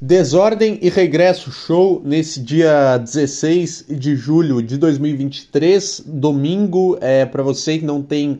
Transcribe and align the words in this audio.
Desordem 0.00 0.78
e 0.80 0.88
Regresso 0.88 1.50
Show 1.50 2.00
nesse 2.04 2.40
dia 2.40 2.98
16 2.98 3.86
de 3.88 4.14
julho 4.14 4.62
de 4.62 4.76
2023, 4.76 6.04
domingo. 6.06 6.96
É 7.00 7.26
para 7.26 7.42
você 7.42 7.78
que 7.80 7.84
não 7.84 8.00
tem 8.00 8.38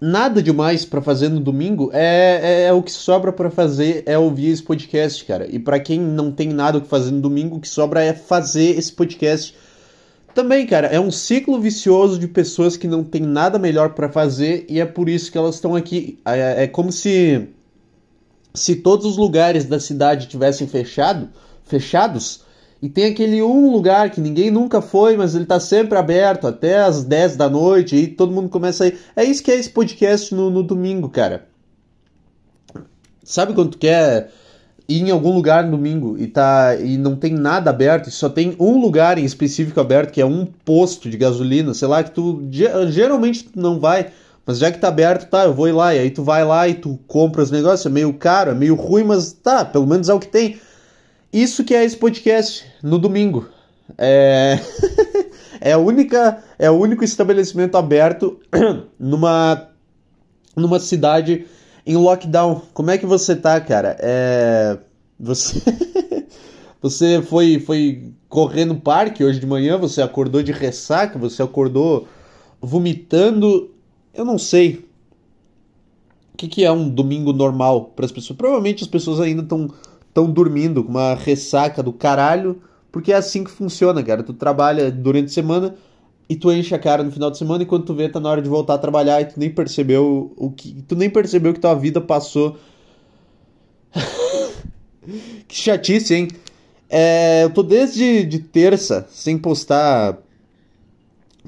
nada 0.00 0.40
demais 0.40 0.84
para 0.84 1.02
fazer 1.02 1.28
no 1.28 1.40
domingo, 1.40 1.90
é, 1.92 2.40
é, 2.40 2.62
é 2.66 2.72
o 2.72 2.84
que 2.84 2.92
sobra 2.92 3.32
para 3.32 3.50
fazer 3.50 4.04
é 4.06 4.16
ouvir 4.16 4.50
esse 4.50 4.62
podcast, 4.62 5.24
cara. 5.24 5.48
E 5.50 5.58
para 5.58 5.80
quem 5.80 5.98
não 5.98 6.30
tem 6.30 6.50
nada 6.50 6.80
que 6.80 6.86
fazer 6.86 7.10
no 7.10 7.20
domingo, 7.20 7.56
o 7.56 7.60
que 7.60 7.68
sobra 7.68 8.04
é 8.04 8.12
fazer 8.12 8.78
esse 8.78 8.92
podcast. 8.92 9.56
Também, 10.36 10.66
cara, 10.68 10.86
é 10.86 11.00
um 11.00 11.10
ciclo 11.10 11.58
vicioso 11.60 12.16
de 12.16 12.28
pessoas 12.28 12.76
que 12.76 12.86
não 12.86 13.02
tem 13.02 13.22
nada 13.22 13.58
melhor 13.58 13.94
para 13.94 14.08
fazer 14.08 14.64
e 14.68 14.78
é 14.78 14.86
por 14.86 15.08
isso 15.08 15.32
que 15.32 15.38
elas 15.38 15.56
estão 15.56 15.74
aqui. 15.74 16.20
É, 16.24 16.62
é 16.62 16.66
como 16.68 16.92
se 16.92 17.48
se 18.56 18.76
todos 18.76 19.06
os 19.06 19.16
lugares 19.16 19.64
da 19.64 19.78
cidade 19.78 20.26
tivessem 20.26 20.66
fechado, 20.66 21.28
fechados, 21.64 22.40
e 22.82 22.88
tem 22.88 23.06
aquele 23.06 23.42
um 23.42 23.70
lugar 23.70 24.10
que 24.10 24.20
ninguém 24.20 24.50
nunca 24.50 24.82
foi, 24.82 25.16
mas 25.16 25.34
ele 25.34 25.44
está 25.44 25.58
sempre 25.58 25.96
aberto 25.96 26.46
até 26.46 26.80
as 26.80 27.04
10 27.04 27.36
da 27.36 27.48
noite, 27.48 27.96
e 27.96 28.06
todo 28.06 28.32
mundo 28.32 28.48
começa 28.48 28.84
a 28.84 28.86
ir. 28.88 28.98
É 29.14 29.24
isso 29.24 29.42
que 29.42 29.50
é 29.50 29.56
esse 29.56 29.70
podcast 29.70 30.34
no, 30.34 30.50
no 30.50 30.62
domingo, 30.62 31.08
cara. 31.08 31.46
Sabe 33.24 33.54
quando 33.54 33.70
tu 33.70 33.78
quer 33.78 34.30
ir 34.88 35.02
em 35.02 35.10
algum 35.10 35.34
lugar 35.34 35.64
no 35.64 35.72
domingo 35.72 36.16
e, 36.16 36.28
tá, 36.28 36.76
e 36.76 36.96
não 36.96 37.16
tem 37.16 37.32
nada 37.32 37.70
aberto, 37.70 38.10
só 38.10 38.28
tem 38.28 38.54
um 38.58 38.80
lugar 38.80 39.18
em 39.18 39.24
específico 39.24 39.80
aberto, 39.80 40.12
que 40.12 40.20
é 40.20 40.26
um 40.26 40.46
posto 40.46 41.10
de 41.10 41.16
gasolina, 41.16 41.74
sei 41.74 41.88
lá, 41.88 42.04
que 42.04 42.12
tu 42.12 42.42
geralmente 42.88 43.48
não 43.54 43.80
vai 43.80 44.12
mas 44.46 44.58
já 44.58 44.70
que 44.70 44.78
tá 44.78 44.86
aberto, 44.86 45.28
tá, 45.28 45.44
eu 45.44 45.52
vou 45.52 45.66
ir 45.66 45.72
lá. 45.72 45.92
E 45.92 45.98
aí 45.98 46.10
tu 46.10 46.22
vai 46.22 46.44
lá 46.44 46.68
e 46.68 46.74
tu 46.74 47.00
compra 47.08 47.42
os 47.42 47.50
negócios. 47.50 47.84
É 47.84 47.88
meio 47.88 48.14
caro, 48.14 48.52
é 48.52 48.54
meio 48.54 48.76
ruim, 48.76 49.02
mas 49.02 49.32
tá, 49.32 49.64
pelo 49.64 49.88
menos 49.88 50.08
é 50.08 50.14
o 50.14 50.20
que 50.20 50.28
tem. 50.28 50.60
Isso 51.32 51.64
que 51.64 51.74
é 51.74 51.84
esse 51.84 51.96
podcast 51.96 52.64
no 52.80 52.96
domingo. 52.96 53.48
É. 53.98 54.60
é 55.60 55.72
a 55.72 55.78
única. 55.78 56.44
É 56.60 56.70
o 56.70 56.74
único 56.74 57.02
estabelecimento 57.02 57.76
aberto 57.76 58.38
numa. 58.96 59.68
numa 60.54 60.78
cidade 60.78 61.44
em 61.84 61.96
lockdown. 61.96 62.62
Como 62.72 62.92
é 62.92 62.98
que 62.98 63.06
você 63.06 63.34
tá, 63.34 63.60
cara? 63.60 63.96
É. 63.98 64.78
Você. 65.18 65.60
você 66.80 67.20
foi, 67.20 67.58
foi 67.58 68.12
correr 68.28 68.64
no 68.64 68.80
parque 68.80 69.24
hoje 69.24 69.40
de 69.40 69.46
manhã, 69.46 69.76
você 69.76 70.00
acordou 70.00 70.40
de 70.40 70.52
ressaca, 70.52 71.18
você 71.18 71.42
acordou 71.42 72.06
vomitando 72.60 73.74
eu 74.16 74.24
não 74.24 74.38
sei 74.38 74.84
o 76.34 76.36
que, 76.36 76.48
que 76.48 76.64
é 76.64 76.70
um 76.70 76.88
domingo 76.88 77.32
normal 77.32 77.92
para 77.96 78.04
as 78.04 78.12
pessoas. 78.12 78.36
Provavelmente 78.36 78.84
as 78.84 78.88
pessoas 78.88 79.20
ainda 79.20 79.42
estão 79.42 79.70
tão 80.12 80.30
dormindo 80.30 80.82
com 80.82 80.90
uma 80.90 81.14
ressaca 81.14 81.82
do 81.82 81.92
caralho, 81.92 82.60
porque 82.92 83.12
é 83.12 83.16
assim 83.16 83.44
que 83.44 83.50
funciona, 83.50 84.02
cara. 84.02 84.22
Tu 84.22 84.32
trabalha 84.32 84.90
durante 84.90 85.26
a 85.26 85.32
semana 85.32 85.74
e 86.28 86.36
tu 86.36 86.52
enche 86.52 86.74
a 86.74 86.78
cara 86.78 87.02
no 87.02 87.12
final 87.12 87.30
de 87.30 87.38
semana 87.38 87.62
e 87.62 87.66
quando 87.66 87.84
tu 87.84 87.94
vê 87.94 88.08
tá 88.08 88.18
na 88.18 88.28
hora 88.28 88.42
de 88.42 88.48
voltar 88.48 88.74
a 88.74 88.78
trabalhar 88.78 89.20
e 89.20 89.26
tu 89.26 89.38
nem 89.38 89.50
percebeu 89.50 90.32
o 90.36 90.50
que 90.50 90.82
tu 90.88 90.96
nem 90.96 91.08
percebeu 91.08 91.54
que 91.54 91.60
tua 91.60 91.74
vida 91.74 92.00
passou. 92.00 92.56
que 95.48 95.54
chatice, 95.54 96.14
hein? 96.14 96.28
É, 96.88 97.44
eu 97.44 97.50
tô 97.50 97.62
desde 97.62 98.24
de 98.24 98.38
terça 98.40 99.06
sem 99.10 99.38
postar 99.38 100.18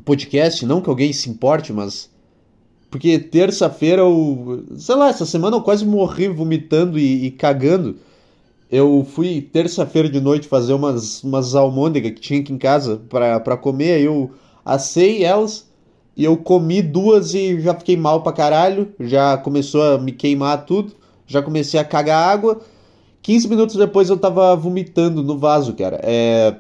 podcast, 0.05 0.65
não 0.65 0.81
que 0.81 0.89
alguém 0.89 1.13
se 1.13 1.29
importe, 1.29 1.73
mas 1.73 2.11
porque 2.91 3.19
terça-feira 3.19 4.03
eu. 4.03 4.65
Sei 4.77 4.95
lá, 4.95 5.09
essa 5.09 5.27
semana 5.27 5.57
eu 5.57 5.63
quase 5.63 5.85
morri 5.85 6.29
vomitando 6.29 6.99
e, 6.99 7.27
e 7.27 7.31
cagando. 7.31 7.97
Eu 8.71 9.07
fui 9.11 9.41
terça-feira 9.41 10.09
de 10.09 10.21
noite 10.21 10.49
fazer 10.49 10.75
umas, 10.75 11.23
umas 11.23 11.55
almôndegas 11.55 12.13
que 12.13 12.21
tinha 12.21 12.41
aqui 12.41 12.53
em 12.53 12.59
casa 12.59 13.01
para 13.09 13.57
comer. 13.57 13.95
Aí 13.95 14.05
eu 14.05 14.31
assei 14.65 15.25
elas 15.25 15.69
e 16.17 16.25
eu 16.25 16.37
comi 16.37 16.83
duas 16.83 17.35
e 17.35 17.61
já 17.61 17.75
fiquei 17.75 17.97
mal 17.97 18.23
pra 18.23 18.33
caralho. 18.33 18.93
Já 19.01 19.37
começou 19.39 19.83
a 19.83 19.99
me 19.99 20.13
queimar 20.13 20.65
tudo. 20.65 20.93
Já 21.27 21.43
comecei 21.43 21.79
a 21.79 21.85
cagar 21.85 22.29
água. 22.29 22.61
15 23.23 23.49
minutos 23.49 23.77
depois 23.77 24.09
eu 24.09 24.17
tava 24.17 24.55
vomitando 24.57 25.23
no 25.23 25.37
vaso, 25.37 25.75
cara. 25.75 26.01
É. 26.03 26.55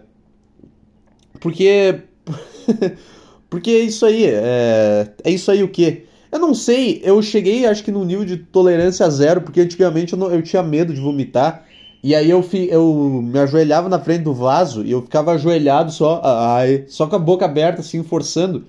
Porque. 1.40 2.02
Porque 3.48 3.70
é 3.70 3.80
isso 3.80 4.04
aí. 4.04 4.26
É, 4.26 5.10
é 5.24 5.30
isso 5.30 5.50
aí 5.50 5.62
o 5.62 5.68
quê? 5.68 6.04
Eu 6.30 6.38
não 6.38 6.54
sei, 6.54 7.00
eu 7.02 7.20
cheguei 7.22 7.66
acho 7.66 7.82
que 7.82 7.90
no 7.90 8.04
nível 8.04 8.24
de 8.24 8.36
tolerância 8.36 9.08
zero, 9.08 9.40
porque 9.40 9.60
antigamente 9.60 10.12
eu, 10.12 10.18
não, 10.18 10.30
eu 10.30 10.42
tinha 10.42 10.62
medo 10.62 10.92
de 10.92 11.00
vomitar. 11.00 11.64
E 12.02 12.14
aí 12.14 12.30
eu, 12.30 12.42
fi, 12.42 12.68
eu 12.70 13.22
me 13.24 13.38
ajoelhava 13.38 13.88
na 13.88 13.98
frente 13.98 14.22
do 14.22 14.34
vaso 14.34 14.84
e 14.84 14.90
eu 14.90 15.02
ficava 15.02 15.32
ajoelhado 15.32 15.90
só, 15.90 16.20
ai, 16.22 16.84
só 16.86 17.06
com 17.06 17.16
a 17.16 17.18
boca 17.18 17.44
aberta, 17.44 17.80
assim, 17.80 18.02
forçando. 18.02 18.64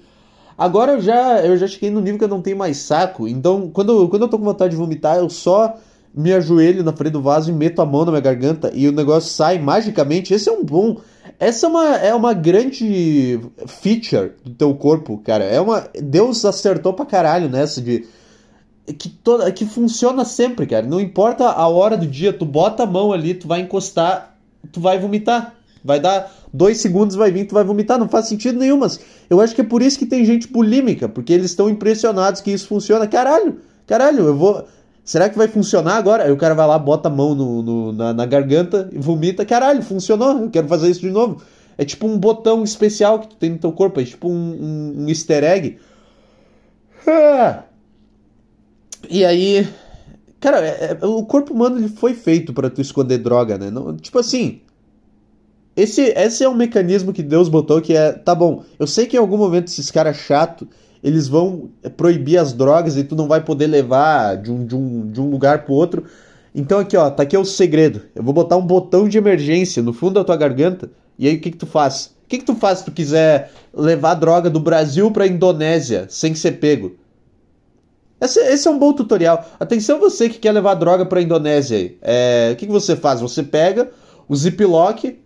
Agora 0.57 0.93
eu 0.93 1.01
já, 1.01 1.45
eu 1.45 1.55
já 1.55 1.67
cheguei 1.67 1.89
no 1.89 2.01
nível 2.01 2.17
que 2.17 2.23
eu 2.23 2.29
não 2.29 2.41
tenho 2.41 2.57
mais 2.57 2.77
saco. 2.77 3.27
Então, 3.27 3.69
quando, 3.71 4.07
quando 4.09 4.23
eu 4.23 4.27
tô 4.27 4.37
com 4.37 4.45
vontade 4.45 4.71
de 4.71 4.77
vomitar, 4.77 5.17
eu 5.17 5.29
só 5.29 5.75
me 6.13 6.33
ajoelho 6.33 6.83
na 6.83 6.91
frente 6.91 7.13
do 7.13 7.21
vaso 7.21 7.49
e 7.49 7.53
meto 7.53 7.81
a 7.81 7.85
mão 7.85 8.03
na 8.03 8.11
minha 8.11 8.21
garganta 8.21 8.71
e 8.73 8.87
o 8.87 8.91
negócio 8.91 9.29
sai 9.29 9.59
magicamente. 9.59 10.33
Esse 10.33 10.49
é 10.49 10.51
um 10.51 10.63
bom. 10.63 10.97
Essa 11.39 11.67
é 11.67 11.69
uma, 11.69 11.95
é 11.95 12.13
uma 12.13 12.33
grande 12.33 13.39
feature 13.65 14.33
do 14.43 14.53
teu 14.53 14.75
corpo, 14.75 15.17
cara. 15.19 15.45
É 15.45 15.59
uma. 15.61 15.87
Deus 16.03 16.43
acertou 16.43 16.93
pra 16.93 17.05
caralho 17.05 17.47
nessa 17.47 17.81
de. 17.81 18.05
Que, 18.97 19.07
toda, 19.07 19.49
que 19.51 19.65
funciona 19.65 20.25
sempre, 20.25 20.65
cara. 20.67 20.85
Não 20.85 20.99
importa 20.99 21.45
a 21.45 21.67
hora 21.67 21.95
do 21.95 22.05
dia, 22.05 22.33
tu 22.33 22.43
bota 22.43 22.83
a 22.83 22.85
mão 22.85 23.13
ali, 23.13 23.35
tu 23.35 23.47
vai 23.47 23.61
encostar, 23.61 24.35
tu 24.73 24.81
vai 24.81 24.99
vomitar. 24.99 25.55
Vai 25.81 25.97
dar 26.01 26.29
dois 26.53 26.79
segundos, 26.79 27.15
vai 27.15 27.31
vir, 27.31 27.45
tu 27.45 27.53
vai 27.53 27.63
vomitar. 27.63 27.97
Não 27.97 28.09
faz 28.09 28.27
sentido 28.27 28.59
nenhum, 28.59 28.77
mas 28.77 28.99
eu 29.29 29.39
acho 29.39 29.55
que 29.55 29.61
é 29.61 29.63
por 29.63 29.81
isso 29.81 29.97
que 29.97 30.05
tem 30.05 30.25
gente 30.25 30.47
bulímica, 30.47 31.07
porque 31.07 31.31
eles 31.31 31.51
estão 31.51 31.69
impressionados 31.69 32.41
que 32.41 32.51
isso 32.51 32.67
funciona. 32.67 33.07
Caralho, 33.07 33.61
caralho, 33.87 34.25
eu 34.25 34.35
vou. 34.35 34.67
Será 35.09 35.27
que 35.27 35.39
vai 35.39 35.47
funcionar 35.47 35.95
agora? 35.95 36.25
Aí 36.25 36.31
o 36.31 36.37
cara 36.37 36.53
vai 36.53 36.67
lá, 36.67 36.77
bota 36.77 37.09
a 37.09 37.11
mão 37.11 37.33
no, 37.33 37.63
no 37.63 37.91
na, 37.91 38.13
na, 38.13 38.27
garganta 38.27 38.87
e 38.91 38.99
vomita. 38.99 39.43
Caralho, 39.43 39.81
funcionou, 39.81 40.39
eu 40.39 40.51
quero 40.51 40.67
fazer 40.67 40.87
isso 40.87 40.99
de 40.99 41.09
novo. 41.09 41.41
É 41.79 41.83
tipo 41.83 42.05
um 42.05 42.15
botão 42.15 42.63
especial 42.63 43.17
que 43.17 43.29
tu 43.29 43.35
tem 43.35 43.49
no 43.49 43.57
teu 43.57 43.71
corpo, 43.71 43.99
é 43.99 44.03
tipo 44.03 44.29
um, 44.29 44.33
um, 44.33 44.93
um 44.99 45.09
easter 45.09 45.43
egg. 45.43 45.79
Ah. 47.07 47.63
E 49.09 49.25
aí. 49.25 49.67
Cara, 50.39 50.63
é, 50.63 50.99
é, 51.01 51.05
o 51.07 51.25
corpo 51.25 51.55
humano 51.55 51.79
ele 51.79 51.89
foi 51.89 52.13
feito 52.13 52.53
para 52.53 52.69
tu 52.69 52.79
esconder 52.79 53.17
droga, 53.17 53.57
né? 53.57 53.71
Não, 53.71 53.97
tipo 53.97 54.19
assim. 54.19 54.61
Esse, 55.75 56.01
esse 56.01 56.43
é 56.43 56.47
um 56.47 56.53
mecanismo 56.53 57.11
que 57.11 57.23
Deus 57.23 57.49
botou 57.49 57.81
que 57.81 57.95
é. 57.95 58.11
Tá 58.11 58.35
bom, 58.35 58.63
eu 58.77 58.85
sei 58.85 59.07
que 59.07 59.17
em 59.17 59.19
algum 59.19 59.37
momento 59.37 59.69
esses 59.69 59.89
caras 59.89 60.17
chato 60.17 60.67
eles 61.03 61.27
vão 61.27 61.69
proibir 61.95 62.37
as 62.37 62.53
drogas 62.53 62.97
e 62.97 63.03
tu 63.03 63.15
não 63.15 63.27
vai 63.27 63.41
poder 63.43 63.67
levar 63.67 64.37
de 64.37 64.51
um, 64.51 64.65
de 64.65 64.75
um, 64.75 65.11
de 65.11 65.21
um 65.21 65.29
lugar 65.29 65.63
pro 65.63 65.73
outro. 65.73 66.03
Então 66.53 66.79
aqui, 66.79 66.97
ó, 66.97 67.09
tá 67.09 67.23
aqui 67.23 67.37
o 67.37 67.45
segredo. 67.45 68.01
Eu 68.13 68.23
vou 68.23 68.33
botar 68.33 68.57
um 68.57 68.65
botão 68.65 69.07
de 69.07 69.17
emergência 69.17 69.81
no 69.81 69.93
fundo 69.93 70.15
da 70.15 70.23
tua 70.23 70.35
garganta. 70.35 70.89
E 71.17 71.27
aí 71.27 71.35
o 71.35 71.41
que 71.41 71.51
que 71.51 71.57
tu 71.57 71.65
faz? 71.65 72.07
O 72.25 72.27
que 72.29 72.39
que 72.39 72.45
tu 72.45 72.55
faz 72.55 72.79
se 72.79 72.85
tu 72.85 72.91
quiser 72.91 73.51
levar 73.73 74.15
droga 74.15 74.49
do 74.49 74.59
Brasil 74.59 75.09
pra 75.11 75.27
Indonésia 75.27 76.05
sem 76.09 76.35
ser 76.35 76.53
pego? 76.53 76.95
Esse, 78.21 78.39
esse 78.41 78.67
é 78.67 78.71
um 78.71 78.77
bom 78.77 78.91
tutorial. 78.93 79.45
Atenção 79.59 79.99
você 79.99 80.27
que 80.27 80.39
quer 80.39 80.51
levar 80.51 80.73
droga 80.75 81.05
pra 81.05 81.21
Indonésia. 81.21 81.95
É, 82.01 82.49
o 82.53 82.55
que 82.57 82.65
que 82.65 82.71
você 82.71 82.95
faz? 82.95 83.21
Você 83.21 83.41
pega 83.41 83.89
o 84.27 84.35
ziplock, 84.35 85.17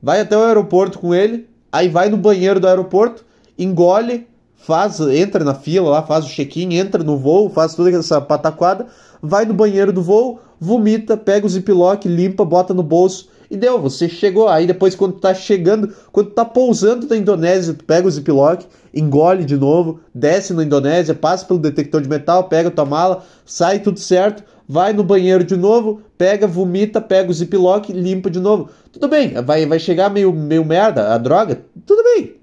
vai 0.00 0.20
até 0.20 0.36
o 0.36 0.44
aeroporto 0.44 0.98
com 0.98 1.14
ele, 1.14 1.48
aí 1.70 1.88
vai 1.88 2.08
no 2.08 2.16
banheiro 2.16 2.60
do 2.60 2.68
aeroporto, 2.68 3.24
engole 3.58 4.26
faz, 4.62 5.00
entra 5.00 5.44
na 5.44 5.54
fila 5.54 5.90
lá, 5.90 6.02
faz 6.02 6.24
o 6.24 6.28
check-in, 6.28 6.74
entra 6.74 7.02
no 7.02 7.16
voo, 7.16 7.50
faz 7.50 7.74
toda 7.74 7.90
essa 7.90 8.20
pataquada, 8.20 8.86
vai 9.20 9.44
no 9.44 9.52
banheiro 9.52 9.92
do 9.92 10.00
voo, 10.00 10.38
vomita, 10.58 11.16
pega 11.16 11.44
o 11.44 11.48
ziplock, 11.48 12.08
limpa, 12.08 12.44
bota 12.44 12.72
no 12.72 12.82
bolso 12.82 13.28
e 13.50 13.56
deu, 13.56 13.80
você 13.80 14.08
chegou. 14.08 14.48
Aí 14.48 14.66
depois 14.66 14.94
quando 14.94 15.14
tá 15.18 15.34
chegando, 15.34 15.92
quando 16.12 16.30
tá 16.30 16.44
pousando 16.44 17.08
na 17.08 17.16
Indonésia, 17.16 17.74
tu 17.74 17.84
pega 17.84 18.06
o 18.06 18.10
ziplock, 18.10 18.64
engole 18.94 19.44
de 19.44 19.56
novo, 19.56 20.00
desce 20.14 20.54
na 20.54 20.62
Indonésia, 20.62 21.12
passa 21.12 21.44
pelo 21.44 21.58
detector 21.58 22.00
de 22.00 22.08
metal, 22.08 22.44
pega 22.44 22.70
tua 22.70 22.84
mala, 22.84 23.24
sai 23.44 23.80
tudo 23.80 23.98
certo, 23.98 24.44
vai 24.68 24.92
no 24.92 25.02
banheiro 25.02 25.42
de 25.42 25.56
novo, 25.56 26.02
pega, 26.16 26.46
vomita, 26.46 27.00
pega 27.00 27.30
o 27.30 27.34
ziplock, 27.34 27.92
limpa 27.92 28.30
de 28.30 28.38
novo. 28.38 28.68
Tudo 28.92 29.08
bem, 29.08 29.34
vai, 29.44 29.66
vai 29.66 29.80
chegar 29.80 30.08
meio, 30.08 30.32
meio 30.32 30.64
merda 30.64 31.12
a 31.12 31.18
droga? 31.18 31.62
Tudo 31.84 32.04
bem, 32.04 32.36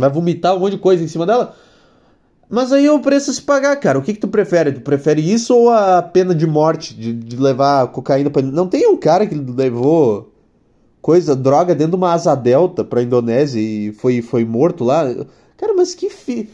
vai 0.00 0.10
vomitar 0.10 0.56
um 0.56 0.60
monte 0.60 0.72
de 0.72 0.78
coisa 0.78 1.02
em 1.02 1.08
cima 1.08 1.26
dela. 1.26 1.54
Mas 2.50 2.72
aí 2.72 2.86
é 2.86 2.92
o 2.92 3.00
preço 3.00 3.30
a 3.30 3.34
se 3.34 3.42
pagar, 3.42 3.76
cara. 3.76 3.98
O 3.98 4.02
que, 4.02 4.14
que 4.14 4.20
tu 4.20 4.28
prefere? 4.28 4.72
Tu 4.72 4.80
prefere 4.80 5.20
isso 5.20 5.54
ou 5.54 5.70
a 5.70 6.00
pena 6.00 6.34
de 6.34 6.46
morte, 6.46 6.94
de, 6.94 7.12
de 7.12 7.36
levar 7.36 7.88
cocaína 7.88 8.30
pra. 8.30 8.40
Não 8.40 8.66
tem 8.66 8.88
um 8.88 8.96
cara 8.96 9.26
que 9.26 9.34
levou 9.34 10.32
coisa, 11.02 11.36
droga 11.36 11.74
dentro 11.74 11.92
de 11.92 11.96
uma 11.96 12.12
asa 12.12 12.34
delta 12.34 12.84
pra 12.84 13.02
Indonésia 13.02 13.60
e 13.60 13.92
foi, 13.92 14.22
foi 14.22 14.44
morto 14.44 14.82
lá? 14.84 15.04
Cara, 15.56 15.74
mas 15.74 15.94
que 15.94 16.08
fi... 16.08 16.48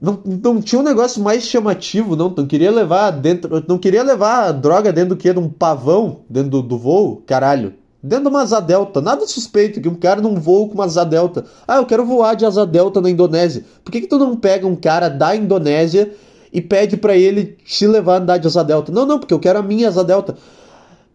não, 0.00 0.20
não 0.24 0.62
tinha 0.62 0.80
um 0.80 0.84
negócio 0.84 1.22
mais 1.22 1.42
chamativo, 1.44 2.14
não. 2.14 2.32
Não 2.36 2.46
queria 2.46 2.70
levar 2.70 3.10
dentro. 3.10 3.64
Não 3.66 3.78
queria 3.78 4.04
levar 4.04 4.52
droga 4.52 4.92
dentro 4.92 5.10
do 5.10 5.16
que? 5.16 5.32
De 5.32 5.38
um 5.40 5.48
pavão 5.48 6.20
dentro 6.28 6.50
do, 6.50 6.62
do 6.62 6.78
voo? 6.78 7.22
Caralho. 7.26 7.74
Dentro 8.02 8.24
de 8.24 8.30
uma 8.30 8.42
asa 8.42 8.60
delta. 8.60 9.00
Nada 9.00 9.26
suspeito 9.26 9.80
que 9.80 9.88
um 9.88 9.94
cara 9.94 10.20
não 10.20 10.36
voa 10.36 10.68
com 10.68 10.74
uma 10.74 10.84
asa 10.84 11.04
delta. 11.04 11.44
Ah, 11.68 11.76
eu 11.76 11.86
quero 11.86 12.04
voar 12.04 12.34
de 12.34 12.46
asa 12.46 12.66
delta 12.66 13.00
na 13.00 13.10
Indonésia. 13.10 13.64
Por 13.84 13.92
que, 13.92 14.00
que 14.00 14.06
tu 14.06 14.18
não 14.18 14.36
pega 14.36 14.66
um 14.66 14.76
cara 14.76 15.08
da 15.08 15.36
Indonésia 15.36 16.10
e 16.52 16.60
pede 16.62 16.96
para 16.96 17.14
ele 17.14 17.58
te 17.64 17.86
levar 17.86 18.14
a 18.14 18.18
andar 18.18 18.38
de 18.38 18.46
asa 18.46 18.64
delta? 18.64 18.90
Não, 18.90 19.04
não, 19.04 19.18
porque 19.18 19.34
eu 19.34 19.38
quero 19.38 19.58
a 19.58 19.62
minha 19.62 19.88
asa 19.88 20.02
delta. 20.02 20.34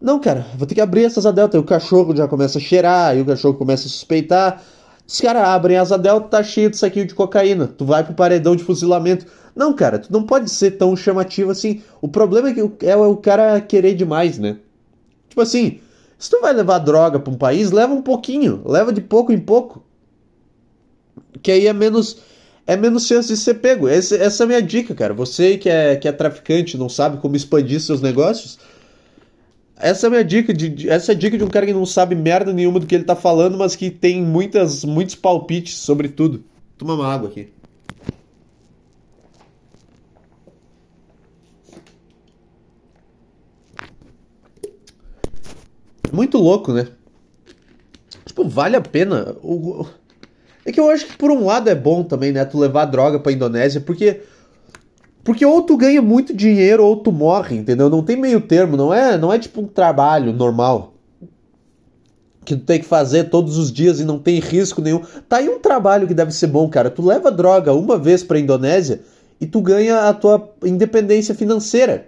Não, 0.00 0.20
cara, 0.20 0.46
vou 0.56 0.66
ter 0.66 0.76
que 0.76 0.80
abrir 0.80 1.04
essa 1.04 1.18
asa 1.18 1.32
delta. 1.32 1.56
E 1.56 1.60
o 1.60 1.64
cachorro 1.64 2.14
já 2.14 2.28
começa 2.28 2.58
a 2.58 2.60
cheirar, 2.60 3.16
e 3.16 3.20
o 3.20 3.26
cachorro 3.26 3.54
começa 3.54 3.88
a 3.88 3.90
suspeitar. 3.90 4.62
Os 5.04 5.20
caras 5.20 5.42
abrem 5.42 5.76
a 5.76 5.82
asa 5.82 5.98
delta, 5.98 6.28
tá 6.28 6.42
cheio 6.42 6.70
de 6.70 6.76
saquinho 6.76 7.06
de 7.06 7.14
cocaína. 7.14 7.66
Tu 7.66 7.84
vai 7.84 8.04
pro 8.04 8.14
paredão 8.14 8.54
de 8.54 8.62
fuzilamento. 8.62 9.26
Não, 9.56 9.72
cara, 9.72 9.98
tu 9.98 10.12
não 10.12 10.22
pode 10.22 10.50
ser 10.50 10.72
tão 10.72 10.94
chamativo 10.94 11.50
assim. 11.50 11.82
O 12.00 12.06
problema 12.06 12.50
é 12.50 12.54
que 12.54 12.86
é 12.86 12.96
o 12.96 13.16
cara 13.16 13.60
querer 13.60 13.94
demais, 13.94 14.38
né? 14.38 14.58
Tipo 15.28 15.40
assim, 15.40 15.80
se 16.18 16.30
tu 16.30 16.40
vai 16.40 16.52
levar 16.52 16.78
droga 16.78 17.18
pra 17.18 17.32
um 17.32 17.36
país, 17.36 17.70
leva 17.70 17.92
um 17.92 18.02
pouquinho. 18.02 18.62
Leva 18.64 18.92
de 18.92 19.00
pouco 19.00 19.32
em 19.32 19.38
pouco. 19.38 19.84
Que 21.42 21.52
aí 21.52 21.66
é 21.66 21.72
menos 21.72 22.18
é 22.66 22.76
menos 22.76 23.06
chance 23.06 23.28
de 23.28 23.36
ser 23.36 23.54
pego. 23.54 23.86
Essa, 23.86 24.16
essa 24.16 24.42
é 24.42 24.44
a 24.44 24.46
minha 24.48 24.62
dica, 24.62 24.94
cara. 24.94 25.14
Você 25.14 25.56
que 25.56 25.68
é, 25.68 25.96
que 25.96 26.08
é 26.08 26.12
traficante, 26.12 26.76
não 26.76 26.88
sabe 26.88 27.18
como 27.18 27.36
expandir 27.36 27.80
seus 27.80 28.00
negócios, 28.00 28.58
essa 29.78 30.06
é 30.06 30.08
a 30.08 30.10
minha 30.10 30.24
dica, 30.24 30.52
de, 30.54 30.88
essa 30.88 31.12
é 31.12 31.14
a 31.14 31.18
dica 31.18 31.36
de 31.36 31.44
um 31.44 31.48
cara 31.48 31.66
que 31.66 31.72
não 31.72 31.84
sabe 31.84 32.14
merda 32.14 32.52
nenhuma 32.52 32.80
do 32.80 32.86
que 32.86 32.94
ele 32.94 33.04
tá 33.04 33.14
falando, 33.14 33.58
mas 33.58 33.76
que 33.76 33.90
tem 33.90 34.22
muitas, 34.22 34.84
muitos 34.84 35.14
palpites 35.14 35.74
sobre 35.74 36.08
tudo. 36.08 36.42
Toma 36.78 36.94
uma 36.94 37.12
água 37.12 37.28
aqui. 37.28 37.48
Muito 46.12 46.38
louco, 46.38 46.72
né? 46.72 46.86
Tipo, 48.24 48.48
vale 48.48 48.76
a 48.76 48.80
pena. 48.80 49.36
O... 49.42 49.86
É 50.64 50.72
que 50.72 50.80
eu 50.80 50.90
acho 50.90 51.06
que 51.06 51.16
por 51.16 51.30
um 51.30 51.44
lado 51.44 51.68
é 51.68 51.74
bom 51.74 52.02
também, 52.02 52.32
né? 52.32 52.44
Tu 52.44 52.58
levar 52.58 52.86
droga 52.86 53.18
pra 53.20 53.32
Indonésia, 53.32 53.80
porque 53.80 54.22
porque 55.22 55.44
ou 55.44 55.62
tu 55.62 55.76
ganha 55.76 56.00
muito 56.00 56.32
dinheiro 56.32 56.84
ou 56.84 56.96
tu 56.96 57.10
morre, 57.10 57.56
entendeu? 57.56 57.90
Não 57.90 58.02
tem 58.02 58.16
meio 58.16 58.40
termo, 58.40 58.76
não 58.76 58.94
é, 58.94 59.18
não 59.18 59.32
é 59.32 59.38
tipo 59.38 59.60
um 59.60 59.66
trabalho 59.66 60.32
normal 60.32 60.94
que 62.44 62.54
tu 62.54 62.62
tem 62.64 62.78
que 62.78 62.86
fazer 62.86 63.24
todos 63.24 63.58
os 63.58 63.72
dias 63.72 63.98
e 63.98 64.04
não 64.04 64.20
tem 64.20 64.38
risco 64.38 64.80
nenhum. 64.80 65.02
Tá 65.28 65.38
aí 65.38 65.48
um 65.48 65.58
trabalho 65.58 66.06
que 66.06 66.14
deve 66.14 66.30
ser 66.30 66.46
bom, 66.46 66.68
cara. 66.68 66.88
Tu 66.88 67.04
leva 67.04 67.30
droga 67.32 67.72
uma 67.72 67.98
vez 67.98 68.22
pra 68.22 68.38
Indonésia 68.38 69.00
e 69.40 69.46
tu 69.46 69.60
ganha 69.60 70.08
a 70.08 70.14
tua 70.14 70.54
independência 70.64 71.34
financeira. 71.34 72.06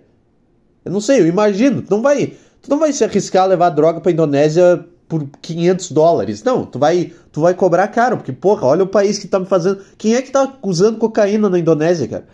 Eu 0.84 0.92
não 0.92 1.00
sei, 1.00 1.20
eu 1.20 1.26
imagino. 1.26 1.82
Tu 1.82 1.90
não 1.90 2.00
vai, 2.00 2.34
tu 2.62 2.70
não 2.70 2.78
vai 2.78 2.93
se 2.93 3.05
arriscar 3.05 3.44
a 3.44 3.46
levar 3.46 3.70
droga 3.70 4.00
pra 4.00 4.12
Indonésia 4.12 4.84
por 5.08 5.26
500 5.40 5.90
dólares. 5.93 6.43
Não, 6.44 6.66
tu 6.66 6.78
vai, 6.78 7.12
tu 7.32 7.40
vai 7.40 7.55
cobrar 7.55 7.88
caro, 7.88 8.19
porque 8.19 8.32
porra, 8.32 8.66
olha 8.66 8.84
o 8.84 8.88
país 8.88 9.19
que 9.19 9.26
tá 9.26 9.40
me 9.40 9.46
fazendo. 9.46 9.81
Quem 9.96 10.14
é 10.14 10.22
que 10.22 10.31
tá 10.31 10.52
usando 10.62 10.99
cocaína 10.99 11.49
na 11.49 11.58
Indonésia, 11.58 12.06
cara? 12.06 12.26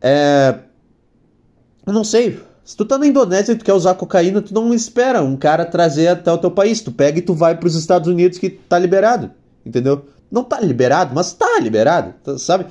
É. 0.00 0.54
Eu 1.86 1.92
não 1.92 2.04
sei. 2.04 2.40
Se 2.64 2.76
tu 2.76 2.84
tá 2.84 2.98
na 2.98 3.06
Indonésia 3.06 3.52
e 3.52 3.56
tu 3.56 3.64
quer 3.64 3.72
usar 3.72 3.94
cocaína, 3.94 4.42
tu 4.42 4.52
não 4.52 4.74
espera 4.74 5.22
um 5.22 5.36
cara 5.36 5.64
trazer 5.64 6.08
até 6.08 6.32
o 6.32 6.38
teu 6.38 6.50
país. 6.50 6.80
Tu 6.80 6.90
pega 6.90 7.18
e 7.18 7.22
tu 7.22 7.32
vai 7.34 7.56
para 7.56 7.66
os 7.66 7.76
Estados 7.76 8.08
Unidos 8.08 8.38
que 8.38 8.50
tá 8.50 8.78
liberado. 8.78 9.30
Entendeu? 9.64 10.04
Não 10.30 10.42
tá 10.42 10.60
liberado, 10.60 11.14
mas 11.14 11.32
tá 11.32 11.58
liberado. 11.60 12.14
Tá, 12.24 12.38
sabe? 12.38 12.66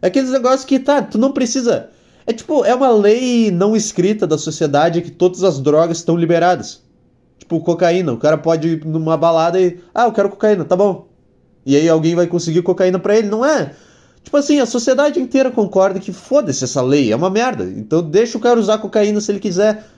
É 0.00 0.08
aqueles 0.08 0.30
negócios 0.30 0.64
que 0.64 0.78
tá, 0.78 1.02
tu 1.02 1.18
não 1.18 1.32
precisa. 1.32 1.88
É 2.28 2.32
tipo, 2.34 2.62
é 2.62 2.74
uma 2.74 2.90
lei 2.90 3.50
não 3.50 3.74
escrita 3.74 4.26
da 4.26 4.36
sociedade 4.36 5.00
que 5.00 5.10
todas 5.10 5.42
as 5.42 5.58
drogas 5.58 5.96
estão 5.96 6.14
liberadas. 6.14 6.82
Tipo, 7.38 7.58
cocaína. 7.60 8.12
O 8.12 8.18
cara 8.18 8.36
pode 8.36 8.68
ir 8.68 8.84
numa 8.84 9.16
balada 9.16 9.58
e. 9.58 9.80
Ah, 9.94 10.04
eu 10.04 10.12
quero 10.12 10.28
cocaína, 10.28 10.62
tá 10.62 10.76
bom. 10.76 11.08
E 11.64 11.74
aí 11.74 11.88
alguém 11.88 12.14
vai 12.14 12.26
conseguir 12.26 12.60
cocaína 12.60 12.98
para 12.98 13.16
ele. 13.16 13.28
Não 13.28 13.42
é. 13.42 13.74
Tipo 14.22 14.36
assim, 14.36 14.60
a 14.60 14.66
sociedade 14.66 15.18
inteira 15.18 15.50
concorda 15.50 15.98
que 15.98 16.12
foda-se 16.12 16.64
essa 16.64 16.82
lei, 16.82 17.10
é 17.10 17.16
uma 17.16 17.30
merda. 17.30 17.64
Então 17.64 18.02
deixa 18.02 18.36
o 18.36 18.40
cara 18.42 18.60
usar 18.60 18.76
cocaína 18.76 19.22
se 19.22 19.32
ele 19.32 19.40
quiser. 19.40 19.88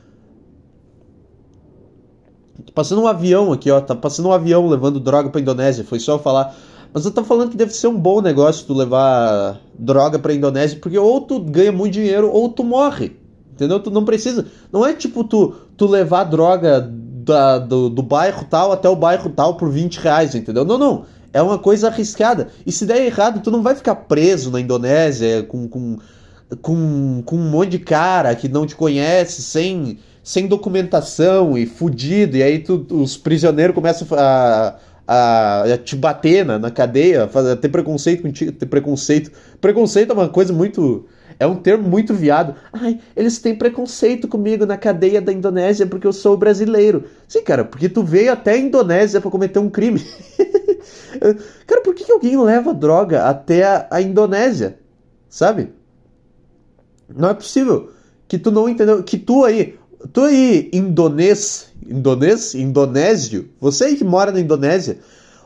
Tá 2.64 2.72
passando 2.72 3.02
um 3.02 3.08
avião 3.08 3.52
aqui, 3.52 3.72
ó. 3.72 3.80
Tá 3.80 3.96
passando 3.96 4.28
um 4.28 4.32
avião 4.32 4.68
levando 4.68 5.00
droga 5.00 5.30
pra 5.30 5.40
Indonésia. 5.40 5.82
Foi 5.82 5.98
só 5.98 6.12
eu 6.12 6.20
falar. 6.20 6.56
Mas 6.92 7.04
eu 7.04 7.10
tô 7.10 7.22
falando 7.22 7.50
que 7.50 7.56
deve 7.56 7.72
ser 7.72 7.86
um 7.86 7.98
bom 7.98 8.20
negócio 8.20 8.66
tu 8.66 8.74
levar 8.74 9.60
droga 9.78 10.18
pra 10.18 10.34
Indonésia, 10.34 10.78
porque 10.80 10.98
ou 10.98 11.20
tu 11.20 11.38
ganha 11.40 11.70
muito 11.70 11.94
dinheiro 11.94 12.30
ou 12.30 12.48
tu 12.48 12.64
morre. 12.64 13.16
Entendeu? 13.52 13.78
Tu 13.78 13.90
não 13.90 14.04
precisa. 14.04 14.46
Não 14.72 14.84
é 14.84 14.94
tipo 14.94 15.22
tu, 15.22 15.54
tu 15.76 15.86
levar 15.86 16.24
droga 16.24 16.80
da, 16.80 17.58
do, 17.58 17.88
do 17.88 18.02
bairro 18.02 18.44
tal 18.48 18.72
até 18.72 18.88
o 18.88 18.96
bairro 18.96 19.30
tal 19.30 19.56
por 19.56 19.70
20 19.70 19.96
reais, 19.98 20.34
entendeu? 20.34 20.64
Não, 20.64 20.78
não. 20.78 21.04
É 21.32 21.40
uma 21.40 21.58
coisa 21.58 21.88
arriscada. 21.88 22.48
E 22.66 22.72
se 22.72 22.84
der 22.84 23.04
errado, 23.04 23.40
tu 23.40 23.50
não 23.50 23.62
vai 23.62 23.74
ficar 23.74 23.94
preso 23.94 24.50
na 24.50 24.60
Indonésia 24.60 25.44
com, 25.44 25.68
com, 25.68 25.98
com, 26.60 27.22
com 27.24 27.36
um 27.36 27.50
monte 27.50 27.70
de 27.70 27.78
cara 27.78 28.34
que 28.34 28.48
não 28.48 28.66
te 28.66 28.74
conhece, 28.74 29.42
sem, 29.42 29.98
sem 30.24 30.48
documentação 30.48 31.56
e 31.56 31.66
fudido. 31.66 32.36
E 32.36 32.42
aí 32.42 32.58
tu, 32.58 32.84
os 32.90 33.16
prisioneiros 33.16 33.74
começam 33.74 34.08
a, 34.18 34.74
a, 35.12 35.64
a 35.64 35.76
te 35.76 35.96
bater 35.96 36.46
na, 36.46 36.56
na 36.56 36.70
cadeia, 36.70 37.24
a 37.24 37.56
ter 37.56 37.68
preconceito 37.68 38.22
contigo, 38.22 38.52
ter 38.52 38.66
preconceito. 38.66 39.32
Preconceito 39.60 40.10
é 40.10 40.14
uma 40.14 40.28
coisa 40.28 40.52
muito 40.52 41.04
é 41.36 41.46
um 41.46 41.56
termo 41.56 41.88
muito 41.88 42.14
viado. 42.14 42.54
Ai, 42.72 43.00
eles 43.16 43.38
têm 43.40 43.56
preconceito 43.56 44.28
comigo 44.28 44.64
na 44.66 44.76
cadeia 44.76 45.20
da 45.20 45.32
Indonésia 45.32 45.84
porque 45.84 46.06
eu 46.06 46.12
sou 46.12 46.36
brasileiro. 46.36 47.06
Sim, 47.26 47.42
cara, 47.42 47.64
porque 47.64 47.88
tu 47.88 48.04
veio 48.04 48.32
até 48.32 48.52
a 48.52 48.58
Indonésia 48.58 49.20
para 49.20 49.30
cometer 49.30 49.58
um 49.58 49.68
crime. 49.68 50.00
cara, 51.66 51.80
por 51.82 51.92
que 51.92 52.12
alguém 52.12 52.40
leva 52.40 52.72
droga 52.72 53.24
até 53.24 53.64
a, 53.64 53.88
a 53.90 54.00
Indonésia? 54.00 54.78
Sabe? 55.28 55.72
Não 57.08 57.30
é 57.30 57.34
possível 57.34 57.90
que 58.28 58.38
tu 58.38 58.52
não 58.52 58.68
entendeu. 58.68 59.02
Que 59.02 59.18
tu 59.18 59.44
aí, 59.44 59.76
tu 60.12 60.22
aí, 60.22 60.70
indonês, 60.72 61.72
indonês, 61.86 62.54
indonésio, 62.54 63.48
você 63.60 63.84
aí 63.84 63.96
que 63.96 64.04
mora 64.04 64.32
na 64.32 64.40
Indonésia, 64.40 64.98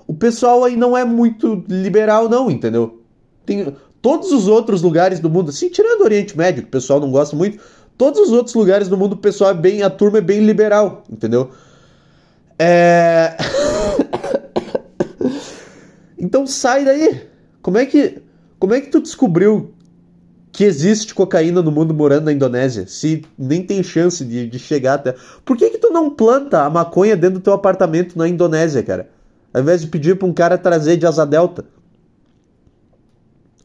o 0.07 0.15
pessoal 0.15 0.65
aí 0.65 0.77
não 0.77 0.97
é 0.97 1.05
muito 1.05 1.65
liberal, 1.69 2.29
não, 2.29 2.51
entendeu? 2.51 3.03
Tem, 3.45 3.75
Todos 4.05 4.33
os 4.33 4.49
outros 4.49 4.83
lugares 4.83 5.19
do 5.19 5.31
mundo, 5.31 5.49
assim, 5.49 5.71
tirando 5.71 6.03
o 6.03 6.05
Oriente 6.05 6.37
Médio, 6.37 6.63
que 6.63 6.69
o 6.69 6.73
pessoal 6.73 7.01
não 7.01 7.11
gosta 7.11 7.35
muito, 7.35 7.59
todos 7.97 8.21
os 8.21 8.33
outros 8.33 8.55
lugares 8.55 8.87
do 8.87 8.99
mundo 8.99 9.15
o 9.15 9.17
pessoal 9.17 9.53
é 9.53 9.55
bem, 9.55 9.83
a 9.83 9.89
turma 9.89 10.19
é 10.19 10.21
bem 10.21 10.41
liberal, 10.41 11.03
entendeu? 11.11 11.49
É... 12.59 13.35
então 16.21 16.47
sai 16.47 16.85
daí. 16.85 17.23
Como 17.63 17.79
é 17.79 17.87
que 17.87 18.21
como 18.59 18.75
é 18.75 18.83
que 18.83 18.91
tu 18.91 19.01
descobriu 19.01 19.73
que 20.55 20.63
existe 20.63 21.13
cocaína 21.13 21.61
no 21.61 21.73
mundo 21.73 21.93
morando 21.93 22.27
na 22.27 22.33
Indonésia, 22.33 22.87
se 22.87 23.25
nem 23.37 23.61
tem 23.61 23.83
chance 23.83 24.25
de, 24.25 24.49
de 24.49 24.57
chegar 24.57 24.95
até. 24.95 25.17
Por 25.45 25.57
que 25.57 25.69
que 25.69 25.79
tu 25.79 25.91
não 25.91 26.09
planta 26.09 26.63
a 26.63 26.71
maconha 26.71 27.17
dentro 27.17 27.41
do 27.41 27.43
teu 27.43 27.53
apartamento 27.53 28.17
na 28.17 28.29
Indonésia, 28.29 28.81
cara? 28.81 29.11
Ao 29.53 29.61
invés 29.61 29.81
de 29.81 29.89
pedir 29.89 30.17
para 30.17 30.29
um 30.29 30.33
cara 30.33 30.57
trazer 30.57 30.97
de 30.97 31.05
asa 31.05 31.27
delta. 31.27 31.65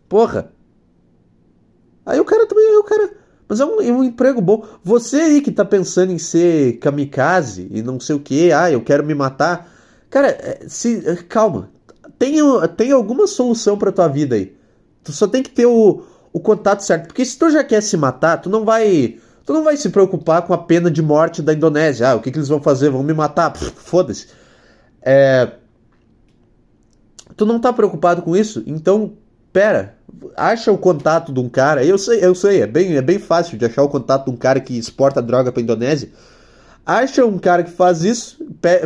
Porra. 0.09 0.51
Aí 2.03 2.19
o 2.19 2.25
cara 2.25 2.47
também, 2.47 2.67
aí 2.67 2.77
o 2.77 2.83
cara. 2.83 3.11
Mas 3.47 3.59
é 3.59 3.65
um, 3.65 3.81
é 3.81 3.91
um 3.91 4.03
emprego 4.03 4.41
bom. 4.41 4.65
Você 4.83 5.17
aí 5.17 5.41
que 5.41 5.51
tá 5.51 5.63
pensando 5.63 6.11
em 6.11 6.17
ser 6.17 6.79
kamikaze 6.79 7.67
e 7.69 7.83
não 7.83 7.99
sei 7.99 8.15
o 8.15 8.19
que, 8.19 8.51
ah, 8.51 8.71
eu 8.71 8.81
quero 8.81 9.05
me 9.05 9.13
matar. 9.13 9.71
Cara, 10.09 10.29
é, 10.29 10.65
se, 10.67 11.07
é, 11.07 11.17
calma. 11.17 11.69
Tem, 12.17 12.37
tem 12.75 12.91
alguma 12.91 13.27
solução 13.27 13.77
pra 13.77 13.91
tua 13.91 14.07
vida 14.07 14.35
aí. 14.35 14.57
Tu 15.03 15.11
só 15.11 15.27
tem 15.27 15.43
que 15.43 15.51
ter 15.51 15.67
o, 15.67 16.03
o 16.31 16.39
contato 16.39 16.81
certo. 16.81 17.07
Porque 17.07 17.25
se 17.25 17.37
tu 17.37 17.49
já 17.49 17.63
quer 17.63 17.81
se 17.81 17.97
matar, 17.97 18.37
tu 18.37 18.49
não 18.49 18.65
vai. 18.65 19.17
Tu 19.45 19.53
não 19.53 19.63
vai 19.63 19.75
se 19.77 19.89
preocupar 19.89 20.43
com 20.43 20.53
a 20.53 20.57
pena 20.57 20.91
de 20.91 21.01
morte 21.01 21.41
da 21.41 21.53
Indonésia. 21.53 22.09
Ah, 22.09 22.15
o 22.15 22.21
que, 22.21 22.31
que 22.31 22.37
eles 22.37 22.49
vão 22.49 22.61
fazer? 22.61 22.89
Vão 22.89 23.01
me 23.01 23.13
matar? 23.13 23.55
Foda-se. 23.55 24.27
É. 25.01 25.51
Tu 27.35 27.45
não 27.45 27.59
tá 27.59 27.73
preocupado 27.73 28.21
com 28.21 28.35
isso? 28.35 28.63
Então 28.67 29.13
pera, 29.51 29.95
acha 30.35 30.71
o 30.71 30.77
contato 30.77 31.33
de 31.33 31.39
um 31.39 31.49
cara. 31.49 31.83
Eu 31.83 31.97
sei, 31.97 32.23
eu 32.23 32.35
sei, 32.35 32.61
é 32.61 32.67
bem, 32.67 32.95
é 32.95 33.01
bem 33.01 33.19
fácil 33.19 33.57
de 33.57 33.65
achar 33.65 33.83
o 33.83 33.89
contato 33.89 34.25
de 34.25 34.31
um 34.31 34.37
cara 34.37 34.59
que 34.59 34.77
exporta 34.77 35.21
droga 35.21 35.51
pra 35.51 35.61
Indonésia. 35.61 36.09
Acha 36.85 37.25
um 37.25 37.37
cara 37.37 37.63
que 37.63 37.69
faz 37.69 38.03
isso, 38.03 38.37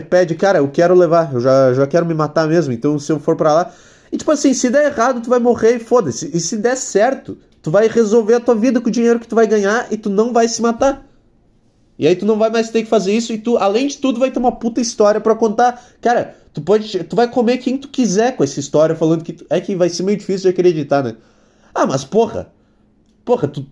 pede, 0.09 0.35
cara, 0.35 0.57
eu 0.57 0.67
quero 0.67 0.93
levar, 0.93 1.33
eu 1.33 1.39
já, 1.39 1.73
já 1.73 1.87
quero 1.87 2.05
me 2.05 2.13
matar 2.13 2.47
mesmo, 2.47 2.73
então 2.73 2.99
se 2.99 3.09
eu 3.11 3.19
for 3.19 3.35
para 3.35 3.53
lá. 3.53 3.71
E 4.13 4.17
tipo 4.17 4.31
assim, 4.31 4.53
se 4.53 4.69
der 4.69 4.85
errado, 4.85 5.19
tu 5.19 5.29
vai 5.29 5.39
morrer 5.39 5.75
e 5.75 5.79
foda-se. 5.79 6.29
E 6.33 6.39
se 6.39 6.55
der 6.55 6.77
certo, 6.77 7.37
tu 7.61 7.69
vai 7.69 7.89
resolver 7.89 8.35
a 8.35 8.39
tua 8.39 8.55
vida 8.55 8.79
com 8.79 8.87
o 8.87 8.91
dinheiro 8.91 9.19
que 9.19 9.27
tu 9.27 9.35
vai 9.35 9.45
ganhar 9.45 9.91
e 9.91 9.97
tu 9.97 10.09
não 10.09 10.31
vai 10.31 10.47
se 10.47 10.61
matar. 10.61 11.05
E 11.99 12.07
aí 12.07 12.15
tu 12.15 12.25
não 12.25 12.37
vai 12.37 12.49
mais 12.49 12.69
ter 12.69 12.83
que 12.83 12.89
fazer 12.89 13.13
isso 13.13 13.33
e 13.33 13.37
tu, 13.37 13.57
além 13.57 13.87
de 13.87 13.97
tudo, 13.97 14.19
vai 14.19 14.31
ter 14.31 14.39
uma 14.39 14.53
puta 14.53 14.79
história 14.79 15.19
para 15.19 15.35
contar. 15.35 15.83
Cara, 15.99 16.35
Tu 16.53 16.61
pode, 16.61 17.03
tu 17.05 17.15
vai 17.15 17.27
comer 17.27 17.57
quem 17.57 17.77
tu 17.77 17.87
quiser 17.87 18.35
com 18.35 18.43
essa 18.43 18.59
história, 18.59 18.95
falando 18.95 19.23
que 19.23 19.33
tu, 19.33 19.45
é 19.49 19.59
que 19.59 19.75
vai 19.75 19.89
ser 19.89 20.03
meio 20.03 20.17
difícil 20.17 20.43
de 20.43 20.49
acreditar, 20.49 21.03
né? 21.03 21.15
Ah, 21.73 21.87
mas 21.87 22.05
porra, 22.05 22.53
porra, 23.25 23.47
tu, 23.47 23.65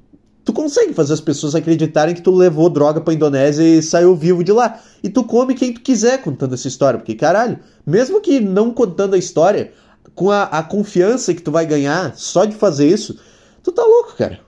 tu 0.44 0.52
consegue 0.52 0.92
fazer 0.92 1.14
as 1.14 1.22
pessoas 1.22 1.54
acreditarem 1.54 2.16
que 2.16 2.24
tu 2.24 2.32
levou 2.32 2.70
droga 2.72 3.00
pra 3.00 3.14
Indonésia 3.14 3.64
e 3.64 3.84
saiu 3.84 4.16
vivo 4.16 4.44
de 4.44 4.52
lá. 4.52 4.82
E 5.04 5.10
tu 5.10 5.24
come 5.24 5.54
quem 5.54 5.72
tu 5.72 5.82
quiser 5.82 6.24
contando 6.24 6.56
essa 6.56 6.68
história, 6.68 6.98
porque 6.98 7.14
caralho, 7.14 7.60
mesmo 7.86 8.20
que 8.20 8.40
não 8.40 8.72
contando 8.72 9.14
a 9.14 9.18
história, 9.18 9.72
com 10.15 10.30
a, 10.30 10.44
a 10.44 10.63
confiança 10.63 11.34
que 11.34 11.41
tu 11.41 11.51
vai 11.51 11.65
ganhar 11.65 12.15
só 12.15 12.46
de 12.46 12.56
fazer 12.56 12.88
isso, 12.88 13.20
tu 13.63 13.72
tá 13.72 13.84
louco, 13.84 14.15
cara. 14.15 14.39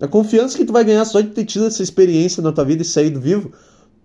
A 0.00 0.08
confiança 0.08 0.56
que 0.56 0.64
tu 0.64 0.72
vai 0.72 0.84
ganhar 0.84 1.04
só 1.04 1.20
de 1.20 1.28
ter 1.28 1.44
tido 1.44 1.66
essa 1.66 1.82
experiência 1.82 2.42
na 2.42 2.52
tua 2.52 2.64
vida 2.64 2.82
e 2.82 2.84
saído 2.84 3.20
vivo, 3.20 3.52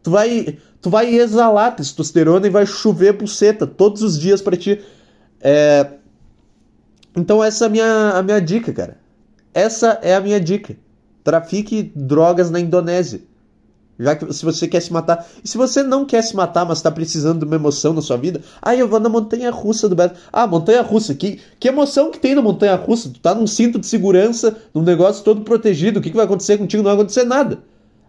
tu 0.03 0.11
vai, 0.11 0.57
tu 0.81 0.89
vai 0.89 1.13
exalar 1.15 1.75
testosterona 1.75 2.47
e 2.47 2.49
vai 2.49 2.65
chover 2.65 3.13
buceta 3.13 3.65
todos 3.65 4.01
os 4.01 4.17
dias 4.19 4.41
para 4.41 4.55
ti. 4.55 4.81
É... 5.41 5.93
Então 7.15 7.43
essa 7.43 7.65
é 7.65 7.67
a 7.67 7.69
minha, 7.69 8.11
a 8.11 8.23
minha 8.23 8.39
dica, 8.39 8.71
cara. 8.71 8.97
Essa 9.53 9.99
é 10.01 10.15
a 10.15 10.21
minha 10.21 10.39
dica. 10.39 10.77
Trafique 11.23 11.91
drogas 11.95 12.49
na 12.49 12.59
Indonésia. 12.59 13.21
Já 13.99 14.15
que 14.15 14.31
se 14.33 14.45
você 14.45 14.65
quer 14.65 14.79
se 14.79 14.93
matar. 14.93 15.27
E 15.43 15.47
se 15.47 15.57
você 15.57 15.83
não 15.83 16.05
quer 16.05 16.21
se 16.21 16.33
matar, 16.33 16.65
mas 16.65 16.77
está 16.77 16.89
precisando 16.89 17.39
de 17.39 17.45
uma 17.45 17.55
emoção 17.55 17.93
na 17.93 18.01
sua 18.01 18.15
vida, 18.15 18.41
ah, 18.61 18.73
eu 18.73 18.87
vou 18.87 18.99
na 18.99 19.09
montanha 19.09 19.51
russa 19.51 19.89
do 19.89 19.95
Beto. 19.95 20.17
Ah, 20.31 20.47
montanha 20.47 20.81
russa, 20.81 21.13
que, 21.13 21.39
que 21.59 21.67
emoção 21.67 22.09
que 22.09 22.17
tem 22.17 22.33
na 22.33 22.41
montanha 22.41 22.75
russa? 22.75 23.09
Tu 23.09 23.19
tá 23.19 23.35
num 23.35 23.45
cinto 23.45 23.77
de 23.77 23.85
segurança, 23.85 24.55
num 24.73 24.81
negócio 24.81 25.23
todo 25.23 25.41
protegido. 25.41 25.99
O 25.99 26.01
que, 26.01 26.09
que 26.09 26.15
vai 26.15 26.25
acontecer 26.25 26.57
contigo? 26.57 26.81
Não 26.81 26.89
vai 26.89 26.95
acontecer 26.95 27.25
nada. 27.25 27.59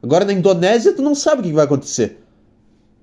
Agora 0.00 0.24
na 0.24 0.32
Indonésia, 0.32 0.92
tu 0.92 1.02
não 1.02 1.14
sabe 1.14 1.40
o 1.40 1.42
que, 1.42 1.48
que 1.50 1.56
vai 1.56 1.64
acontecer. 1.64 2.20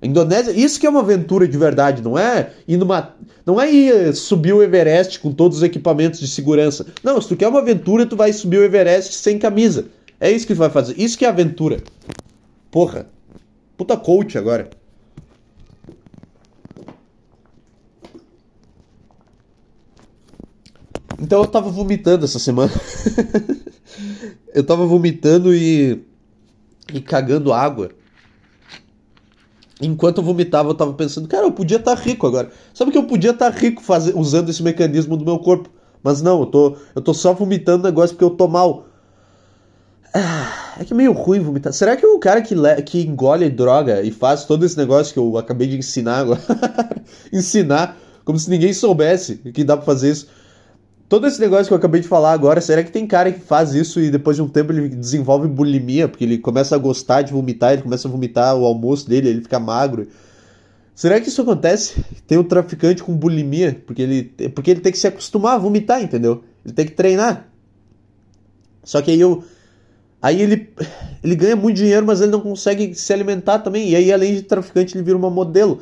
A 0.00 0.06
Indonésia, 0.06 0.52
isso 0.52 0.80
que 0.80 0.86
é 0.86 0.90
uma 0.90 1.00
aventura 1.00 1.46
de 1.46 1.58
verdade, 1.58 2.02
não 2.02 2.16
é 2.16 2.50
ir 2.66 2.76
numa, 2.76 3.14
não 3.44 3.60
é 3.60 3.70
ir 3.70 4.14
subir 4.14 4.52
o 4.52 4.62
Everest 4.62 5.18
com 5.18 5.32
todos 5.32 5.58
os 5.58 5.62
equipamentos 5.62 6.20
de 6.20 6.28
segurança. 6.28 6.86
Não, 7.02 7.20
se 7.20 7.28
tu 7.28 7.36
quer 7.36 7.48
uma 7.48 7.58
aventura, 7.58 8.06
tu 8.06 8.16
vai 8.16 8.32
subir 8.32 8.58
o 8.58 8.64
Everest 8.64 9.14
sem 9.14 9.38
camisa. 9.38 9.86
É 10.20 10.30
isso 10.30 10.46
que 10.46 10.54
tu 10.54 10.58
vai 10.58 10.70
fazer. 10.70 10.94
Isso 10.96 11.18
que 11.18 11.24
é 11.24 11.28
aventura. 11.28 11.82
Porra. 12.70 13.08
Puta 13.76 13.96
coach 13.96 14.36
agora. 14.36 14.68
Então 21.20 21.40
eu 21.40 21.46
tava 21.46 21.70
vomitando 21.70 22.24
essa 22.24 22.38
semana. 22.38 22.72
eu 24.54 24.64
tava 24.64 24.86
vomitando 24.86 25.54
e. 25.54 26.04
e 26.92 27.00
cagando 27.00 27.52
água. 27.52 27.90
Enquanto 29.80 30.18
eu 30.18 30.24
vomitava, 30.24 30.70
eu 30.70 30.74
tava 30.74 30.92
pensando, 30.92 31.28
cara, 31.28 31.46
eu 31.46 31.52
podia 31.52 31.76
estar 31.76 31.94
tá 31.94 32.02
rico 32.02 32.26
agora. 32.26 32.50
Sabe 32.74 32.90
que 32.90 32.98
eu 32.98 33.04
podia 33.04 33.30
estar 33.30 33.52
tá 33.52 33.56
rico 33.56 33.82
faz... 33.82 34.12
usando 34.14 34.48
esse 34.48 34.62
mecanismo 34.62 35.16
do 35.16 35.24
meu 35.24 35.38
corpo. 35.38 35.70
Mas 36.02 36.20
não, 36.22 36.40
eu 36.40 36.46
tô, 36.46 36.76
eu 36.94 37.02
tô 37.02 37.14
só 37.14 37.32
vomitando 37.32 37.84
negócio 37.84 38.14
porque 38.16 38.24
eu 38.24 38.36
tô 38.36 38.48
mal. 38.48 38.87
Ah, 40.20 40.74
é 40.80 40.84
que 40.84 40.92
é 40.92 40.96
meio 40.96 41.12
ruim 41.12 41.38
vomitar. 41.38 41.72
Será 41.72 41.96
que 41.96 42.04
o 42.04 42.18
cara 42.18 42.42
que, 42.42 42.54
que 42.82 43.06
engole 43.06 43.48
droga 43.48 44.02
e 44.02 44.10
faz 44.10 44.44
todo 44.44 44.66
esse 44.66 44.76
negócio 44.76 45.12
que 45.12 45.18
eu 45.18 45.38
acabei 45.38 45.68
de 45.68 45.78
ensinar 45.78 46.18
agora? 46.18 46.40
ensinar, 47.32 47.96
como 48.24 48.36
se 48.36 48.50
ninguém 48.50 48.72
soubesse 48.72 49.36
que 49.36 49.62
dá 49.62 49.76
pra 49.76 49.86
fazer 49.86 50.10
isso. 50.10 50.28
Todo 51.08 51.26
esse 51.26 51.40
negócio 51.40 51.68
que 51.68 51.72
eu 51.72 51.78
acabei 51.78 52.00
de 52.00 52.08
falar 52.08 52.32
agora, 52.32 52.60
será 52.60 52.82
que 52.82 52.90
tem 52.90 53.06
cara 53.06 53.30
que 53.30 53.40
faz 53.40 53.74
isso 53.74 54.00
e 54.00 54.10
depois 54.10 54.36
de 54.36 54.42
um 54.42 54.48
tempo 54.48 54.72
ele 54.72 54.88
desenvolve 54.88 55.46
bulimia? 55.46 56.08
Porque 56.08 56.24
ele 56.24 56.36
começa 56.36 56.74
a 56.74 56.78
gostar 56.78 57.22
de 57.22 57.32
vomitar, 57.32 57.72
ele 57.72 57.82
começa 57.82 58.08
a 58.08 58.10
vomitar 58.10 58.56
o 58.56 58.64
almoço 58.66 59.08
dele, 59.08 59.28
ele 59.28 59.40
fica 59.40 59.60
magro. 59.60 60.08
Será 60.94 61.20
que 61.20 61.28
isso 61.28 61.40
acontece? 61.40 62.04
Tem 62.26 62.36
um 62.36 62.42
traficante 62.42 63.04
com 63.04 63.16
bulimia, 63.16 63.80
porque 63.86 64.02
ele, 64.02 64.24
porque 64.52 64.72
ele 64.72 64.80
tem 64.80 64.90
que 64.90 64.98
se 64.98 65.06
acostumar 65.06 65.54
a 65.54 65.58
vomitar, 65.58 66.02
entendeu? 66.02 66.42
Ele 66.64 66.74
tem 66.74 66.84
que 66.84 66.92
treinar. 66.92 67.48
Só 68.82 69.00
que 69.00 69.12
aí 69.12 69.20
eu 69.20 69.44
Aí 70.20 70.42
ele, 70.42 70.68
ele 71.22 71.36
ganha 71.36 71.56
muito 71.56 71.76
dinheiro, 71.76 72.04
mas 72.04 72.20
ele 72.20 72.32
não 72.32 72.40
consegue 72.40 72.94
se 72.94 73.12
alimentar 73.12 73.60
também. 73.60 73.90
E 73.90 73.96
aí, 73.96 74.12
além 74.12 74.34
de 74.34 74.42
traficante, 74.42 74.96
ele 74.96 75.04
vira 75.04 75.16
uma 75.16 75.30
modelo. 75.30 75.80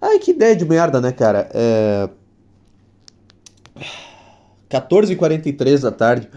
Ai, 0.00 0.18
que 0.18 0.30
ideia 0.30 0.54
de 0.54 0.64
merda, 0.64 1.00
né, 1.00 1.12
cara? 1.12 1.48
É... 1.52 2.08
14h43 4.70 5.80
da 5.80 5.90
tarde. 5.90 6.28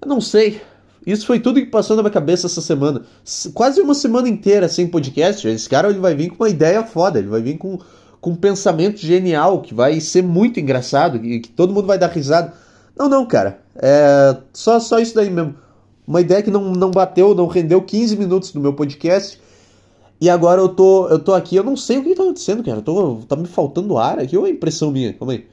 Eu 0.00 0.08
não 0.08 0.20
sei. 0.20 0.60
Isso 1.06 1.26
foi 1.26 1.40
tudo 1.40 1.60
que 1.60 1.66
passou 1.66 1.96
na 1.96 2.02
minha 2.02 2.12
cabeça 2.12 2.46
essa 2.46 2.60
semana. 2.60 3.02
Quase 3.54 3.80
uma 3.80 3.94
semana 3.94 4.28
inteira 4.28 4.68
sem 4.68 4.86
podcast. 4.86 5.46
Esse 5.46 5.68
cara 5.68 5.88
ele 5.88 5.98
vai 5.98 6.14
vir 6.14 6.30
com 6.30 6.42
uma 6.42 6.50
ideia 6.50 6.82
foda. 6.84 7.18
Ele 7.18 7.28
vai 7.28 7.40
vir 7.40 7.56
com, 7.58 7.78
com 8.20 8.30
um 8.30 8.36
pensamento 8.36 8.98
genial 8.98 9.62
que 9.62 9.72
vai 9.74 10.00
ser 10.00 10.22
muito 10.22 10.60
engraçado. 10.60 11.24
e 11.24 11.40
que 11.40 11.48
todo 11.48 11.72
mundo 11.72 11.86
vai 11.86 11.98
dar 11.98 12.08
risada. 12.08 12.52
Não, 12.98 13.08
não, 13.08 13.24
cara. 13.26 13.60
É 13.76 14.36
só, 14.52 14.78
só 14.80 14.98
isso 14.98 15.14
daí 15.14 15.30
mesmo. 15.30 15.54
Uma 16.10 16.20
ideia 16.20 16.42
que 16.42 16.50
não, 16.50 16.72
não 16.72 16.90
bateu, 16.90 17.36
não 17.36 17.46
rendeu 17.46 17.80
15 17.80 18.16
minutos 18.16 18.52
no 18.52 18.60
meu 18.60 18.72
podcast. 18.72 19.40
E 20.20 20.28
agora 20.28 20.60
eu 20.60 20.68
tô, 20.68 21.08
eu 21.08 21.20
tô 21.20 21.32
aqui, 21.32 21.54
eu 21.54 21.62
não 21.62 21.76
sei 21.76 21.98
o 21.98 22.02
que 22.02 22.16
tá 22.16 22.24
acontecendo, 22.24 22.64
cara. 22.64 22.78
Eu 22.78 22.82
tô, 22.82 23.14
tá 23.28 23.36
me 23.36 23.46
faltando 23.46 23.96
ar 23.96 24.18
aqui 24.18 24.36
ou 24.36 24.44
é 24.44 24.50
impressão 24.50 24.90
minha? 24.90 25.12
Calma 25.12 25.34
aí. 25.34 25.46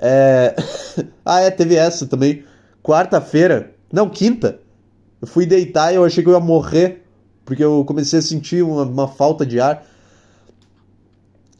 é... 0.00 0.56
ah, 1.24 1.38
é, 1.38 1.52
teve 1.52 1.76
essa 1.76 2.04
também. 2.04 2.42
Quarta-feira, 2.82 3.76
não, 3.92 4.10
quinta. 4.10 4.58
Eu 5.22 5.28
fui 5.28 5.46
deitar 5.46 5.92
e 5.92 5.94
eu 5.94 6.04
achei 6.04 6.24
que 6.24 6.28
eu 6.28 6.34
ia 6.34 6.40
morrer. 6.40 7.04
Porque 7.44 7.62
eu 7.62 7.84
comecei 7.84 8.18
a 8.18 8.22
sentir 8.22 8.64
uma, 8.64 8.82
uma 8.82 9.06
falta 9.06 9.46
de 9.46 9.60
ar. 9.60 9.86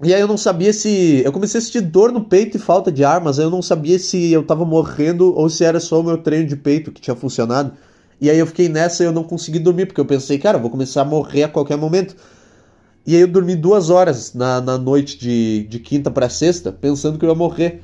E 0.03 0.15
aí 0.15 0.21
eu 0.21 0.29
não 0.29 0.39
sabia 0.39 0.73
se. 0.73 1.23
Eu 1.25 1.33
comecei 1.33 1.59
a 1.59 1.63
sentir 1.63 1.83
dor 1.83 2.11
no 2.11 2.25
peito 2.25 2.57
e 2.57 2.61
falta 2.61 2.91
de 2.91 3.05
ar, 3.05 3.21
mas 3.21 3.39
eu 3.39 3.51
não 3.51 3.61
sabia 3.61 3.99
se 3.99 4.33
eu 4.33 4.43
tava 4.43 4.65
morrendo 4.65 5.35
ou 5.37 5.49
se 5.51 5.63
era 5.63 5.79
só 5.79 6.01
o 6.01 6.03
meu 6.03 6.17
treino 6.17 6.49
de 6.49 6.57
peito 6.57 6.91
que 6.91 7.01
tinha 7.01 7.15
funcionado. 7.15 7.73
E 8.19 8.31
aí 8.31 8.39
eu 8.39 8.47
fiquei 8.47 8.69
nessa 8.69 9.03
e 9.03 9.07
eu 9.07 9.13
não 9.13 9.23
consegui 9.25 9.59
dormir, 9.59 9.87
porque 9.87 10.01
eu 10.01 10.07
pensei, 10.07 10.39
cara, 10.39 10.57
eu 10.57 10.63
vou 10.63 10.71
começar 10.71 11.03
a 11.03 11.05
morrer 11.05 11.43
a 11.45 11.49
qualquer 11.49 11.77
momento. 11.77 12.17
E 13.07 13.15
aí 13.15 13.21
eu 13.21 13.29
dormi 13.29 13.57
duas 13.57 13.91
horas 13.91 14.33
na, 14.35 14.61
na 14.61 14.79
noite 14.79 15.19
de, 15.19 15.67
de 15.69 15.79
quinta 15.79 16.11
para 16.11 16.29
sexta, 16.31 16.73
pensando 16.73 17.19
que 17.19 17.25
eu 17.25 17.29
ia 17.31 17.35
morrer. 17.35 17.83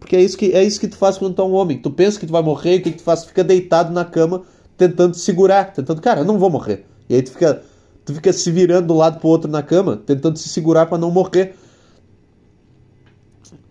Porque 0.00 0.16
é 0.16 0.20
isso 0.20 0.36
que 0.36 0.52
é 0.52 0.64
isso 0.64 0.80
que 0.80 0.88
tu 0.88 0.96
faz 0.96 1.16
quando 1.16 1.34
tu 1.34 1.42
é 1.42 1.44
um 1.44 1.52
homem. 1.52 1.78
Tu 1.78 1.90
pensa 1.90 2.18
que 2.18 2.26
tu 2.26 2.32
vai 2.32 2.42
morrer, 2.42 2.78
o 2.78 2.82
que, 2.82 2.90
tu 2.90 3.02
faz? 3.02 3.24
Fica 3.24 3.44
deitado 3.44 3.92
na 3.92 4.04
cama, 4.04 4.42
tentando 4.76 5.14
segurar, 5.14 5.72
tentando, 5.72 6.00
cara, 6.00 6.20
eu 6.20 6.24
não 6.24 6.38
vou 6.38 6.50
morrer. 6.50 6.86
E 7.08 7.14
aí 7.14 7.22
tu 7.22 7.30
fica 7.30 7.62
tu 8.04 8.14
fica 8.14 8.32
se 8.32 8.50
virando 8.50 8.86
de 8.86 8.92
um 8.92 8.96
lado 8.96 9.18
pro 9.18 9.28
outro 9.28 9.50
na 9.50 9.62
cama, 9.62 9.96
tentando 9.96 10.38
se 10.38 10.48
segurar 10.48 10.86
para 10.86 10.98
não 10.98 11.10
morrer. 11.10 11.54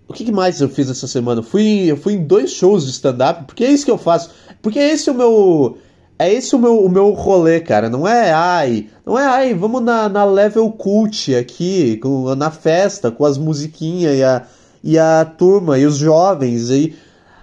O 0.08 0.14
que, 0.14 0.26
que, 0.26 0.32
mais 0.32 0.60
eu 0.60 0.68
fiz 0.68 0.90
essa 0.90 1.08
semana? 1.08 1.42
Fui, 1.42 1.90
eu 1.90 1.96
fui 1.96 2.14
em 2.14 2.24
dois 2.24 2.52
shows 2.52 2.86
de 2.86 2.92
stand-up, 2.92 3.46
porque 3.46 3.64
é 3.64 3.72
isso 3.72 3.86
que 3.86 3.92
eu 3.92 3.98
faço. 3.98 4.30
Porque 4.62 4.78
é 4.78 4.92
esse 4.92 5.10
o 5.10 5.14
meu. 5.14 5.78
É 6.20 6.32
esse 6.32 6.54
o 6.54 6.60
meu, 6.60 6.84
o 6.84 6.90
meu 6.90 7.12
rolê, 7.12 7.62
cara. 7.62 7.90
Não 7.90 8.06
é 8.06 8.32
ai. 8.32 8.90
Não 9.06 9.18
é 9.18 9.26
ai, 9.26 9.54
vamos 9.54 9.82
na, 9.82 10.10
na 10.10 10.26
level 10.26 10.70
cult 10.74 11.34
aqui, 11.34 11.96
com, 11.98 12.36
na 12.36 12.52
festa, 12.52 13.10
com 13.10 13.24
as 13.24 13.38
musiquinhas 13.38 14.18
e 14.18 14.24
a, 14.24 14.46
e 14.84 15.00
a 15.00 15.24
turma 15.24 15.80
e 15.80 15.86
os 15.86 15.96
jovens. 15.96 16.70
E... 16.70 16.94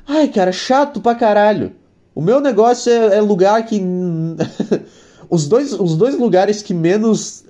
Ai, 0.07 0.29
cara, 0.29 0.53
chato 0.53 1.01
pra 1.01 1.15
caralho. 1.15 1.73
O 2.15 2.21
meu 2.21 2.39
negócio 2.39 2.93
é, 2.93 3.17
é 3.17 3.21
lugar 3.23 3.65
que. 3.65 3.81
Os 5.31 5.47
dois, 5.47 5.73
os 5.73 5.97
dois 5.97 6.19
lugares 6.19 6.63
que 6.63 6.75
menos. 6.75 7.45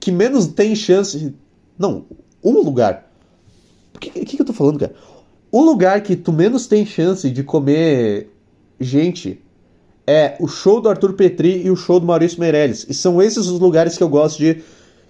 que 0.00 0.10
menos 0.10 0.46
tem 0.48 0.74
chance. 0.74 1.34
Não, 1.78 2.04
um 2.42 2.60
lugar. 2.60 3.10
O 3.94 3.98
que, 3.98 4.10
que, 4.10 4.36
que 4.36 4.42
eu 4.42 4.46
tô 4.46 4.52
falando, 4.52 4.78
cara? 4.78 4.94
O 5.50 5.62
lugar 5.62 6.00
que 6.02 6.16
tu 6.16 6.32
menos 6.32 6.66
tem 6.66 6.84
chance 6.84 7.30
de 7.30 7.42
comer 7.42 8.30
gente 8.80 9.40
é 10.06 10.36
o 10.40 10.48
show 10.48 10.80
do 10.80 10.88
Arthur 10.88 11.12
Petri 11.12 11.62
e 11.64 11.70
o 11.70 11.76
show 11.76 12.00
do 12.00 12.06
Maurício 12.06 12.40
Meirelles. 12.40 12.86
E 12.88 12.94
são 12.94 13.22
esses 13.22 13.46
os 13.46 13.60
lugares 13.60 13.96
que 13.96 14.02
eu 14.02 14.08
gosto 14.08 14.38
de. 14.38 14.62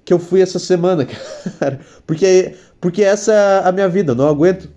que 0.05 0.13
eu 0.13 0.19
fui 0.19 0.43
essa 0.43 0.59
semana, 0.59 1.07
cara. 1.59 1.81
Porque, 2.07 2.55
porque 2.81 3.03
essa 3.03 3.33
é 3.33 3.69
a 3.69 3.73
minha 3.73 3.89
vida, 3.89 4.13
eu 4.13 4.17
não 4.17 4.29
aguento 4.29 4.69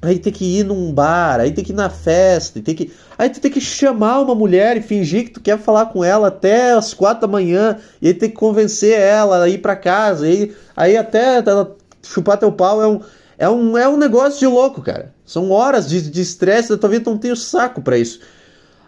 Aí 0.00 0.18
tem 0.18 0.32
que 0.32 0.60
ir 0.60 0.64
num 0.64 0.92
bar, 0.92 1.40
aí 1.40 1.50
tem 1.50 1.64
que 1.64 1.72
ir 1.72 1.74
na 1.74 1.90
festa, 1.90 2.60
tem 2.60 2.74
que. 2.74 2.92
Aí 3.16 3.28
tu 3.28 3.40
tem 3.40 3.50
que 3.50 3.60
chamar 3.60 4.20
uma 4.20 4.34
mulher 4.34 4.76
e 4.76 4.80
fingir 4.80 5.24
que 5.24 5.30
tu 5.30 5.40
quer 5.40 5.58
falar 5.58 5.86
com 5.86 6.04
ela 6.04 6.28
até 6.28 6.72
as 6.72 6.94
quatro 6.94 7.22
da 7.22 7.26
manhã, 7.26 7.78
e 8.00 8.08
aí 8.08 8.14
tem 8.14 8.30
que 8.30 8.36
convencer 8.36 8.96
ela 8.96 9.42
a 9.42 9.48
ir 9.48 9.58
pra 9.58 9.74
casa, 9.74 10.26
aí, 10.26 10.54
aí 10.76 10.96
até 10.96 11.38
ela 11.38 11.76
chupar 12.00 12.38
teu 12.38 12.52
pau 12.52 12.80
é 12.80 12.86
um, 12.86 13.00
é, 13.36 13.48
um, 13.48 13.76
é 13.76 13.88
um 13.88 13.96
negócio 13.96 14.38
de 14.38 14.46
louco, 14.46 14.80
cara. 14.82 15.12
São 15.26 15.50
horas 15.50 15.88
de 15.88 16.20
estresse 16.20 16.68
da 16.68 16.78
tua 16.78 16.90
vida, 16.90 17.04
tu 17.04 17.10
não 17.10 17.18
tem 17.18 17.32
o 17.32 17.36
saco 17.36 17.82
para 17.82 17.98
isso. 17.98 18.20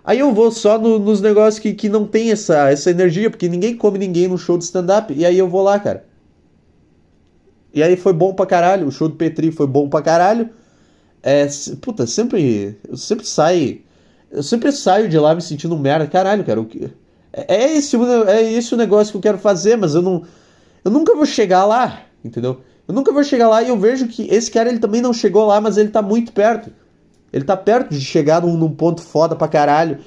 Aí 0.05 0.21
eu 0.21 0.33
vou 0.33 0.51
só 0.53 0.79
no, 0.79 0.99
nos 0.99 1.21
negócios 1.21 1.59
que, 1.59 1.75
que 1.75 1.89
não 1.89 2.07
tem 2.07 2.31
essa, 2.31 2.71
essa 2.71 2.89
energia, 2.89 3.31
porque 3.31 3.49
ninguém 3.49 3.77
come 3.77 3.99
ninguém 3.99 4.29
no 4.29 4.39
show 4.39 4.57
de 4.57 4.65
stand-up, 4.65 5.13
e 5.13 5.27
aí 5.27 5.37
eu 5.37 5.49
vou 5.49 5.63
lá, 5.63 5.79
cara. 5.81 6.05
E 7.75 7.83
aí 7.83 7.97
foi 7.97 8.13
bom 8.13 8.33
pra 8.33 8.47
caralho, 8.47 8.87
o 8.87 8.93
show 8.93 9.09
do 9.09 9.17
Petri 9.17 9.51
foi 9.51 9.67
bom 9.67 9.89
pra 9.89 10.03
caralho. 10.03 10.51
É, 11.23 11.47
puta, 11.81 12.07
sempre. 12.07 12.79
Eu 12.89 12.97
sempre 12.97 13.27
saio. 13.27 13.83
Eu 14.31 14.43
sempre 14.43 14.73
saio 14.73 15.09
de 15.09 15.19
lá 15.19 15.35
me 15.35 15.43
sentindo 15.43 15.77
merda. 15.79 16.07
Caralho, 16.07 16.45
cara. 16.45 16.65
É, 17.33 17.55
é, 17.57 17.77
esse, 17.77 17.97
é 18.29 18.53
esse 18.53 18.75
o 18.75 18.79
negócio 18.79 19.13
que 19.13 19.17
eu 19.19 19.23
quero 19.23 19.39
fazer, 19.39 19.77
mas 19.77 19.95
eu 19.95 20.03
não. 20.03 20.23
Eu 20.85 20.91
nunca 20.91 21.15
vou 21.15 21.27
chegar 21.27 21.65
lá, 21.67 22.03
entendeu? 22.25 22.61
Eu 22.89 22.95
nunca 22.95 23.13
vou 23.13 23.23
chegar 23.23 23.49
lá 23.49 23.63
e 23.63 23.69
eu 23.69 23.79
vejo 23.79 24.09
que 24.09 24.23
esse 24.31 24.51
cara 24.51 24.69
ele 24.69 24.79
também 24.79 25.01
não 25.01 25.13
chegou 25.13 25.47
lá, 25.47 25.61
mas 25.61 25.77
ele 25.77 25.91
tá 25.91 26.03
muito 26.03 26.33
perto. 26.33 26.73
Ele 27.33 27.45
tá 27.45 27.57
perto 27.57 27.91
de 27.91 28.01
chegar 28.01 28.43
num, 28.43 28.57
num 28.57 28.75
ponto 28.75 29.03
foda 29.03 29.37
pra 29.37 29.47
caralho. 29.47 29.99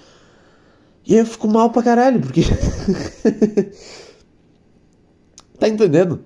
E 1.05 1.15
eu 1.15 1.25
fico 1.25 1.48
mal 1.48 1.70
pra 1.70 1.84
caralho, 1.84 2.20
porque. 2.20 2.41
tá 5.60 5.67
entendendo? 5.67 6.25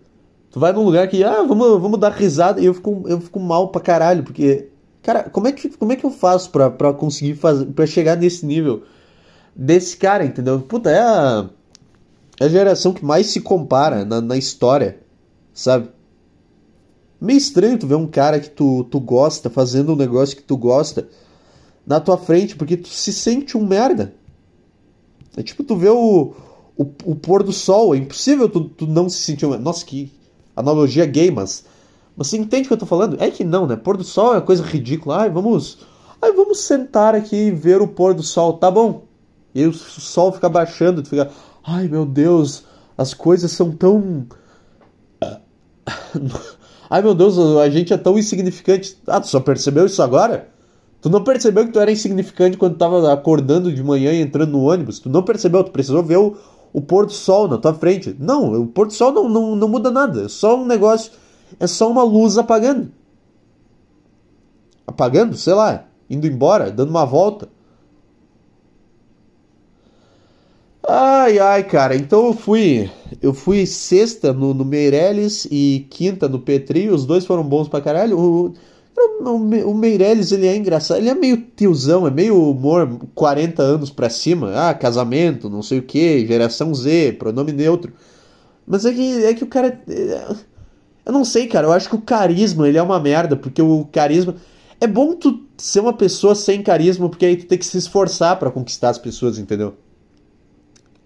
Tu 0.51 0.59
vai 0.59 0.71
num 0.71 0.83
lugar 0.83 1.07
que, 1.07 1.23
ah, 1.23 1.43
vamos, 1.43 1.81
vamos 1.81 1.99
dar 1.99 2.11
risada, 2.11 2.61
e 2.61 2.65
eu 2.65 2.73
fico, 2.73 3.03
eu 3.07 3.19
fico 3.19 3.39
mal 3.39 3.69
pra 3.69 3.81
caralho, 3.81 4.23
porque. 4.23 4.69
Cara, 5.07 5.23
como 5.23 5.47
é 5.47 5.53
que, 5.53 5.69
como 5.69 5.93
é 5.93 5.95
que 5.95 6.05
eu 6.05 6.11
faço 6.11 6.49
pra, 6.51 6.69
pra 6.69 6.91
conseguir 6.91 7.35
fazer. 7.35 7.65
pra 7.67 7.87
chegar 7.87 8.17
nesse 8.17 8.45
nível 8.45 8.83
desse 9.55 9.95
cara, 9.95 10.25
entendeu? 10.25 10.59
Puta, 10.59 10.91
é 10.91 10.99
a, 10.99 11.49
é 12.41 12.43
a 12.43 12.49
geração 12.49 12.91
que 12.91 13.05
mais 13.05 13.27
se 13.27 13.39
compara 13.39 14.03
na, 14.03 14.19
na 14.19 14.35
história, 14.35 14.99
sabe? 15.53 15.87
Meio 17.21 17.37
estranho 17.37 17.79
tu 17.79 17.87
ver 17.87 17.95
um 17.95 18.05
cara 18.05 18.37
que 18.37 18.49
tu, 18.49 18.83
tu 18.91 18.99
gosta 18.99 19.49
fazendo 19.49 19.93
um 19.93 19.95
negócio 19.95 20.35
que 20.35 20.43
tu 20.43 20.57
gosta 20.57 21.07
na 21.85 22.01
tua 22.01 22.17
frente, 22.17 22.57
porque 22.57 22.75
tu 22.75 22.89
se 22.89 23.13
sente 23.13 23.57
um 23.57 23.65
merda. 23.65 24.13
É 25.37 25.41
tipo 25.41 25.63
tu 25.63 25.77
vê 25.77 25.87
o, 25.87 26.33
o, 26.75 26.83
o 27.05 27.15
pôr 27.15 27.43
do 27.43 27.53
sol, 27.53 27.95
é 27.95 27.97
impossível 27.97 28.49
tu, 28.49 28.65
tu 28.65 28.85
não 28.85 29.07
se 29.07 29.19
sentir 29.19 29.45
um 29.45 29.51
merda. 29.51 29.63
Nossa, 29.63 29.85
que 29.85 30.11
analogia 30.53 31.05
gay, 31.05 31.31
mas. 31.31 31.63
Você 32.17 32.35
entende 32.35 32.65
o 32.65 32.67
que 32.69 32.73
eu 32.73 32.77
tô 32.77 32.87
falando? 32.87 33.15
É 33.21 33.29
que 33.29 33.43
não, 33.43 33.67
né? 33.67 33.75
Pôr 33.75 33.95
do 33.95 34.03
sol 34.03 34.33
é 34.33 34.37
uma 34.37 34.41
coisa 34.41 34.63
ridícula. 34.63 35.17
Ai, 35.17 35.29
vamos. 35.29 35.77
Ai, 36.19 36.33
vamos 36.33 36.61
sentar 36.61 37.13
aqui 37.13 37.35
e 37.35 37.51
ver 37.51 37.79
o 37.79 37.87
pôr 37.87 38.15
do 38.15 38.23
sol, 38.23 38.53
tá 38.53 38.71
bom? 38.71 39.03
E 39.53 39.65
o 39.65 39.73
sol 39.73 40.31
fica 40.31 40.49
baixando, 40.49 41.03
tu 41.03 41.09
fica. 41.09 41.29
Ai 41.63 41.87
meu 41.87 42.05
Deus, 42.05 42.63
as 42.97 43.13
coisas 43.13 43.51
são 43.51 43.71
tão. 43.71 44.25
Ai 46.89 47.01
meu 47.01 47.13
Deus, 47.13 47.37
a 47.37 47.69
gente 47.69 47.93
é 47.93 47.97
tão 47.97 48.17
insignificante. 48.17 48.97
Ah, 49.05 49.21
tu 49.21 49.27
só 49.27 49.39
percebeu 49.39 49.85
isso 49.85 50.01
agora? 50.01 50.49
Tu 51.01 51.09
não 51.09 51.23
percebeu 51.23 51.65
que 51.65 51.71
tu 51.71 51.79
era 51.79 51.91
insignificante 51.91 52.57
quando 52.57 52.77
tava 52.77 53.13
acordando 53.13 53.71
de 53.71 53.83
manhã 53.83 54.11
e 54.11 54.21
entrando 54.21 54.53
no 54.53 54.63
ônibus? 54.63 54.99
Tu 54.99 55.09
não 55.09 55.21
percebeu, 55.21 55.63
tu 55.63 55.71
precisou 55.71 56.01
ver 56.01 56.17
o, 56.17 56.35
o 56.73 56.81
pôr 56.81 57.05
do 57.05 57.11
sol 57.11 57.47
na 57.47 57.57
tua 57.57 57.73
frente. 57.73 58.15
Não, 58.19 58.61
o 58.61 58.67
pôr 58.67 58.87
do 58.87 58.93
sol 58.93 59.11
não, 59.11 59.29
não, 59.29 59.55
não 59.55 59.67
muda 59.67 59.91
nada. 59.91 60.23
É 60.23 60.29
só 60.29 60.57
um 60.57 60.65
negócio. 60.65 61.11
É 61.59 61.67
só 61.67 61.89
uma 61.89 62.03
luz 62.03 62.37
apagando. 62.37 62.91
Apagando, 64.85 65.35
sei 65.35 65.53
lá, 65.53 65.85
indo 66.09 66.27
embora, 66.27 66.71
dando 66.71 66.89
uma 66.89 67.05
volta. 67.05 67.49
Ai, 70.87 71.37
ai, 71.37 71.63
cara. 71.65 71.95
Então 71.95 72.27
eu 72.27 72.33
fui. 72.33 72.89
Eu 73.21 73.33
fui 73.33 73.65
sexta 73.65 74.31
no, 74.31 74.53
no 74.53 74.63
Meirelles 74.63 75.45
e 75.51 75.85
quinta 75.89 76.29
no 76.29 76.39
Petri. 76.39 76.89
Os 76.89 77.05
dois 77.05 77.25
foram 77.25 77.43
bons 77.43 77.67
pra 77.67 77.81
caralho. 77.81 78.17
O, 78.17 78.53
o, 79.21 79.69
o 79.69 79.75
Meirelles, 79.75 80.31
ele 80.31 80.47
é 80.47 80.55
engraçado. 80.55 80.99
Ele 80.99 81.09
é 81.09 81.15
meio 81.15 81.37
tiozão, 81.55 82.07
é 82.07 82.11
meio 82.11 82.41
humor 82.51 82.99
40 83.13 83.61
anos 83.61 83.89
pra 83.89 84.09
cima. 84.09 84.53
Ah, 84.55 84.73
casamento, 84.73 85.49
não 85.49 85.61
sei 85.61 85.79
o 85.79 85.83
que, 85.83 86.25
geração 86.25 86.73
Z, 86.73 87.17
pronome 87.19 87.51
neutro. 87.51 87.91
Mas 88.65 88.85
é 88.85 88.93
que, 88.93 89.25
é 89.25 89.33
que 89.33 89.43
o 89.43 89.47
cara. 89.47 89.81
É, 89.89 90.35
eu 91.07 91.13
não 91.13 91.23
sei, 91.23 91.47
cara. 91.47 91.67
Eu 91.67 91.71
acho 91.71 91.87
que 91.87 91.95
o 91.95 92.01
carisma 92.01 92.67
ele 92.67 92.77
é 92.77 92.81
uma 92.81 92.99
merda, 92.99 93.35
porque 93.35 93.61
o 93.61 93.85
carisma. 93.91 94.35
É 94.79 94.85
bom 94.85 95.13
tu 95.15 95.43
ser 95.57 95.79
uma 95.79 95.93
pessoa 95.93 96.35
sem 96.35 96.61
carisma, 96.61 97.09
porque 97.09 97.25
aí 97.25 97.37
tu 97.37 97.47
tem 97.47 97.57
que 97.57 97.65
se 97.65 97.77
esforçar 97.77 98.37
para 98.37 98.51
conquistar 98.51 98.89
as 98.89 98.99
pessoas, 98.99 99.39
entendeu? 99.39 99.73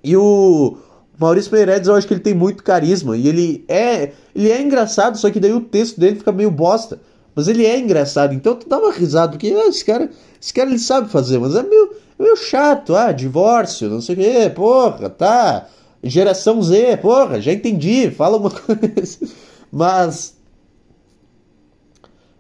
E 0.04 0.18
o 0.18 0.76
Maurício 1.18 1.54
Meirelles, 1.54 1.88
eu 1.88 1.96
acho 1.96 2.08
que 2.08 2.14
ele 2.16 2.22
tem 2.22 2.34
muito 2.34 2.64
carisma. 2.64 3.16
E 3.16 3.28
ele 3.28 3.64
é. 3.68 4.12
Ele 4.36 4.52
é 4.52 4.60
engraçado, 4.60 5.18
só 5.18 5.30
que 5.30 5.40
daí 5.40 5.54
o 5.54 5.62
texto 5.62 6.00
dele 6.00 6.18
fica 6.18 6.32
meio 6.32 6.50
bosta. 6.50 7.00
Mas 7.36 7.48
ele 7.48 7.66
é 7.66 7.80
engraçado, 7.80 8.34
então 8.34 8.56
tu 8.56 8.68
dá 8.68 8.78
uma 8.78 8.92
risada, 8.92 9.32
porque 9.34 9.48
ah, 9.56 9.68
esse 9.68 9.86
cara. 9.86 10.10
Esse 10.42 10.52
cara 10.52 10.70
ele 10.70 10.80
sabe 10.80 11.10
fazer, 11.10 11.38
mas 11.38 11.56
é 11.56 11.62
meio, 11.62 11.96
é 12.20 12.24
meio 12.24 12.36
chato, 12.36 12.96
ah, 12.96 13.12
divórcio, 13.12 13.88
não 13.88 14.02
sei 14.02 14.16
o 14.16 14.18
quê, 14.18 14.52
porra, 14.54 15.10
tá. 15.10 15.68
Geração 16.04 16.62
Z, 16.64 16.98
porra, 16.98 17.40
já 17.40 17.54
entendi, 17.54 18.10
fala 18.10 18.38
uma 18.38 18.50
coisa. 18.52 19.20
Mas. 19.72 20.38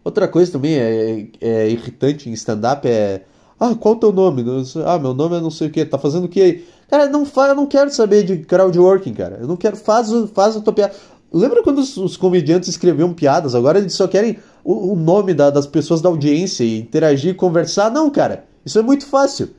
Outra 0.04 0.28
coisa 0.28 0.52
também 0.52 0.76
é, 0.76 1.28
é 1.40 1.70
irritante 1.70 2.30
em 2.30 2.34
stand-up 2.34 2.88
é. 2.88 3.24
Ah, 3.60 3.76
qual 3.76 3.94
o 3.94 4.00
teu 4.00 4.12
nome? 4.12 4.44
Ah, 4.86 4.98
meu 4.98 5.14
nome 5.14 5.38
é 5.38 5.40
não 5.42 5.52
sei 5.52 5.68
o 5.68 5.72
que. 5.72 5.86
Tá 5.86 5.98
fazendo 5.98 6.26
o 6.26 6.30
que 6.30 6.42
aí? 6.42 6.66
Cara, 6.90 7.08
não 7.08 7.26
fa... 7.26 7.48
eu 7.48 7.56
não 7.56 7.68
quero 7.68 7.90
saber 7.92 8.24
de 8.24 8.40
crowdworking, 8.40 9.14
cara. 9.14 9.38
Eu 9.40 9.48
não 9.48 9.56
quero. 9.56 9.78
Faz, 9.78 10.10
faz 10.34 10.58
a 10.58 10.62
tua 10.62 10.74
piada. 10.74 10.94
Lembra 11.32 11.64
quando 11.64 11.78
os, 11.78 11.96
os, 11.96 12.18
comediantes 12.18 12.68
escreviam 12.68 13.14
piadas? 13.14 13.56
Agora 13.56 13.80
eles 13.80 13.94
só 13.94 14.08
querem 14.08 14.38
o, 14.64 14.92
o 14.92 14.96
nome 14.96 15.34
da, 15.34 15.50
das 15.50 15.66
pessoas 15.66 16.02
da 16.02 16.10
audiência 16.10 16.64
e 16.64 16.80
interagir, 16.80 17.36
conversar. 17.36 17.90
Não, 17.90 18.10
cara. 18.10 18.46
Isso 18.66 18.78
é 18.78 18.82
muito 18.82 19.06
fácil. 19.06 19.52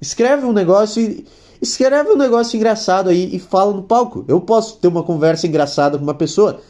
Escreve 0.00 0.46
um 0.46 0.52
negócio 0.52 1.02
e. 1.02 1.24
Escreve 1.60 2.10
um 2.10 2.16
negócio 2.16 2.54
engraçado 2.56 3.08
aí 3.08 3.34
e 3.34 3.38
fala 3.38 3.72
no 3.72 3.82
palco. 3.82 4.24
Eu 4.28 4.40
posso 4.42 4.76
ter 4.76 4.88
uma 4.88 5.02
conversa 5.02 5.46
engraçada 5.46 5.96
com 5.96 6.04
uma 6.04 6.14
pessoa. 6.14 6.60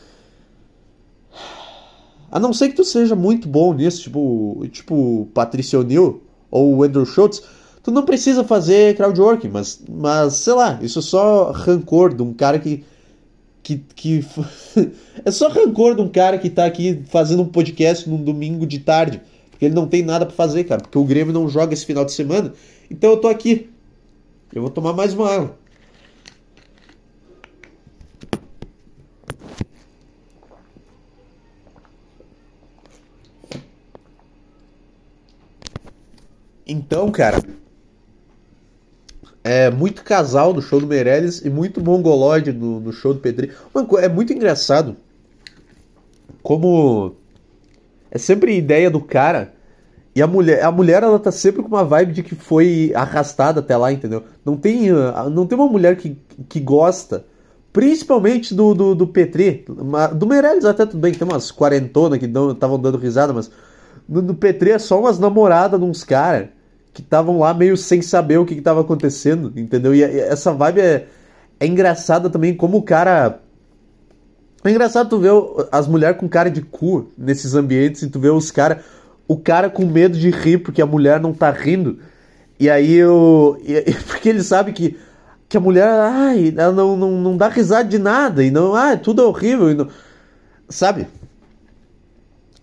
A 2.36 2.40
não 2.40 2.52
ser 2.52 2.68
que 2.68 2.76
tu 2.76 2.84
seja 2.84 3.16
muito 3.16 3.48
bom 3.48 3.72
nisso, 3.72 4.02
tipo, 4.02 4.66
tipo 4.70 5.26
Patricio 5.32 5.80
O'Neill 5.80 6.22
ou 6.50 6.82
Andrew 6.82 7.06
Schultz 7.06 7.42
tu 7.86 7.92
não 7.92 8.04
precisa 8.04 8.42
fazer 8.42 8.96
crowdworking, 8.96 9.48
mas, 9.48 9.80
mas 9.88 10.34
sei 10.34 10.54
lá, 10.54 10.76
isso 10.82 10.98
é 10.98 11.02
só 11.02 11.52
rancor 11.52 12.12
de 12.12 12.20
um 12.20 12.34
cara 12.34 12.58
que. 12.58 12.84
que, 13.62 13.80
que 13.94 14.26
é 15.24 15.30
só 15.30 15.48
rancor 15.48 15.94
de 15.94 16.02
um 16.02 16.08
cara 16.08 16.36
que 16.36 16.50
tá 16.50 16.66
aqui 16.66 17.04
fazendo 17.06 17.42
um 17.42 17.48
podcast 17.48 18.10
num 18.10 18.20
domingo 18.20 18.66
de 18.66 18.80
tarde. 18.80 19.22
Porque 19.50 19.64
ele 19.64 19.74
não 19.74 19.86
tem 19.86 20.02
nada 20.02 20.26
para 20.26 20.34
fazer, 20.34 20.64
cara. 20.64 20.82
Porque 20.82 20.98
o 20.98 21.04
Grêmio 21.04 21.32
não 21.32 21.48
joga 21.48 21.72
esse 21.72 21.86
final 21.86 22.04
de 22.04 22.12
semana. 22.12 22.52
Então 22.90 23.10
eu 23.12 23.16
tô 23.18 23.28
aqui. 23.28 23.70
Eu 24.52 24.62
vou 24.62 24.70
tomar 24.70 24.92
mais 24.92 25.14
uma 25.14 25.32
água. 25.32 25.56
Então, 36.66 37.12
cara, 37.12 37.42
é 39.44 39.70
muito 39.70 40.02
casal 40.02 40.52
no 40.52 40.60
show 40.60 40.80
do 40.80 40.86
Meirelles 40.86 41.44
e 41.44 41.48
muito 41.48 41.80
mongolode 41.80 42.52
no, 42.52 42.80
no 42.80 42.92
show 42.92 43.14
do 43.14 43.20
Pedrinho. 43.20 43.54
Mano, 43.72 43.96
é 43.98 44.08
muito 44.08 44.32
engraçado 44.32 44.96
como 46.42 47.14
é 48.10 48.18
sempre 48.18 48.56
ideia 48.56 48.90
do 48.90 49.00
cara 49.00 49.54
e 50.16 50.22
a 50.22 50.26
mulher, 50.26 50.64
a 50.64 50.72
mulher 50.72 51.02
ela 51.02 51.18
tá 51.18 51.30
sempre 51.30 51.62
com 51.62 51.68
uma 51.68 51.84
vibe 51.84 52.14
de 52.14 52.22
que 52.22 52.34
foi 52.34 52.90
arrastada 52.94 53.60
até 53.60 53.76
lá, 53.76 53.92
entendeu? 53.92 54.24
Não 54.44 54.56
tem, 54.56 54.90
ah, 54.90 55.28
não 55.30 55.46
tem 55.46 55.56
uma 55.56 55.68
mulher 55.68 55.96
que, 55.96 56.16
que 56.48 56.58
gosta, 56.58 57.24
principalmente 57.72 58.54
do, 58.54 58.74
do, 58.74 58.94
do 58.94 59.06
Petri, 59.06 59.64
do 60.16 60.26
Meirelles 60.26 60.64
até 60.64 60.86
tudo 60.86 60.98
bem, 60.98 61.12
tem 61.12 61.28
umas 61.28 61.52
quarentonas 61.52 62.18
que 62.18 62.24
estavam 62.24 62.80
dando 62.80 62.98
risada, 62.98 63.32
mas 63.32 63.50
no, 64.08 64.22
no 64.22 64.34
Petri 64.34 64.70
é 64.70 64.78
só 64.78 64.98
umas 64.98 65.18
namoradas 65.18 65.78
de 65.78 65.84
uns 65.84 66.02
caras 66.02 66.48
que 66.96 67.02
estavam 67.02 67.38
lá 67.38 67.52
meio 67.52 67.76
sem 67.76 68.00
saber 68.00 68.38
o 68.38 68.46
que 68.46 68.54
estava 68.54 68.80
acontecendo, 68.80 69.52
entendeu? 69.54 69.94
E, 69.94 70.02
essa 70.02 70.50
vibe 70.54 70.80
é, 70.80 71.06
é 71.60 71.66
engraçada 71.66 72.30
também, 72.30 72.56
como 72.56 72.78
o 72.78 72.82
cara. 72.82 73.38
É 74.64 74.70
engraçado 74.70 75.10
tu 75.10 75.18
ver 75.18 75.30
as 75.70 75.86
mulheres 75.86 76.18
com 76.18 76.26
cara 76.26 76.50
de 76.50 76.62
cu 76.62 77.06
nesses 77.18 77.54
ambientes 77.54 78.00
e 78.00 78.08
tu 78.08 78.18
vê 78.18 78.30
os 78.30 78.50
caras. 78.50 78.78
O 79.28 79.36
cara 79.36 79.68
com 79.68 79.84
medo 79.84 80.16
de 80.16 80.30
rir 80.30 80.58
porque 80.58 80.80
a 80.80 80.86
mulher 80.86 81.20
não 81.20 81.34
tá 81.34 81.50
rindo. 81.50 81.98
E 82.58 82.70
aí 82.70 82.94
eu. 82.94 83.60
E, 83.62 83.92
porque 84.06 84.30
ele 84.30 84.42
sabe 84.42 84.72
que, 84.72 84.98
que 85.50 85.58
a 85.58 85.60
mulher. 85.60 85.86
Ai, 85.86 86.54
ela 86.56 86.72
não, 86.72 86.96
não, 86.96 87.10
não 87.10 87.36
dá 87.36 87.48
risada 87.48 87.86
de 87.86 87.98
nada. 87.98 88.42
E 88.42 88.50
não. 88.50 88.74
Ah, 88.74 88.96
tudo 88.96 89.20
é 89.20 89.26
horrível. 89.26 89.70
E 89.70 89.74
não, 89.74 89.88
sabe? 90.66 91.06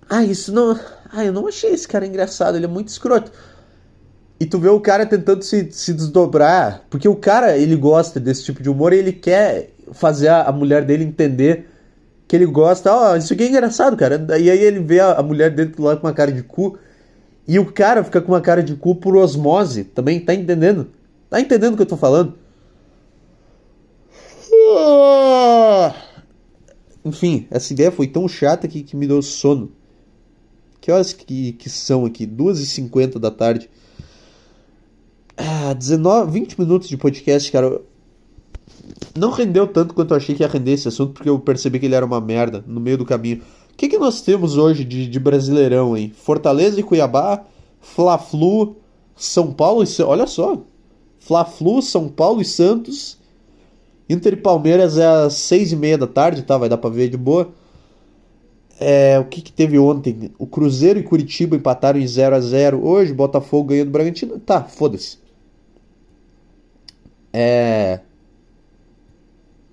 Ah, 0.09 0.23
isso 0.23 0.51
não. 0.51 0.79
Ah, 1.11 1.23
eu 1.23 1.31
não 1.31 1.47
achei 1.47 1.71
esse 1.71 1.87
cara 1.87 2.07
engraçado. 2.07 2.55
Ele 2.55 2.65
é 2.65 2.67
muito 2.67 2.87
escroto. 2.87 3.31
E 4.39 4.45
tu 4.45 4.59
vê 4.59 4.69
o 4.69 4.79
cara 4.79 5.05
tentando 5.05 5.43
se, 5.43 5.71
se 5.71 5.93
desdobrar, 5.93 6.83
porque 6.89 7.07
o 7.07 7.15
cara, 7.15 7.57
ele 7.57 7.75
gosta 7.75 8.19
desse 8.19 8.43
tipo 8.43 8.61
de 8.61 8.69
humor 8.69 8.91
e 8.91 8.97
ele 8.97 9.13
quer 9.13 9.69
fazer 9.93 10.27
a, 10.27 10.43
a 10.43 10.51
mulher 10.51 10.83
dele 10.83 11.03
entender 11.03 11.67
que 12.27 12.35
ele 12.35 12.45
gosta. 12.45 12.91
Ó, 12.91 13.11
oh, 13.13 13.15
isso 13.15 13.33
aqui 13.33 13.43
é 13.43 13.47
engraçado, 13.47 13.95
cara. 13.95 14.25
E 14.39 14.49
aí 14.49 14.59
ele 14.59 14.79
vê 14.79 14.99
a, 14.99 15.13
a 15.13 15.23
mulher 15.23 15.51
dele 15.51 15.73
lá 15.77 15.95
com 15.95 16.07
uma 16.07 16.13
cara 16.13 16.31
de 16.31 16.43
cu. 16.43 16.77
E 17.47 17.59
o 17.59 17.71
cara 17.71 18.03
fica 18.03 18.21
com 18.21 18.31
uma 18.31 18.41
cara 18.41 18.63
de 18.63 18.75
cu 18.75 18.95
por 18.95 19.15
osmose 19.15 19.83
também, 19.83 20.19
tá 20.19 20.33
entendendo? 20.33 20.87
Tá 21.29 21.39
entendendo 21.39 21.73
o 21.73 21.75
que 21.75 21.83
eu 21.83 21.87
tô 21.87 21.97
falando? 21.97 22.35
Enfim, 27.05 27.47
essa 27.51 27.73
ideia 27.73 27.91
foi 27.91 28.07
tão 28.07 28.27
chata 28.27 28.67
que, 28.67 28.81
que 28.81 28.95
me 28.95 29.07
deu 29.07 29.21
sono. 29.21 29.71
Que 30.79 30.91
horas 30.91 31.13
que, 31.13 31.53
que 31.53 31.69
são 31.69 32.05
aqui? 32.05 32.25
2h50 32.25 33.19
da 33.19 33.31
tarde. 33.31 33.69
Ah, 35.37 35.73
19, 35.73 36.31
20 36.31 36.59
minutos 36.59 36.87
de 36.87 36.97
podcast, 36.97 37.51
cara. 37.51 37.81
Não 39.17 39.31
rendeu 39.31 39.67
tanto 39.67 39.93
quanto 39.93 40.11
eu 40.11 40.17
achei 40.17 40.35
que 40.35 40.43
ia 40.43 40.47
render 40.47 40.73
esse 40.73 40.87
assunto, 40.87 41.13
porque 41.13 41.29
eu 41.29 41.39
percebi 41.39 41.79
que 41.79 41.85
ele 41.85 41.95
era 41.95 42.05
uma 42.05 42.21
merda 42.21 42.63
no 42.67 42.79
meio 42.79 42.97
do 42.97 43.05
caminho. 43.05 43.41
O 43.71 43.75
que, 43.75 43.87
que 43.87 43.97
nós 43.97 44.21
temos 44.21 44.57
hoje 44.57 44.83
de, 44.83 45.07
de 45.07 45.19
Brasileirão, 45.19 45.97
hein? 45.97 46.11
Fortaleza 46.15 46.79
e 46.79 46.83
Cuiabá, 46.83 47.43
Fla-Flu, 47.81 48.75
São 49.15 49.51
Paulo 49.51 49.83
e... 49.83 50.01
Olha 50.03 50.27
só. 50.27 50.61
Fla-Flu, 51.19 51.81
São 51.81 52.07
Paulo 52.07 52.41
e 52.41 52.45
Santos. 52.45 53.17
Inter 54.07 54.33
e 54.33 54.37
Palmeiras 54.37 54.97
é 54.97 55.07
às 55.07 55.33
seis 55.33 55.71
e 55.71 55.75
meia 55.75 55.97
da 55.97 56.05
tarde, 56.07 56.43
tá? 56.43 56.57
Vai 56.57 56.69
dar 56.69 56.77
pra 56.77 56.89
ver 56.89 57.09
de 57.09 57.17
boa. 57.17 57.51
É, 58.79 59.17
o 59.19 59.25
que, 59.25 59.41
que 59.41 59.51
teve 59.51 59.79
ontem? 59.79 60.31
O 60.37 60.45
Cruzeiro 60.45 60.99
e 60.99 61.03
Curitiba 61.03 61.55
empataram 61.55 61.99
em 61.99 62.07
0 62.07 62.35
a 62.35 62.39
0 62.39 62.85
Hoje, 62.85 63.13
Botafogo 63.13 63.69
ganhando 63.69 63.87
o 63.87 63.91
Bragantino. 63.91 64.39
Tá, 64.39 64.63
foda-se. 64.63 65.22
É. 67.33 67.99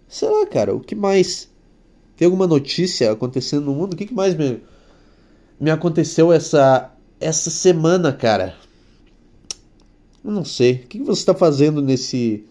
Sei 0.08 0.28
lá, 0.28 0.46
cara, 0.46 0.74
o 0.74 0.80
que 0.80 0.94
mais? 0.94 1.48
Tem 2.16 2.24
alguma 2.26 2.46
notícia 2.46 3.12
acontecendo 3.12 3.66
no 3.66 3.74
mundo? 3.74 3.92
O 3.92 3.96
que, 3.96 4.06
que 4.06 4.14
mais 4.14 4.34
me, 4.34 4.60
me 5.60 5.70
aconteceu 5.70 6.32
essa, 6.32 6.90
essa 7.20 7.50
semana, 7.50 8.12
cara? 8.12 8.56
Eu 10.24 10.30
não 10.30 10.44
sei. 10.44 10.72
O 10.72 10.78
que, 10.86 10.98
que 10.98 11.04
você 11.04 11.20
está 11.20 11.34
fazendo 11.34 11.80
nesse, 11.80 12.44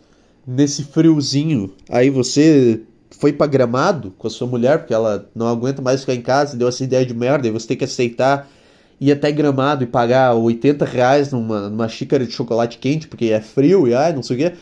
nesse 0.46 0.84
friozinho? 0.84 1.74
Aí 1.90 2.10
você 2.10 2.82
foi 3.12 3.34
pra 3.34 3.48
gramado 3.48 4.12
com 4.18 4.28
a 4.28 4.30
sua 4.30 4.48
mulher, 4.48 4.80
porque 4.80 4.94
ela 4.94 5.30
não 5.36 5.48
aguenta 5.48 5.82
mais 5.82 6.02
ficar 6.02 6.16
em 6.16 6.22
casa, 6.22 6.56
deu 6.56 6.68
essa 6.68 6.84
ideia 6.84 7.06
de 7.06 7.14
merda, 7.14 7.48
e 7.48 7.52
você 7.52 7.68
tem 7.68 7.78
que 7.78 7.84
aceitar 7.84 8.50
ir 9.00 9.12
até 9.12 9.32
gramado 9.32 9.84
e 9.84 9.88
pagar 9.88 10.34
80 10.34 10.86
reais 10.86 11.32
numa, 11.32 11.70
numa 11.70 11.88
xícara 11.88 12.26
de 12.26 12.32
chocolate 12.32 12.78
quente, 12.78 13.08
porque 13.08 13.26
é 13.26 13.42
frio 13.42 13.88
e 13.88 13.94
ai, 13.94 14.14
não 14.14 14.24
sei 14.24 14.36
o 14.36 14.40
quê. 14.40 14.56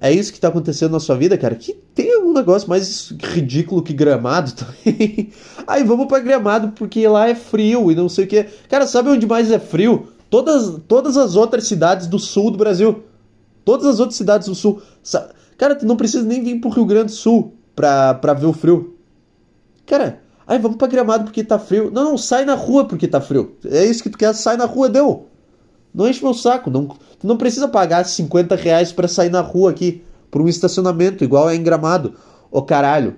É 0.00 0.12
isso 0.12 0.32
que 0.32 0.38
tá 0.38 0.48
acontecendo 0.48 0.92
na 0.92 1.00
sua 1.00 1.16
vida, 1.16 1.36
cara? 1.36 1.56
Que 1.56 1.72
tem 1.72 2.22
um 2.22 2.32
negócio 2.32 2.68
mais 2.68 3.12
ridículo 3.20 3.82
que 3.82 3.92
gramado 3.92 4.52
também. 4.84 5.30
Aí 5.66 5.82
vamos 5.82 6.06
pra 6.06 6.20
gramado 6.20 6.68
porque 6.68 7.06
lá 7.08 7.28
é 7.28 7.34
frio 7.34 7.90
e 7.90 7.94
não 7.94 8.08
sei 8.08 8.24
o 8.24 8.28
que. 8.28 8.44
Cara, 8.68 8.86
sabe 8.86 9.10
onde 9.10 9.26
mais 9.26 9.50
é 9.50 9.58
frio? 9.58 10.08
Todas, 10.30 10.80
todas 10.86 11.16
as 11.16 11.34
outras 11.34 11.66
cidades 11.66 12.06
do 12.06 12.18
sul 12.18 12.50
do 12.50 12.58
Brasil. 12.58 13.02
Todas 13.64 13.86
as 13.86 13.98
outras 14.00 14.16
cidades 14.16 14.48
do 14.48 14.54
sul. 14.54 14.80
Cara, 15.56 15.74
tu 15.74 15.84
não 15.84 15.96
precisa 15.96 16.22
nem 16.22 16.42
vir 16.42 16.60
pro 16.60 16.70
Rio 16.70 16.86
Grande 16.86 17.06
do 17.06 17.12
Sul 17.12 17.54
pra, 17.74 18.14
pra 18.14 18.32
ver 18.32 18.46
o 18.46 18.52
frio. 18.52 18.96
Cara, 19.84 20.22
aí 20.46 20.58
vamos 20.58 20.76
pra 20.76 20.86
gramado 20.86 21.24
porque 21.24 21.42
tá 21.42 21.58
frio. 21.58 21.90
Não, 21.90 22.04
não, 22.04 22.18
sai 22.18 22.44
na 22.44 22.54
rua 22.54 22.86
porque 22.86 23.08
tá 23.08 23.20
frio. 23.20 23.56
É 23.64 23.84
isso 23.84 24.02
que 24.02 24.10
tu 24.10 24.16
quer, 24.16 24.32
sai 24.34 24.56
na 24.56 24.64
rua, 24.64 24.88
deu. 24.88 25.26
Não 25.94 26.08
enche 26.08 26.22
meu 26.22 26.34
saco. 26.34 26.70
Não, 26.70 26.86
tu 26.86 27.26
não 27.26 27.36
precisa 27.36 27.68
pagar 27.68 28.04
50 28.04 28.54
reais 28.56 28.92
pra 28.92 29.08
sair 29.08 29.30
na 29.30 29.40
rua 29.40 29.70
aqui. 29.70 30.02
Por 30.30 30.42
um 30.42 30.48
estacionamento, 30.48 31.24
igual 31.24 31.48
é 31.48 31.54
em 31.54 31.62
gramado. 31.62 32.14
Ô 32.50 32.62
caralho. 32.62 33.16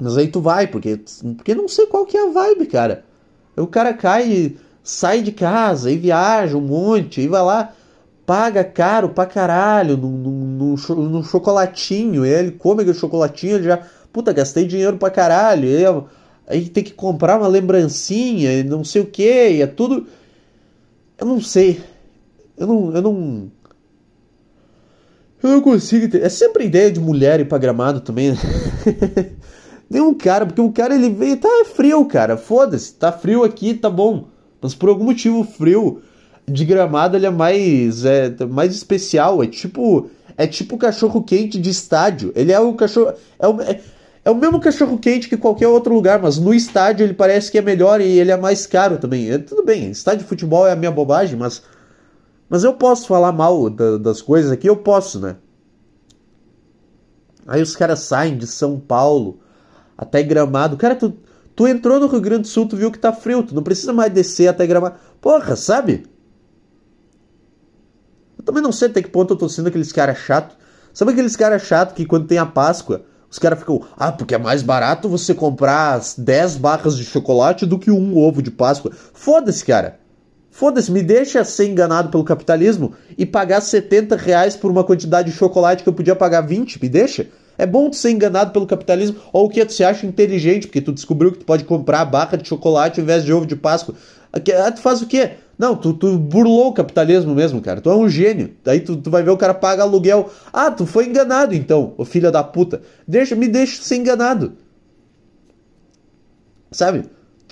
Mas 0.00 0.16
aí 0.16 0.28
tu 0.28 0.40
vai, 0.40 0.66
porque, 0.66 1.00
porque 1.36 1.54
não 1.54 1.68
sei 1.68 1.86
qual 1.86 2.06
que 2.06 2.16
é 2.16 2.28
a 2.28 2.30
vibe, 2.30 2.66
cara. 2.66 3.04
Aí 3.56 3.62
o 3.62 3.66
cara 3.66 3.92
cai, 3.92 4.56
sai 4.82 5.20
de 5.22 5.32
casa, 5.32 5.90
e 5.90 5.96
viaja 5.96 6.56
um 6.56 6.60
monte, 6.60 7.20
e 7.20 7.26
vai 7.26 7.42
lá, 7.42 7.72
paga 8.24 8.62
caro 8.62 9.08
pra 9.08 9.26
caralho 9.26 9.96
num, 9.96 10.10
num, 10.10 10.74
num, 10.76 11.22
chocolatinho. 11.24 12.24
E 12.24 12.28
ele 12.28 12.52
come 12.52 12.82
aquele 12.82 12.96
chocolatinho, 12.96 13.56
ele 13.56 13.64
já. 13.64 13.82
Puta, 14.12 14.32
gastei 14.32 14.64
dinheiro 14.66 14.96
pra 14.96 15.10
caralho. 15.10 15.66
Aí, 16.46 16.58
aí 16.58 16.68
tem 16.68 16.84
que 16.84 16.92
comprar 16.92 17.36
uma 17.36 17.48
lembrancinha, 17.48 18.52
e 18.52 18.62
não 18.62 18.84
sei 18.84 19.02
o 19.02 19.06
que, 19.06 19.60
é 19.60 19.66
tudo. 19.66 20.06
Eu 21.18 21.26
não 21.26 21.40
sei. 21.40 21.80
Eu 22.56 22.66
não. 22.66 22.94
Eu 22.94 23.02
não. 23.02 23.52
Eu 25.42 25.50
não 25.50 25.60
consigo 25.60 26.08
ter. 26.08 26.22
É 26.22 26.28
sempre 26.28 26.64
ideia 26.64 26.90
de 26.90 27.00
mulher 27.00 27.40
ir 27.40 27.46
pra 27.46 27.58
gramado 27.58 28.00
também, 28.00 28.32
né? 28.32 28.38
Nenhum 29.90 30.12
cara, 30.14 30.44
porque 30.46 30.60
o 30.60 30.72
cara 30.72 30.94
ele 30.94 31.10
veio. 31.10 31.36
Tá 31.36 31.64
frio, 31.64 32.04
cara. 32.06 32.36
Foda-se. 32.36 32.94
Tá 32.94 33.10
frio 33.10 33.42
aqui, 33.42 33.74
tá 33.74 33.90
bom. 33.90 34.28
Mas 34.60 34.74
por 34.74 34.88
algum 34.88 35.04
motivo 35.04 35.44
frio 35.44 36.02
de 36.46 36.64
gramado 36.64 37.16
ele 37.16 37.26
é 37.26 37.30
mais. 37.30 38.04
É 38.04 38.34
mais 38.48 38.74
especial. 38.74 39.42
É 39.42 39.46
tipo. 39.46 40.10
É 40.36 40.46
tipo 40.46 40.78
cachorro 40.78 41.24
quente 41.24 41.58
de 41.58 41.70
estádio. 41.70 42.32
Ele 42.36 42.52
é 42.52 42.60
o 42.60 42.74
cachorro. 42.74 43.12
É 43.40 43.48
o, 43.48 43.60
é, 43.60 43.80
é 44.28 44.30
o 44.30 44.34
mesmo 44.34 44.60
cachorro 44.60 44.98
quente 44.98 45.26
que 45.26 45.38
qualquer 45.38 45.68
outro 45.68 45.94
lugar, 45.94 46.20
mas 46.20 46.36
no 46.36 46.52
estádio 46.52 47.02
ele 47.02 47.14
parece 47.14 47.50
que 47.50 47.56
é 47.56 47.62
melhor 47.62 47.98
e 47.98 48.18
ele 48.18 48.30
é 48.30 48.36
mais 48.36 48.66
caro 48.66 48.98
também. 48.98 49.30
É, 49.30 49.38
tudo 49.38 49.64
bem, 49.64 49.90
estádio 49.90 50.20
de 50.20 50.28
futebol 50.28 50.66
é 50.66 50.72
a 50.72 50.76
minha 50.76 50.90
bobagem, 50.90 51.34
mas 51.34 51.62
mas 52.46 52.62
eu 52.62 52.74
posso 52.74 53.06
falar 53.06 53.32
mal 53.32 53.70
da, 53.70 53.96
das 53.96 54.20
coisas 54.20 54.50
aqui, 54.52 54.68
eu 54.68 54.76
posso, 54.76 55.18
né? 55.18 55.36
Aí 57.46 57.62
os 57.62 57.74
caras 57.74 58.00
saem 58.00 58.36
de 58.36 58.46
São 58.46 58.78
Paulo 58.78 59.40
até 59.96 60.22
Gramado. 60.22 60.76
Cara, 60.76 60.94
tu, 60.94 61.16
tu 61.56 61.66
entrou 61.66 61.98
no 61.98 62.06
Rio 62.06 62.20
Grande 62.20 62.42
do 62.42 62.48
Sul, 62.48 62.68
tu 62.68 62.76
viu 62.76 62.92
que 62.92 62.98
tá 62.98 63.14
frio, 63.14 63.42
tu 63.42 63.54
não 63.54 63.62
precisa 63.62 63.94
mais 63.94 64.12
descer 64.12 64.48
até 64.48 64.66
Gramado. 64.66 64.96
Porra, 65.22 65.56
sabe? 65.56 66.04
Eu 68.36 68.44
também 68.44 68.62
não 68.62 68.72
sei 68.72 68.88
até 68.88 69.00
que 69.00 69.08
ponto 69.08 69.32
eu 69.32 69.38
tô 69.38 69.48
sendo 69.48 69.68
aqueles 69.68 69.90
caras 69.90 70.18
chato. 70.18 70.54
Sabe 70.92 71.12
aqueles 71.12 71.34
caras 71.34 71.62
chato 71.62 71.94
que 71.94 72.04
quando 72.04 72.26
tem 72.26 72.36
a 72.36 72.44
Páscoa, 72.44 73.06
os 73.30 73.38
caras 73.38 73.58
ficam, 73.58 73.82
ah, 73.96 74.10
porque 74.10 74.34
é 74.34 74.38
mais 74.38 74.62
barato 74.62 75.08
você 75.08 75.34
comprar 75.34 76.00
10 76.16 76.56
barras 76.56 76.96
de 76.96 77.04
chocolate 77.04 77.66
do 77.66 77.78
que 77.78 77.90
um 77.90 78.16
ovo 78.16 78.42
de 78.42 78.50
Páscoa. 78.50 78.90
Foda-se, 79.12 79.64
cara. 79.64 79.98
Foda-se, 80.50 80.90
me 80.90 81.02
deixa 81.02 81.44
ser 81.44 81.68
enganado 81.68 82.08
pelo 82.08 82.24
capitalismo 82.24 82.94
e 83.16 83.26
pagar 83.26 83.60
70 83.60 84.16
reais 84.16 84.56
por 84.56 84.70
uma 84.70 84.82
quantidade 84.82 85.30
de 85.30 85.36
chocolate 85.36 85.82
que 85.82 85.88
eu 85.88 85.92
podia 85.92 86.16
pagar 86.16 86.40
20, 86.40 86.82
me 86.82 86.88
deixa. 86.88 87.28
É 87.58 87.66
bom 87.66 87.90
tu 87.90 87.96
ser 87.96 88.10
enganado 88.10 88.52
pelo 88.52 88.66
capitalismo, 88.66 89.18
ou 89.32 89.46
o 89.46 89.48
que 89.48 89.64
tu 89.64 89.72
se 89.72 89.84
acha 89.84 90.06
inteligente, 90.06 90.66
porque 90.66 90.80
tu 90.80 90.92
descobriu 90.92 91.32
que 91.32 91.38
tu 91.38 91.44
pode 91.44 91.64
comprar 91.64 92.04
barra 92.04 92.36
de 92.36 92.48
chocolate 92.48 93.00
ao 93.00 93.04
invés 93.04 93.24
de 93.24 93.32
ovo 93.32 93.46
de 93.46 93.56
Páscoa. 93.56 93.94
Ah, 94.32 94.72
tu 94.72 94.80
faz 94.80 95.02
o 95.02 95.06
quê? 95.06 95.32
Não, 95.58 95.74
tu, 95.74 95.92
tu 95.92 96.16
burlou 96.16 96.68
o 96.68 96.72
capitalismo 96.72 97.34
mesmo, 97.34 97.60
cara. 97.60 97.80
Tu 97.80 97.90
é 97.90 97.96
um 97.96 98.08
gênio. 98.08 98.54
Daí 98.62 98.80
tu, 98.80 98.96
tu 98.96 99.10
vai 99.10 99.22
ver 99.22 99.30
o 99.30 99.36
cara 99.36 99.52
paga 99.52 99.82
aluguel. 99.82 100.30
Ah, 100.52 100.70
tu 100.70 100.86
foi 100.86 101.06
enganado 101.06 101.54
então, 101.54 101.94
ô 101.98 102.04
filho 102.04 102.30
da 102.30 102.44
puta. 102.44 102.80
Deixa, 103.06 103.34
me 103.34 103.48
deixa 103.48 103.82
ser 103.82 103.96
enganado. 103.96 104.52
Sabe? 106.70 107.04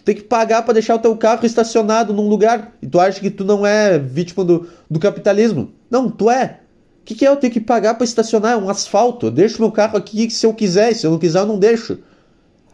tem 0.07 0.15
que 0.15 0.23
pagar 0.23 0.63
para 0.63 0.75
deixar 0.75 0.95
o 0.95 1.01
teu 1.01 1.17
carro 1.17 1.45
estacionado 1.45 2.13
num 2.13 2.29
lugar 2.29 2.77
e 2.81 2.87
tu 2.87 3.01
acha 3.01 3.19
que 3.19 3.29
tu 3.29 3.45
não 3.45 3.67
é 3.67 3.99
vítima 3.99 4.45
do, 4.45 4.69
do 4.89 5.01
capitalismo. 5.01 5.73
Não, 5.91 6.09
tu 6.09 6.31
é. 6.31 6.61
O 7.01 7.05
que, 7.05 7.17
que 7.17 7.27
é 7.27 7.29
eu 7.29 7.35
ter 7.35 7.51
que 7.51 7.59
pagar 7.59 7.95
para 7.95 8.05
estacionar? 8.05 8.53
É 8.53 8.57
um 8.57 8.71
asfalto. 8.71 9.27
Eu 9.27 9.31
deixo 9.33 9.61
meu 9.61 9.73
carro 9.73 9.97
aqui 9.99 10.31
se 10.31 10.47
eu 10.47 10.55
quiser. 10.55 10.95
Se 10.95 11.05
eu 11.05 11.11
não 11.11 11.19
quiser, 11.19 11.41
eu 11.41 11.47
não 11.47 11.59
deixo. 11.59 11.99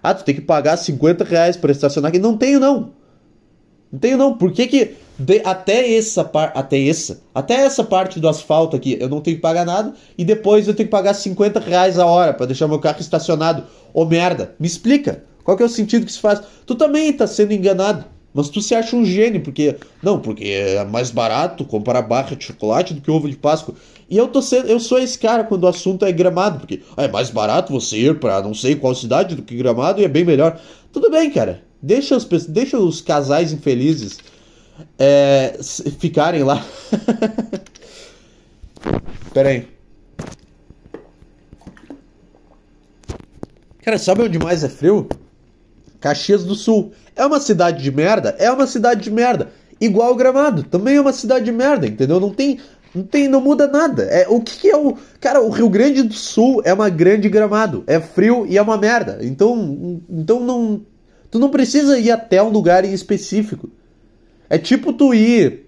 Ah, 0.02 0.12
tu 0.12 0.24
tem 0.24 0.34
que 0.34 0.42
pagar 0.42 0.76
50 0.76 1.24
reais 1.24 1.56
para 1.56 1.72
estacionar 1.72 2.10
aqui. 2.10 2.18
Não 2.18 2.36
tenho, 2.36 2.60
não. 2.60 2.92
Não 3.92 3.98
tenho, 3.98 4.16
não. 4.16 4.34
Por 4.34 4.50
que 4.52 4.66
que 4.66 4.94
de, 5.18 5.42
até 5.44 5.94
essa 5.94 6.24
parte, 6.24 6.58
até 6.58 6.88
essa, 6.88 7.20
até 7.34 7.54
essa 7.54 7.84
parte 7.84 8.18
do 8.18 8.28
asfalto 8.28 8.74
aqui, 8.74 8.96
eu 8.98 9.08
não 9.08 9.20
tenho 9.20 9.36
que 9.36 9.42
pagar 9.42 9.66
nada 9.66 9.92
e 10.16 10.24
depois 10.24 10.66
eu 10.66 10.74
tenho 10.74 10.88
que 10.88 10.90
pagar 10.90 11.12
50 11.12 11.60
reais 11.60 11.98
a 11.98 12.06
hora 12.06 12.32
para 12.32 12.46
deixar 12.46 12.66
meu 12.66 12.78
carro 12.78 13.00
estacionado. 13.00 13.64
Ô 13.92 14.06
merda, 14.06 14.54
me 14.58 14.66
explica. 14.66 15.24
Qual 15.44 15.56
que 15.56 15.62
é 15.62 15.66
o 15.66 15.68
sentido 15.68 16.06
que 16.06 16.12
se 16.12 16.20
faz? 16.20 16.40
Tu 16.64 16.74
também 16.74 17.10
está 17.10 17.26
sendo 17.26 17.52
enganado. 17.52 18.06
Mas 18.34 18.48
tu 18.48 18.62
se 18.62 18.74
acha 18.74 18.96
um 18.96 19.04
gênio, 19.04 19.42
porque. 19.42 19.76
Não, 20.02 20.18
porque 20.18 20.44
é 20.44 20.84
mais 20.86 21.10
barato 21.10 21.66
comprar 21.66 22.00
barra 22.00 22.34
de 22.34 22.44
chocolate 22.44 22.94
do 22.94 23.02
que 23.02 23.10
ovo 23.10 23.28
de 23.28 23.36
Páscoa. 23.36 23.74
E 24.08 24.16
eu 24.16 24.28
tô 24.28 24.40
sendo, 24.40 24.68
eu 24.68 24.80
sou 24.80 24.98
esse 24.98 25.18
cara 25.18 25.44
quando 25.44 25.64
o 25.64 25.68
assunto 25.68 26.06
é 26.06 26.12
gramado, 26.12 26.60
porque 26.60 26.80
ah, 26.96 27.04
é 27.04 27.08
mais 27.08 27.28
barato 27.28 27.72
você 27.72 27.98
ir 27.98 28.18
para 28.18 28.40
não 28.40 28.54
sei 28.54 28.74
qual 28.74 28.94
cidade 28.94 29.34
do 29.34 29.42
que 29.42 29.54
gramado 29.54 30.00
e 30.00 30.04
é 30.04 30.08
bem 30.08 30.24
melhor. 30.24 30.58
Tudo 30.90 31.10
bem, 31.10 31.30
cara. 31.30 31.62
Deixa 31.82 32.16
os, 32.16 32.24
deixa 32.46 32.78
os 32.78 33.00
casais 33.00 33.52
infelizes 33.52 34.18
é, 34.98 35.58
ficarem 35.98 36.44
lá. 36.44 36.64
Pera 39.34 39.48
aí. 39.48 39.66
Cara, 43.82 43.98
sabe 43.98 44.22
onde 44.22 44.38
mais 44.38 44.62
é 44.62 44.68
frio? 44.68 45.08
Caxias 46.00 46.44
do 46.44 46.54
Sul. 46.54 46.92
É 47.16 47.26
uma 47.26 47.40
cidade 47.40 47.82
de 47.82 47.90
merda? 47.90 48.36
É 48.38 48.50
uma 48.50 48.66
cidade 48.66 49.02
de 49.02 49.10
merda. 49.10 49.50
Igual 49.80 50.14
Gramado, 50.14 50.62
também 50.62 50.94
é 50.96 51.00
uma 51.00 51.12
cidade 51.12 51.44
de 51.44 51.52
merda, 51.52 51.88
entendeu? 51.88 52.20
Não 52.20 52.30
tem, 52.30 52.60
não 52.94 53.02
tem, 53.02 53.26
não 53.26 53.40
muda 53.40 53.66
nada. 53.66 54.04
É 54.04 54.28
o 54.28 54.40
que, 54.40 54.56
que 54.60 54.70
é 54.70 54.76
o, 54.76 54.96
cara, 55.20 55.42
o 55.42 55.50
Rio 55.50 55.68
Grande 55.68 56.04
do 56.04 56.14
Sul 56.14 56.62
é 56.64 56.72
uma 56.72 56.88
grande 56.88 57.28
Gramado, 57.28 57.82
é 57.88 57.98
frio 57.98 58.46
e 58.46 58.56
é 58.56 58.62
uma 58.62 58.76
merda. 58.76 59.18
Então, 59.22 60.00
então 60.08 60.38
não, 60.38 60.82
tu 61.32 61.40
não 61.40 61.50
precisa 61.50 61.98
ir 61.98 62.12
até 62.12 62.40
um 62.40 62.50
lugar 62.50 62.84
em 62.84 62.92
específico. 62.92 63.68
É 64.48 64.58
tipo 64.58 64.92
tu 64.92 65.12
ir 65.12 65.62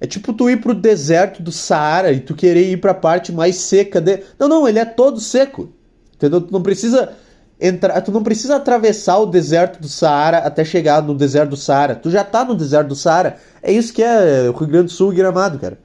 é 0.00 0.06
tipo 0.06 0.32
tu 0.32 0.48
ir 0.48 0.62
pro 0.62 0.74
deserto 0.74 1.42
do 1.42 1.52
Saara 1.52 2.10
e 2.10 2.20
tu 2.20 2.34
querer 2.34 2.72
ir 2.72 2.80
pra 2.80 2.94
parte 2.94 3.30
mais 3.30 3.56
seca 3.56 4.00
de... 4.00 4.22
Não, 4.38 4.48
não, 4.48 4.66
ele 4.66 4.78
é 4.78 4.84
todo 4.86 5.20
seco. 5.20 5.70
Entendeu? 6.14 6.40
Tu 6.40 6.50
não 6.50 6.62
precisa 6.62 7.12
entrar, 7.60 8.00
tu 8.00 8.10
não 8.10 8.22
precisa 8.22 8.56
atravessar 8.56 9.18
o 9.18 9.26
deserto 9.26 9.78
do 9.78 9.88
Saara 9.88 10.38
até 10.38 10.64
chegar 10.64 11.02
no 11.02 11.14
deserto 11.14 11.50
do 11.50 11.56
Saara. 11.56 11.94
Tu 11.94 12.10
já 12.10 12.24
tá 12.24 12.42
no 12.46 12.54
deserto 12.54 12.88
do 12.88 12.96
Saara. 12.96 13.36
É 13.62 13.70
isso 13.70 13.92
que 13.92 14.02
é 14.02 14.48
o 14.48 14.56
Rio 14.56 14.68
Grande 14.68 14.86
do 14.86 14.92
Sul 14.92 15.12
e 15.12 15.16
Gramado, 15.16 15.58
cara. 15.58 15.78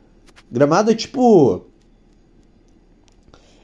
Gramado 0.50 0.92
é 0.92 0.96
tipo 0.96 1.66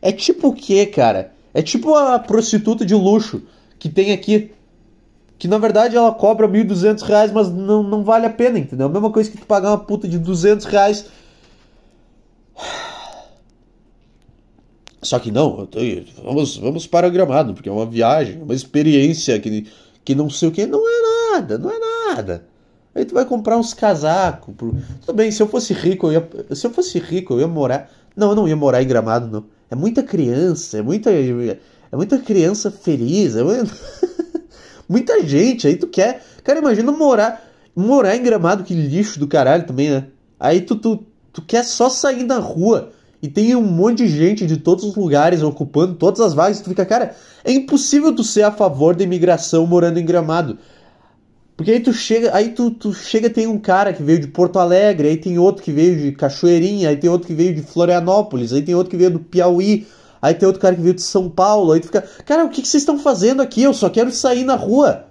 é 0.02 0.12
tipo 0.12 0.50
o 0.50 0.54
quê, 0.54 0.86
cara? 0.86 1.32
É 1.54 1.62
tipo 1.62 1.96
a 1.96 2.20
prostituta 2.20 2.86
de 2.86 2.94
luxo 2.94 3.42
que 3.82 3.90
tem 3.90 4.12
aqui. 4.12 4.52
Que 5.40 5.48
na 5.48 5.58
verdade 5.58 5.98
ela 5.98 6.14
cobra 6.14 6.48
1.200 6.48 7.02
reais, 7.02 7.32
mas 7.32 7.50
não, 7.50 7.82
não 7.82 8.04
vale 8.04 8.28
a 8.28 8.30
pena, 8.30 8.60
entendeu? 8.60 8.86
A 8.86 8.90
mesma 8.90 9.12
coisa 9.12 9.32
que 9.32 9.40
tu 9.40 9.46
pagar 9.48 9.72
uma 9.72 9.80
puta 9.80 10.08
de 10.08 10.20
200 10.20 10.68
reais. 10.68 11.08
Só 15.02 15.18
que 15.18 15.32
não, 15.32 15.68
vamos, 16.24 16.58
vamos 16.58 16.86
para 16.86 17.10
gramado, 17.10 17.56
porque 17.56 17.68
é 17.68 17.72
uma 17.72 17.88
viagem, 17.88 18.40
uma 18.40 18.54
experiência 18.54 19.40
que, 19.40 19.66
que 20.06 20.14
não 20.14 20.30
sei 20.30 20.50
o 20.50 20.52
que. 20.52 20.68
Não 20.68 20.88
é 20.88 21.32
nada, 21.32 21.58
não 21.58 21.72
é 21.72 21.80
nada. 21.80 22.46
Aí 22.94 23.04
tu 23.04 23.16
vai 23.16 23.26
comprar 23.26 23.58
uns 23.58 23.74
casacos. 23.74 24.54
Pro... 24.56 24.76
Tudo 25.04 25.16
bem, 25.16 25.32
se 25.32 25.42
eu 25.42 25.48
fosse 25.48 25.74
rico, 25.74 26.06
eu 26.06 26.12
ia. 26.12 26.56
Se 26.56 26.68
eu 26.68 26.72
fosse 26.72 27.00
rico, 27.00 27.34
eu 27.34 27.40
ia 27.40 27.48
morar. 27.48 27.90
Não, 28.16 28.30
eu 28.30 28.36
não 28.36 28.48
ia 28.48 28.56
morar 28.56 28.84
em 28.84 28.88
gramado, 28.88 29.26
não. 29.26 29.46
É 29.72 29.76
muita 29.76 30.04
criança, 30.04 30.78
é 30.78 30.82
muita. 30.84 31.10
É 31.92 31.96
muita 31.96 32.18
criança 32.18 32.72
feliz, 32.72 33.36
é 33.36 33.44
muita, 34.88 35.22
gente. 35.26 35.68
Aí 35.68 35.76
tu 35.76 35.88
quer. 35.88 36.24
Cara, 36.44 36.60
imagina 36.60 36.92
morar. 36.92 37.50
Morar 37.76 38.16
em 38.16 38.24
gramado, 38.24 38.64
que 38.64 38.74
lixo 38.74 39.20
do 39.20 39.28
caralho 39.28 39.66
também, 39.66 39.90
né? 39.90 40.08
Aí 40.40 40.62
tu, 40.62 40.76
tu, 40.76 41.06
tu 41.32 41.42
quer 41.42 41.64
só 41.64 41.90
sair 41.90 42.24
na 42.24 42.38
rua 42.38 42.92
e 43.22 43.28
tem 43.28 43.56
um 43.56 43.62
monte 43.62 44.00
de 44.00 44.08
gente 44.08 44.48
de 44.48 44.58
todos 44.58 44.84
os 44.84 44.96
lugares 44.96 45.44
ocupando 45.44 45.96
todas 45.96 46.20
as 46.20 46.34
vagas. 46.34 46.60
Tu 46.60 46.70
fica, 46.70 46.86
cara, 46.86 47.16
é 47.44 47.52
impossível 47.52 48.14
tu 48.14 48.24
ser 48.24 48.44
a 48.44 48.52
favor 48.52 48.96
da 48.96 49.04
imigração 49.04 49.66
morando 49.68 50.00
em 50.00 50.06
gramado. 50.06 50.58
Porque 51.56 51.72
aí 51.72 51.80
tu 51.80 51.94
chega, 51.94 52.36
aí 52.36 52.50
tu, 52.50 52.72
tu 52.72 52.92
chega 52.92 53.30
tem 53.30 53.46
um 53.46 53.60
cara 53.60 53.94
que 53.94 54.02
veio 54.02 54.20
de 54.20 54.28
Porto 54.28 54.58
Alegre, 54.58 55.10
aí 55.10 55.18
tem 55.18 55.38
outro 55.38 55.62
que 55.62 55.72
veio 55.72 55.96
de 55.96 56.12
Cachoeirinha, 56.14 56.90
aí 56.90 56.98
tem 56.98 57.10
outro 57.10 57.28
que 57.28 57.36
veio 57.36 57.54
de 57.54 57.62
Florianópolis, 57.62 58.52
aí 58.52 58.64
tem 58.64 58.74
outro 58.74 58.90
que 58.90 58.98
veio 58.98 59.12
do 59.12 59.20
Piauí, 59.20 59.86
aí 60.22 60.34
tem 60.34 60.46
outro 60.46 60.62
cara 60.62 60.76
que 60.76 60.82
veio 60.82 60.94
de 60.94 61.02
São 61.02 61.30
Paulo, 61.30 61.72
aí 61.72 61.80
tu 61.80 61.88
fica, 61.88 62.02
cara, 62.26 62.46
o 62.46 62.50
que, 62.50 62.62
que 62.62 62.68
vocês 62.68 62.84
estão 62.84 63.00
fazendo 63.00 63.42
aqui? 63.42 63.64
Eu 63.64 63.74
só 63.74 63.90
quero 63.90 64.12
sair 64.12 64.44
na 64.44 64.56
rua. 64.56 65.06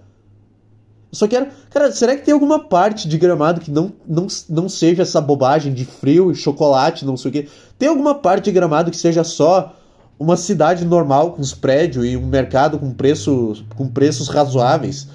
Eu 1.12 1.18
só 1.18 1.27
quero. 1.27 1.49
Cara, 1.70 1.90
será 1.90 2.16
que 2.16 2.25
tem 2.25 2.33
alguma 2.33 2.61
parte 2.68 3.09
de 3.09 3.18
gramado 3.18 3.61
que 3.61 3.70
não, 3.70 3.92
não, 4.07 4.29
não 4.49 4.68
seja 4.68 5.03
essa 5.03 5.20
bobagem 5.20 5.75
de 5.75 5.85
frio 5.85 6.31
e 6.31 6.35
chocolate, 6.37 7.05
não 7.05 7.16
sei 7.16 7.29
o 7.29 7.33
quê? 7.33 7.49
Tem 7.79 7.88
alguma 7.88 8.14
parte 8.14 8.44
de 8.44 8.53
gramado 8.53 8.90
que 8.90 8.96
seja 8.96 9.25
só 9.25 9.75
uma 10.18 10.37
cidade 10.37 10.85
normal, 10.85 11.33
com 11.33 11.40
os 11.40 11.55
prédios 11.55 12.05
e 12.05 12.16
um 12.16 12.27
mercado 12.27 12.79
com, 12.79 12.92
preço, 12.92 13.64
com 13.75 13.88
preços 13.88 14.29
razoáveis? 14.29 15.09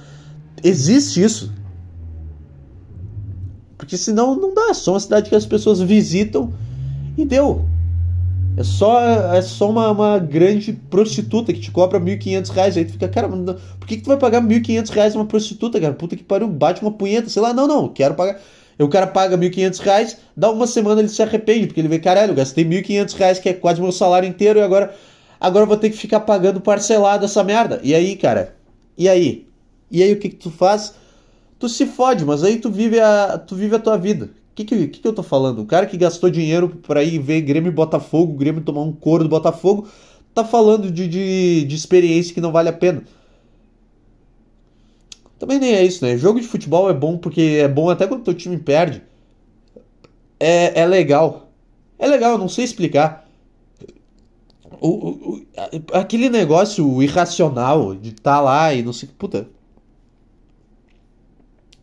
Existe 0.64 1.24
isso. 1.24 1.54
Porque 3.78 3.98
senão 3.98 4.36
não 4.36 4.54
dá. 4.54 4.74
Só 4.74 4.94
uma 4.94 5.00
cidade 5.00 5.30
que 5.30 5.36
as 5.36 5.46
pessoas 5.46 5.80
visitam 5.80 6.52
e 7.18 7.24
deu. 7.24 7.66
É 8.58 8.64
só, 8.64 9.02
é 9.34 9.42
só 9.42 9.70
uma, 9.70 9.92
uma 9.92 10.18
grande 10.18 10.72
prostituta 10.74 11.52
que 11.52 11.60
te 11.60 11.72
cobra 11.72 12.00
1.500 12.00 12.50
reais. 12.50 12.78
Aí 12.78 12.86
tu 12.86 12.94
fica, 12.94 13.08
cara, 13.08 13.28
por 13.28 13.88
que, 13.88 13.98
que 13.98 14.04
tu 14.04 14.08
vai 14.08 14.18
pagar 14.18 14.42
1.500 14.42 14.90
reais 14.90 15.16
uma 15.16 15.26
prostituta, 15.26 15.80
cara? 15.80 15.94
Puta 15.94 16.16
que 16.16 16.24
pariu, 16.24 16.48
bate 16.48 16.82
uma 16.82 16.92
punheta. 16.92 17.30
Sei 17.30 17.42
lá, 17.42 17.54
não, 17.54 17.68
não, 17.68 17.90
quero 17.90 18.16
pagar. 18.16 18.40
E 18.78 18.84
o 18.84 18.90
cara 18.90 19.08
paga 19.08 19.38
1.500 19.38 19.80
reais, 19.80 20.18
dá 20.36 20.52
uma 20.52 20.68
semana 20.68 21.02
ele 21.02 21.10
se 21.10 21.22
arrepende, 21.22 21.68
porque 21.68 21.80
ele 21.80 21.88
vê, 21.88 22.00
caralho, 22.00 22.32
eu 22.32 22.36
gastei 22.36 22.66
1.500 22.66 23.14
reais, 23.16 23.40
que 23.40 23.50
é 23.50 23.54
quase 23.54 23.82
meu 23.82 23.92
salário 23.92 24.28
inteiro, 24.28 24.60
e 24.60 24.62
agora, 24.62 24.94
agora 25.40 25.66
vou 25.66 25.78
ter 25.78 25.90
que 25.90 25.98
ficar 25.98 26.20
pagando 26.22 26.60
parcelado 26.60 27.24
essa 27.24 27.44
merda. 27.44 27.80
E 27.84 27.96
aí, 27.96 28.16
cara? 28.18 28.56
E 28.98 29.08
aí? 29.08 29.48
E 29.90 30.04
aí 30.04 30.12
o 30.14 30.20
que, 30.20 30.30
que 30.30 30.36
tu 30.36 30.52
faz? 30.52 30.94
Tu 31.58 31.70
se 31.70 31.86
fode, 31.86 32.26
mas 32.26 32.44
aí 32.44 32.58
tu 32.58 32.70
vive 32.70 33.00
a, 33.00 33.38
tu 33.38 33.56
vive 33.56 33.76
a 33.76 33.80
tua 33.80 33.98
vida. 33.98 34.30
O 34.56 34.64
que, 34.64 34.64
que, 34.64 34.88
que, 34.88 35.06
eu 35.06 35.12
tô 35.12 35.22
falando? 35.22 35.60
O 35.60 35.66
cara 35.66 35.86
que 35.86 35.98
gastou 35.98 36.30
dinheiro 36.30 36.70
pra 36.70 37.04
ir 37.04 37.20
ver 37.20 37.42
Grêmio 37.42 37.70
e 37.70 37.74
Botafogo, 37.74 38.38
Grêmio 38.38 38.64
tomar 38.64 38.84
um 38.84 38.94
couro 38.94 39.26
do 39.26 39.30
Botafogo, 39.30 39.90
tá 40.34 40.46
falando 40.46 40.90
de, 40.90 41.10
de, 41.10 41.66
de 41.66 41.76
experiência 41.76 42.34
que 42.34 42.40
não 42.40 42.54
vale 42.54 42.70
a 42.70 42.74
pena. 42.74 43.04
Também 45.38 45.60
nem 45.60 45.74
é 45.74 45.84
isso, 45.84 46.06
né? 46.06 46.18
Jogo 46.18 46.40
de 46.40 46.48
futebol 46.48 46.90
é 46.90 46.94
bom 46.94 47.18
porque 47.18 47.60
é 47.62 47.68
bom 47.68 47.90
até 47.90 48.08
quando 48.08 48.24
teu 48.24 48.34
time 48.34 48.58
perde. 48.58 49.04
É, 50.40 50.80
é 50.80 50.86
legal. 50.86 51.52
É 52.00 52.08
legal, 52.08 52.38
não 52.38 52.48
sei 52.48 52.64
explicar. 52.64 53.28
O, 54.80 54.88
o, 54.88 55.46
aquele 55.92 56.30
negócio 56.30 57.04
irracional 57.04 57.94
de 57.94 58.12
estar 58.12 58.38
tá 58.38 58.42
lá 58.42 58.74
e 58.74 58.82
não 58.82 58.94
sei. 58.94 59.10
Puta, 59.18 59.50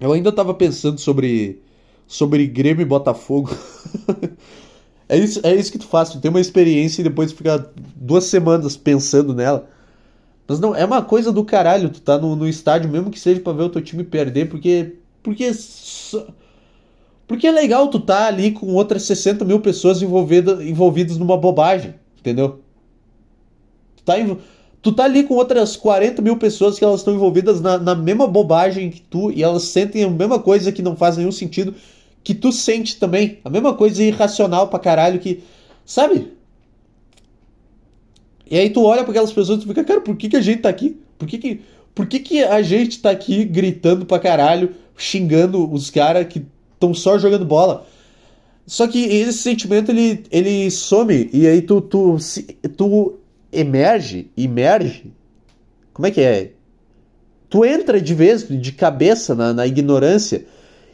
eu 0.00 0.10
ainda 0.10 0.32
tava 0.32 0.54
pensando 0.54 0.98
sobre 0.98 1.60
sobre 2.12 2.46
Grêmio 2.46 2.82
e 2.82 2.84
Botafogo. 2.84 3.56
é, 5.08 5.16
isso, 5.16 5.40
é 5.42 5.54
isso 5.54 5.72
que 5.72 5.78
tu 5.78 5.86
faz, 5.86 6.10
tu 6.10 6.20
tem 6.20 6.30
uma 6.30 6.42
experiência 6.42 7.00
e 7.00 7.04
depois 7.04 7.32
fica 7.32 7.72
duas 7.96 8.24
semanas 8.24 8.76
pensando 8.76 9.34
nela. 9.34 9.66
Mas 10.46 10.60
não, 10.60 10.76
é 10.76 10.84
uma 10.84 11.00
coisa 11.00 11.32
do 11.32 11.42
caralho, 11.42 11.88
tu 11.88 12.02
tá 12.02 12.18
no, 12.18 12.36
no 12.36 12.46
estádio, 12.46 12.90
mesmo 12.90 13.10
que 13.10 13.18
seja 13.18 13.40
pra 13.40 13.54
ver 13.54 13.62
o 13.62 13.70
teu 13.70 13.80
time 13.80 14.04
perder, 14.04 14.50
porque. 14.50 14.96
Porque. 15.22 15.50
Porque 17.26 17.46
é 17.46 17.50
legal 17.50 17.88
tu 17.88 17.98
tá 17.98 18.26
ali 18.26 18.50
com 18.50 18.66
outras 18.74 19.04
60 19.04 19.42
mil 19.46 19.60
pessoas 19.60 20.02
envolvidas, 20.02 20.60
envolvidas 20.60 21.16
numa 21.16 21.38
bobagem, 21.38 21.94
entendeu? 22.18 22.60
Tu 23.96 24.02
tá, 24.04 24.14
tu 24.82 24.92
tá 24.92 25.04
ali 25.04 25.22
com 25.22 25.32
outras 25.32 25.76
40 25.76 26.20
mil 26.20 26.36
pessoas 26.36 26.78
que 26.78 26.84
elas 26.84 27.00
estão 27.00 27.14
envolvidas 27.14 27.62
na, 27.62 27.78
na 27.78 27.94
mesma 27.94 28.26
bobagem 28.26 28.90
que 28.90 29.00
tu 29.00 29.30
e 29.30 29.42
elas 29.42 29.62
sentem 29.62 30.04
a 30.04 30.10
mesma 30.10 30.38
coisa 30.40 30.70
que 30.70 30.82
não 30.82 30.94
faz 30.94 31.16
nenhum 31.16 31.32
sentido 31.32 31.74
que 32.24 32.34
tu 32.34 32.52
sente 32.52 32.98
também. 32.98 33.38
A 33.44 33.50
mesma 33.50 33.74
coisa 33.74 34.02
irracional 34.02 34.68
pra 34.68 34.78
caralho 34.78 35.20
que. 35.20 35.42
Sabe? 35.84 36.32
E 38.50 38.58
aí 38.58 38.70
tu 38.70 38.84
olha 38.84 39.02
para 39.02 39.10
aquelas 39.10 39.32
pessoas 39.32 39.58
e 39.58 39.62
tu 39.62 39.68
fica, 39.68 39.84
cara, 39.84 40.00
por 40.00 40.16
que, 40.16 40.28
que 40.28 40.36
a 40.36 40.40
gente 40.40 40.62
tá 40.62 40.68
aqui? 40.68 41.00
Por 41.18 41.26
que, 41.26 41.38
que, 41.38 41.62
por 41.94 42.06
que, 42.06 42.20
que 42.20 42.44
a 42.44 42.60
gente 42.62 43.00
tá 43.00 43.10
aqui 43.10 43.44
gritando 43.44 44.04
pra 44.04 44.18
caralho, 44.18 44.74
xingando 44.96 45.72
os 45.72 45.90
caras 45.90 46.26
que 46.26 46.44
estão 46.74 46.92
só 46.92 47.18
jogando 47.18 47.44
bola? 47.44 47.86
Só 48.66 48.86
que 48.86 49.04
esse 49.04 49.38
sentimento 49.38 49.90
ele, 49.90 50.24
ele 50.30 50.70
some 50.70 51.30
e 51.32 51.46
aí 51.46 51.62
tu, 51.62 51.80
tu, 51.80 52.16
tu 52.76 53.18
emerge, 53.50 54.30
emerge. 54.36 55.12
Como 55.92 56.06
é 56.06 56.10
que 56.10 56.20
é? 56.20 56.52
Tu 57.50 57.64
entra 57.64 58.00
de 58.00 58.14
vez, 58.14 58.46
de 58.48 58.72
cabeça 58.72 59.34
na, 59.34 59.52
na 59.52 59.66
ignorância 59.66 60.46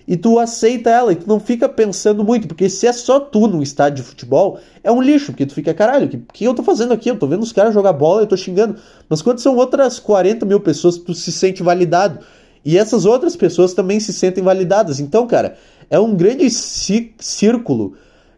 e 0.08 0.16
tu 0.16 0.38
aceita 0.38 0.88
ela 0.88 1.12
e 1.12 1.16
tu 1.16 1.28
não 1.28 1.38
fica 1.38 1.68
pensando 1.68 2.24
muito, 2.24 2.48
porque 2.48 2.70
se 2.70 2.86
é 2.86 2.92
só 2.94 3.20
tu 3.20 3.46
num 3.46 3.60
estádio 3.60 4.02
de 4.02 4.08
futebol, 4.08 4.58
é 4.82 4.90
um 4.90 5.02
lixo, 5.02 5.32
porque 5.32 5.44
tu 5.44 5.52
fica, 5.52 5.74
caralho, 5.74 6.06
o 6.06 6.08
que, 6.08 6.16
que 6.32 6.44
eu 6.44 6.54
tô 6.54 6.62
fazendo 6.62 6.94
aqui? 6.94 7.10
Eu 7.10 7.18
tô 7.18 7.26
vendo 7.26 7.42
os 7.42 7.52
caras 7.52 7.74
jogar 7.74 7.92
bola 7.92 8.22
eu 8.22 8.26
tô 8.26 8.34
xingando. 8.34 8.76
Mas 9.06 9.20
quando 9.20 9.38
são 9.38 9.54
outras 9.54 9.98
40 9.98 10.46
mil 10.46 10.60
pessoas, 10.60 10.96
tu 10.96 11.12
se 11.12 11.30
sente 11.30 11.62
validado. 11.62 12.20
E 12.64 12.78
essas 12.78 13.04
outras 13.04 13.36
pessoas 13.36 13.74
também 13.74 14.00
se 14.00 14.14
sentem 14.14 14.42
validadas. 14.42 14.98
Então, 14.98 15.26
cara, 15.26 15.58
é 15.90 16.00
um 16.00 16.14
grande 16.14 16.48
círculo 16.48 17.92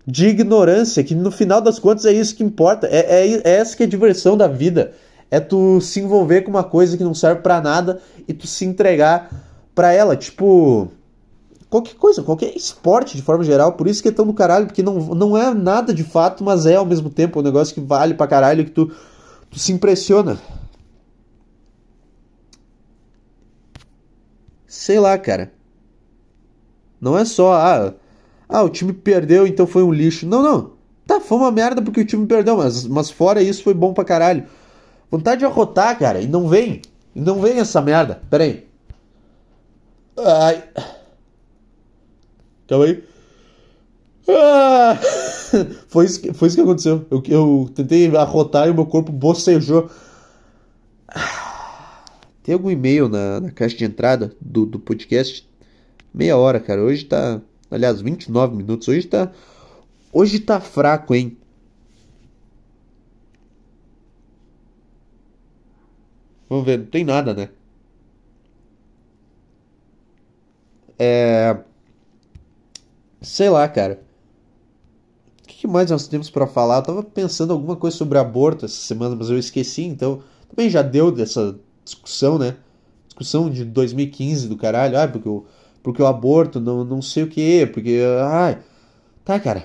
de 0.04 0.26
ignorância, 0.26 1.04
que 1.04 1.14
no 1.14 1.30
final 1.30 1.60
das 1.60 1.78
contas 1.78 2.04
é 2.04 2.12
isso 2.12 2.34
que 2.34 2.42
importa. 2.42 2.88
É, 2.88 2.98
é, 2.98 3.42
é 3.44 3.50
essa 3.58 3.76
que 3.76 3.84
é 3.84 3.86
a 3.86 3.88
diversão 3.88 4.36
da 4.36 4.48
vida. 4.48 4.90
É 5.30 5.38
tu 5.38 5.80
se 5.80 6.00
envolver 6.00 6.40
com 6.40 6.50
uma 6.50 6.64
coisa 6.64 6.96
que 6.96 7.04
não 7.04 7.14
serve 7.14 7.42
para 7.42 7.60
nada 7.60 8.00
e 8.26 8.34
tu 8.34 8.48
se 8.48 8.64
entregar 8.64 9.30
para 9.72 9.92
ela. 9.92 10.16
Tipo, 10.16 10.90
qualquer 11.70 11.94
coisa, 11.94 12.22
qualquer 12.22 12.54
esporte 12.56 13.16
de 13.16 13.22
forma 13.22 13.44
geral. 13.44 13.72
Por 13.74 13.86
isso 13.86 14.02
que 14.02 14.08
é 14.08 14.12
tão 14.12 14.26
do 14.26 14.34
caralho, 14.34 14.66
porque 14.66 14.82
não, 14.82 15.14
não 15.14 15.36
é 15.38 15.54
nada 15.54 15.94
de 15.94 16.02
fato, 16.02 16.42
mas 16.42 16.66
é 16.66 16.74
ao 16.74 16.84
mesmo 16.84 17.08
tempo 17.08 17.38
um 17.38 17.42
negócio 17.42 17.72
que 17.72 17.80
vale 17.80 18.14
pra 18.14 18.26
caralho, 18.26 18.64
que 18.64 18.72
tu, 18.72 18.92
tu 19.48 19.58
se 19.58 19.72
impressiona. 19.72 20.38
Sei 24.66 24.98
lá, 24.98 25.16
cara. 25.16 25.52
Não 27.00 27.16
é 27.16 27.24
só, 27.24 27.54
ah, 27.54 27.94
ah, 28.48 28.62
o 28.62 28.68
time 28.68 28.92
perdeu, 28.92 29.46
então 29.46 29.66
foi 29.66 29.82
um 29.82 29.92
lixo. 29.92 30.26
Não, 30.26 30.42
não. 30.42 30.72
Tá, 31.06 31.20
foi 31.20 31.38
uma 31.38 31.50
merda 31.50 31.80
porque 31.80 32.00
o 32.00 32.06
time 32.06 32.26
perdeu, 32.26 32.56
mas, 32.56 32.86
mas 32.86 33.10
fora 33.10 33.42
isso 33.42 33.62
foi 33.62 33.72
bom 33.74 33.94
pra 33.94 34.04
caralho. 34.04 34.44
Vontade 35.10 35.40
de 35.40 35.44
arrotar, 35.44 35.98
cara, 35.98 36.20
e 36.20 36.26
não 36.26 36.48
vem. 36.48 36.82
E 37.14 37.20
não 37.20 37.40
vem 37.40 37.58
essa 37.58 37.80
merda. 37.80 38.22
Pera 38.28 38.44
aí. 38.44 38.68
Ai. 40.18 40.62
Calma 42.70 42.84
aí. 42.84 43.02
Ah! 44.28 44.96
foi, 45.88 46.06
isso 46.06 46.20
que, 46.20 46.32
foi 46.32 46.46
isso 46.46 46.56
que 46.56 46.62
aconteceu. 46.62 47.04
Eu, 47.10 47.22
eu 47.28 47.70
tentei 47.74 48.16
arrotar 48.16 48.68
e 48.68 48.70
o 48.70 48.74
meu 48.74 48.86
corpo 48.86 49.10
bocejou. 49.10 49.90
Tem 52.44 52.54
algum 52.54 52.70
e-mail 52.70 53.08
na, 53.08 53.40
na 53.40 53.50
caixa 53.50 53.76
de 53.76 53.84
entrada 53.84 54.32
do, 54.40 54.64
do 54.64 54.78
podcast? 54.78 55.44
Meia 56.14 56.36
hora, 56.36 56.60
cara. 56.60 56.80
Hoje 56.80 57.04
tá 57.04 57.40
Aliás, 57.68 58.00
29 58.00 58.56
minutos. 58.56 58.86
Hoje 58.86 59.06
tá. 59.06 59.32
Hoje 60.12 60.38
tá 60.38 60.60
fraco, 60.60 61.12
hein? 61.14 61.36
Vamos 66.48 66.64
ver, 66.64 66.78
não 66.78 66.86
tem 66.86 67.04
nada, 67.04 67.34
né? 67.34 67.48
É. 70.98 71.69
Sei 73.20 73.50
lá, 73.50 73.68
cara. 73.68 74.02
O 75.44 75.48
que 75.48 75.66
mais 75.66 75.90
nós 75.90 76.08
temos 76.08 76.30
para 76.30 76.46
falar? 76.46 76.76
Eu 76.76 76.82
tava 76.82 77.02
pensando 77.02 77.52
alguma 77.52 77.76
coisa 77.76 77.96
sobre 77.96 78.18
aborto 78.18 78.64
essa 78.64 78.74
semana, 78.74 79.14
mas 79.14 79.28
eu 79.28 79.38
esqueci, 79.38 79.82
então. 79.82 80.22
Também 80.48 80.70
já 80.70 80.82
deu 80.82 81.12
dessa 81.12 81.58
discussão, 81.84 82.38
né? 82.38 82.56
Discussão 83.06 83.50
de 83.50 83.64
2015 83.64 84.48
do 84.48 84.56
caralho, 84.56 84.98
ah, 84.98 85.06
porque 85.06 85.28
o, 85.28 85.44
porque 85.82 86.02
o 86.02 86.06
aborto, 86.06 86.60
não, 86.60 86.84
não 86.84 87.02
sei 87.02 87.24
o 87.24 87.28
que, 87.28 87.66
porque. 87.66 88.00
Ai. 88.22 88.58
Tá, 89.24 89.38
cara. 89.38 89.64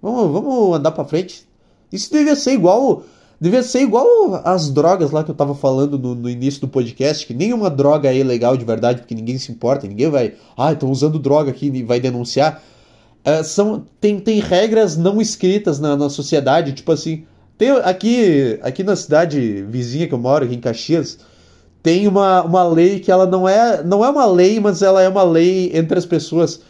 Vamos, 0.00 0.32
vamos 0.32 0.76
andar 0.76 0.92
pra 0.92 1.04
frente. 1.04 1.46
Isso 1.92 2.12
devia 2.12 2.36
ser 2.36 2.52
igual. 2.52 3.04
Devia 3.40 3.62
ser 3.62 3.80
igual 3.80 4.42
as 4.44 4.70
drogas 4.70 5.10
lá 5.12 5.24
que 5.24 5.30
eu 5.30 5.34
tava 5.34 5.54
falando 5.54 5.98
no, 5.98 6.14
no, 6.14 6.28
início 6.28 6.60
do 6.60 6.68
podcast, 6.68 7.26
que 7.26 7.32
nenhuma 7.32 7.70
droga 7.70 8.14
é 8.14 8.22
legal 8.22 8.54
de 8.54 8.66
verdade, 8.66 9.00
porque 9.00 9.14
ninguém 9.14 9.38
se 9.38 9.50
importa, 9.50 9.88
ninguém 9.88 10.10
vai. 10.10 10.34
Ah, 10.54 10.72
estão 10.72 10.90
usando 10.90 11.18
droga 11.18 11.50
aqui 11.50 11.68
e 11.72 11.82
vai 11.82 11.98
denunciar. 11.98 12.62
É, 13.24 13.42
são, 13.42 13.86
tem, 13.98 14.20
tem 14.20 14.40
regras 14.40 14.94
não 14.94 15.22
escritas 15.22 15.80
na, 15.80 15.96
na 15.96 16.10
sociedade, 16.10 16.74
tipo 16.74 16.92
assim. 16.92 17.24
Tem 17.56 17.70
aqui, 17.70 18.58
aqui 18.62 18.84
na 18.84 18.94
cidade 18.94 19.62
vizinha 19.68 20.06
que 20.06 20.12
eu 20.12 20.18
moro, 20.18 20.44
aqui 20.44 20.54
em 20.54 20.60
Caxias, 20.60 21.18
tem 21.82 22.06
uma, 22.06 22.42
uma 22.42 22.64
lei 22.64 23.00
que 23.00 23.10
ela 23.10 23.24
não 23.24 23.48
é, 23.48 23.82
não 23.82 24.04
é 24.04 24.10
uma 24.10 24.26
lei, 24.26 24.60
mas 24.60 24.82
ela 24.82 25.00
é 25.00 25.08
uma 25.08 25.22
lei 25.22 25.70
entre 25.74 25.98
as 25.98 26.04
pessoas 26.04 26.60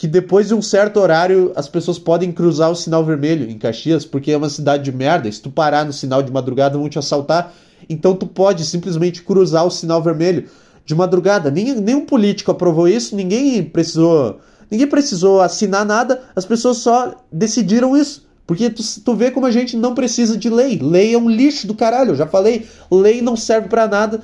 que 0.00 0.08
depois 0.08 0.48
de 0.48 0.54
um 0.54 0.62
certo 0.62 0.98
horário 0.98 1.52
as 1.54 1.68
pessoas 1.68 1.98
podem 1.98 2.32
cruzar 2.32 2.70
o 2.70 2.74
sinal 2.74 3.04
vermelho 3.04 3.50
em 3.50 3.58
Caxias, 3.58 4.02
porque 4.02 4.32
é 4.32 4.36
uma 4.38 4.48
cidade 4.48 4.82
de 4.82 4.90
merda. 4.90 5.30
Se 5.30 5.42
tu 5.42 5.50
parar 5.50 5.84
no 5.84 5.92
sinal 5.92 6.22
de 6.22 6.32
madrugada 6.32 6.78
vão 6.78 6.88
te 6.88 6.98
assaltar. 6.98 7.52
Então 7.86 8.14
tu 8.14 8.26
pode 8.26 8.64
simplesmente 8.64 9.22
cruzar 9.22 9.66
o 9.66 9.70
sinal 9.70 10.02
vermelho 10.02 10.46
de 10.86 10.94
madrugada. 10.94 11.50
Nem, 11.50 11.74
nenhum 11.74 12.06
político 12.06 12.50
aprovou 12.50 12.88
isso, 12.88 13.14
ninguém 13.14 13.62
precisou, 13.62 14.40
ninguém 14.70 14.86
precisou 14.86 15.42
assinar 15.42 15.84
nada, 15.84 16.22
as 16.34 16.46
pessoas 16.46 16.78
só 16.78 17.22
decidiram 17.30 17.94
isso. 17.94 18.26
Porque 18.46 18.70
tu, 18.70 18.82
tu 19.04 19.14
vê 19.14 19.30
como 19.30 19.44
a 19.44 19.50
gente 19.50 19.76
não 19.76 19.94
precisa 19.94 20.34
de 20.34 20.48
lei. 20.48 20.78
Lei 20.78 21.12
é 21.12 21.18
um 21.18 21.28
lixo 21.28 21.66
do 21.66 21.74
caralho. 21.74 22.12
Eu 22.12 22.16
já 22.16 22.26
falei, 22.26 22.66
lei 22.90 23.20
não 23.20 23.36
serve 23.36 23.68
para 23.68 23.86
nada 23.86 24.22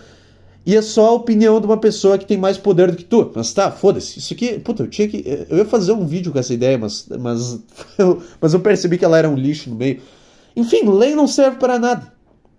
e 0.67 0.75
é 0.75 0.83
só 0.83 1.11
a 1.11 1.13
opinião 1.13 1.61
de 1.61 1.67
uma 1.67 1.77
pessoa 1.77 2.19
que 2.19 2.27
tem 2.27 2.37
mais 2.37 2.59
poder 2.59 2.91
do 2.91 2.97
que 2.97 3.05
tu. 3.05 3.31
Mas 3.37 3.53
tá, 3.53 3.71
foda-se. 3.71 4.19
Isso 4.19 4.35
aqui, 4.35 4.59
puta, 4.59 4.83
eu 4.83 4.91
tinha 4.91 5.07
que. 5.07 5.47
Eu 5.49 5.59
ia 5.59 5.65
fazer 5.65 5.93
um 5.93 6.05
vídeo 6.05 6.33
com 6.33 6.41
essa 6.41 6.53
ideia, 6.53 6.77
mas. 6.77 7.09
Mas 7.21 7.61
eu, 7.97 8.21
mas 8.41 8.53
eu 8.53 8.59
percebi 8.59 8.99
que 8.99 9.05
ela 9.05 9.17
era 9.17 9.31
um 9.31 9.37
lixo 9.37 9.71
no 9.71 9.77
meio. 9.77 10.03
Enfim, 10.57 10.83
lei 10.91 11.15
não 11.15 11.29
serve 11.29 11.59
para 11.59 11.79
nada. 11.79 12.13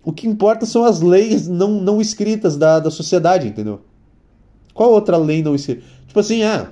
O 0.06 0.13
que 0.13 0.26
importa 0.26 0.65
são 0.65 0.86
as 0.86 1.02
leis 1.02 1.50
não, 1.50 1.82
não 1.82 2.00
escritas 2.00 2.56
da, 2.56 2.80
da 2.80 2.89
sociedade, 2.89 3.46
entendeu? 3.46 3.82
Qual 4.74 4.89
outra 4.91 5.17
lei 5.17 5.43
não 5.43 5.54
escrita? 5.54 5.84
Tipo 6.08 6.22
assim, 6.22 6.43
ah. 6.43 6.72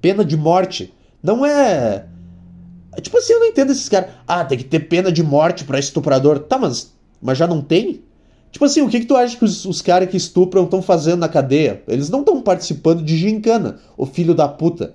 Pena 0.00 0.24
de 0.24 0.36
morte. 0.36 0.92
Não 1.22 1.46
é. 1.46 2.06
Tipo 3.00 3.18
assim, 3.18 3.34
eu 3.34 3.38
não 3.38 3.46
entendo 3.46 3.70
esses 3.70 3.88
caras. 3.88 4.10
Ah, 4.26 4.44
tem 4.44 4.58
que 4.58 4.64
ter 4.64 4.80
pena 4.80 5.12
de 5.12 5.22
morte 5.22 5.62
para 5.62 5.78
estuprador. 5.78 6.40
Tá, 6.40 6.58
mas, 6.58 6.92
mas 7.22 7.38
já 7.38 7.46
não 7.46 7.62
tem? 7.62 8.02
Tipo 8.50 8.64
assim, 8.64 8.82
o 8.82 8.88
que, 8.88 9.00
que 9.00 9.06
tu 9.06 9.16
acha 9.16 9.36
que 9.36 9.44
os, 9.44 9.64
os 9.64 9.80
caras 9.80 10.08
que 10.08 10.16
estupram 10.16 10.64
estão 10.64 10.82
fazendo 10.82 11.20
na 11.20 11.28
cadeia? 11.28 11.82
Eles 11.86 12.10
não 12.10 12.20
estão 12.20 12.42
participando 12.42 13.02
de 13.02 13.16
gincana, 13.16 13.78
o 13.96 14.04
filho 14.04 14.34
da 14.34 14.48
puta. 14.48 14.94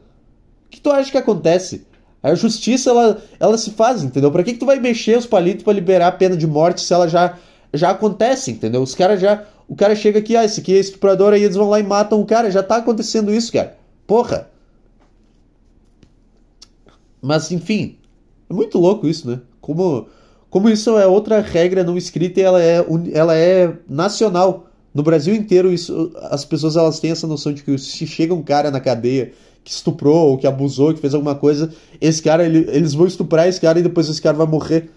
O 0.66 0.70
que 0.70 0.82
tu 0.82 0.92
acha 0.92 1.10
que 1.10 1.18
acontece? 1.18 1.86
A 2.22 2.34
justiça, 2.36 2.90
ela, 2.90 3.22
ela 3.40 3.58
se 3.58 3.72
faz, 3.72 4.04
entendeu? 4.04 4.32
Pra 4.32 4.44
que, 4.44 4.54
que 4.54 4.60
tu 4.60 4.66
vai 4.66 4.80
mexer 4.80 5.18
os 5.18 5.26
palitos 5.26 5.64
para 5.64 5.74
liberar 5.74 6.08
a 6.08 6.12
pena 6.12 6.36
de 6.36 6.48
morte 6.48 6.82
se 6.82 6.94
ela 6.94 7.08
já, 7.08 7.38
já 7.74 7.92
acontece, 7.92 8.52
entendeu? 8.52 8.82
Os 8.82 8.96
caras 8.96 9.22
já. 9.22 9.46
O 9.68 9.76
cara 9.76 9.96
chega 9.96 10.20
aqui, 10.20 10.36
ah, 10.36 10.44
esse 10.44 10.60
aqui 10.60 10.76
é 10.76 10.80
estuprador, 10.80 11.34
aí 11.34 11.44
eles 11.44 11.56
vão 11.56 11.70
lá 11.70 11.80
e 11.80 11.84
matam 11.84 12.20
o 12.20 12.26
cara. 12.26 12.52
Já 12.52 12.62
tá 12.62 12.78
acontecendo 12.78 13.34
isso, 13.34 13.52
cara. 13.52 13.78
Porra! 14.06 14.50
Mas, 17.22 17.52
enfim. 17.52 17.98
É 18.50 18.54
muito 18.54 18.78
louco 18.78 19.08
isso, 19.08 19.30
né? 19.30 19.40
Como 19.62 20.08
como 20.56 20.70
isso 20.70 20.98
é 20.98 21.06
outra 21.06 21.42
regra 21.42 21.84
não 21.84 21.98
escrita 21.98 22.40
e 22.40 22.44
ela 22.44 22.64
é, 22.64 22.86
ela 23.12 23.36
é 23.36 23.74
nacional. 23.90 24.68
No 24.94 25.04
Brasil 25.04 25.36
inteiro, 25.36 25.70
isso, 25.70 26.14
as 26.32 26.46
pessoas 26.46 26.78
elas 26.78 26.98
têm 26.98 27.12
essa 27.12 27.28
noção 27.28 27.52
de 27.52 27.62
que 27.62 27.78
se 27.78 28.08
chega 28.08 28.34
um 28.34 28.42
cara 28.42 28.72
na 28.72 28.80
cadeia 28.80 29.34
que 29.66 29.72
estuprou 29.72 30.30
ou 30.30 30.38
que 30.38 30.48
abusou, 30.48 30.94
que 30.94 31.02
fez 31.02 31.14
alguma 31.14 31.36
coisa, 31.36 31.74
esse 32.00 32.22
cara, 32.22 32.46
ele, 32.46 32.60
eles 32.70 32.94
vão 32.94 33.06
estuprar 33.06 33.50
esse 33.50 33.60
cara 33.60 33.82
e 33.82 33.84
depois 33.84 34.08
esse 34.08 34.22
cara 34.22 34.38
vai 34.38 34.48
morrer. 34.48 34.90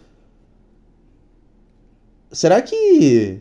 Será 2.31 2.63
que. 2.63 3.41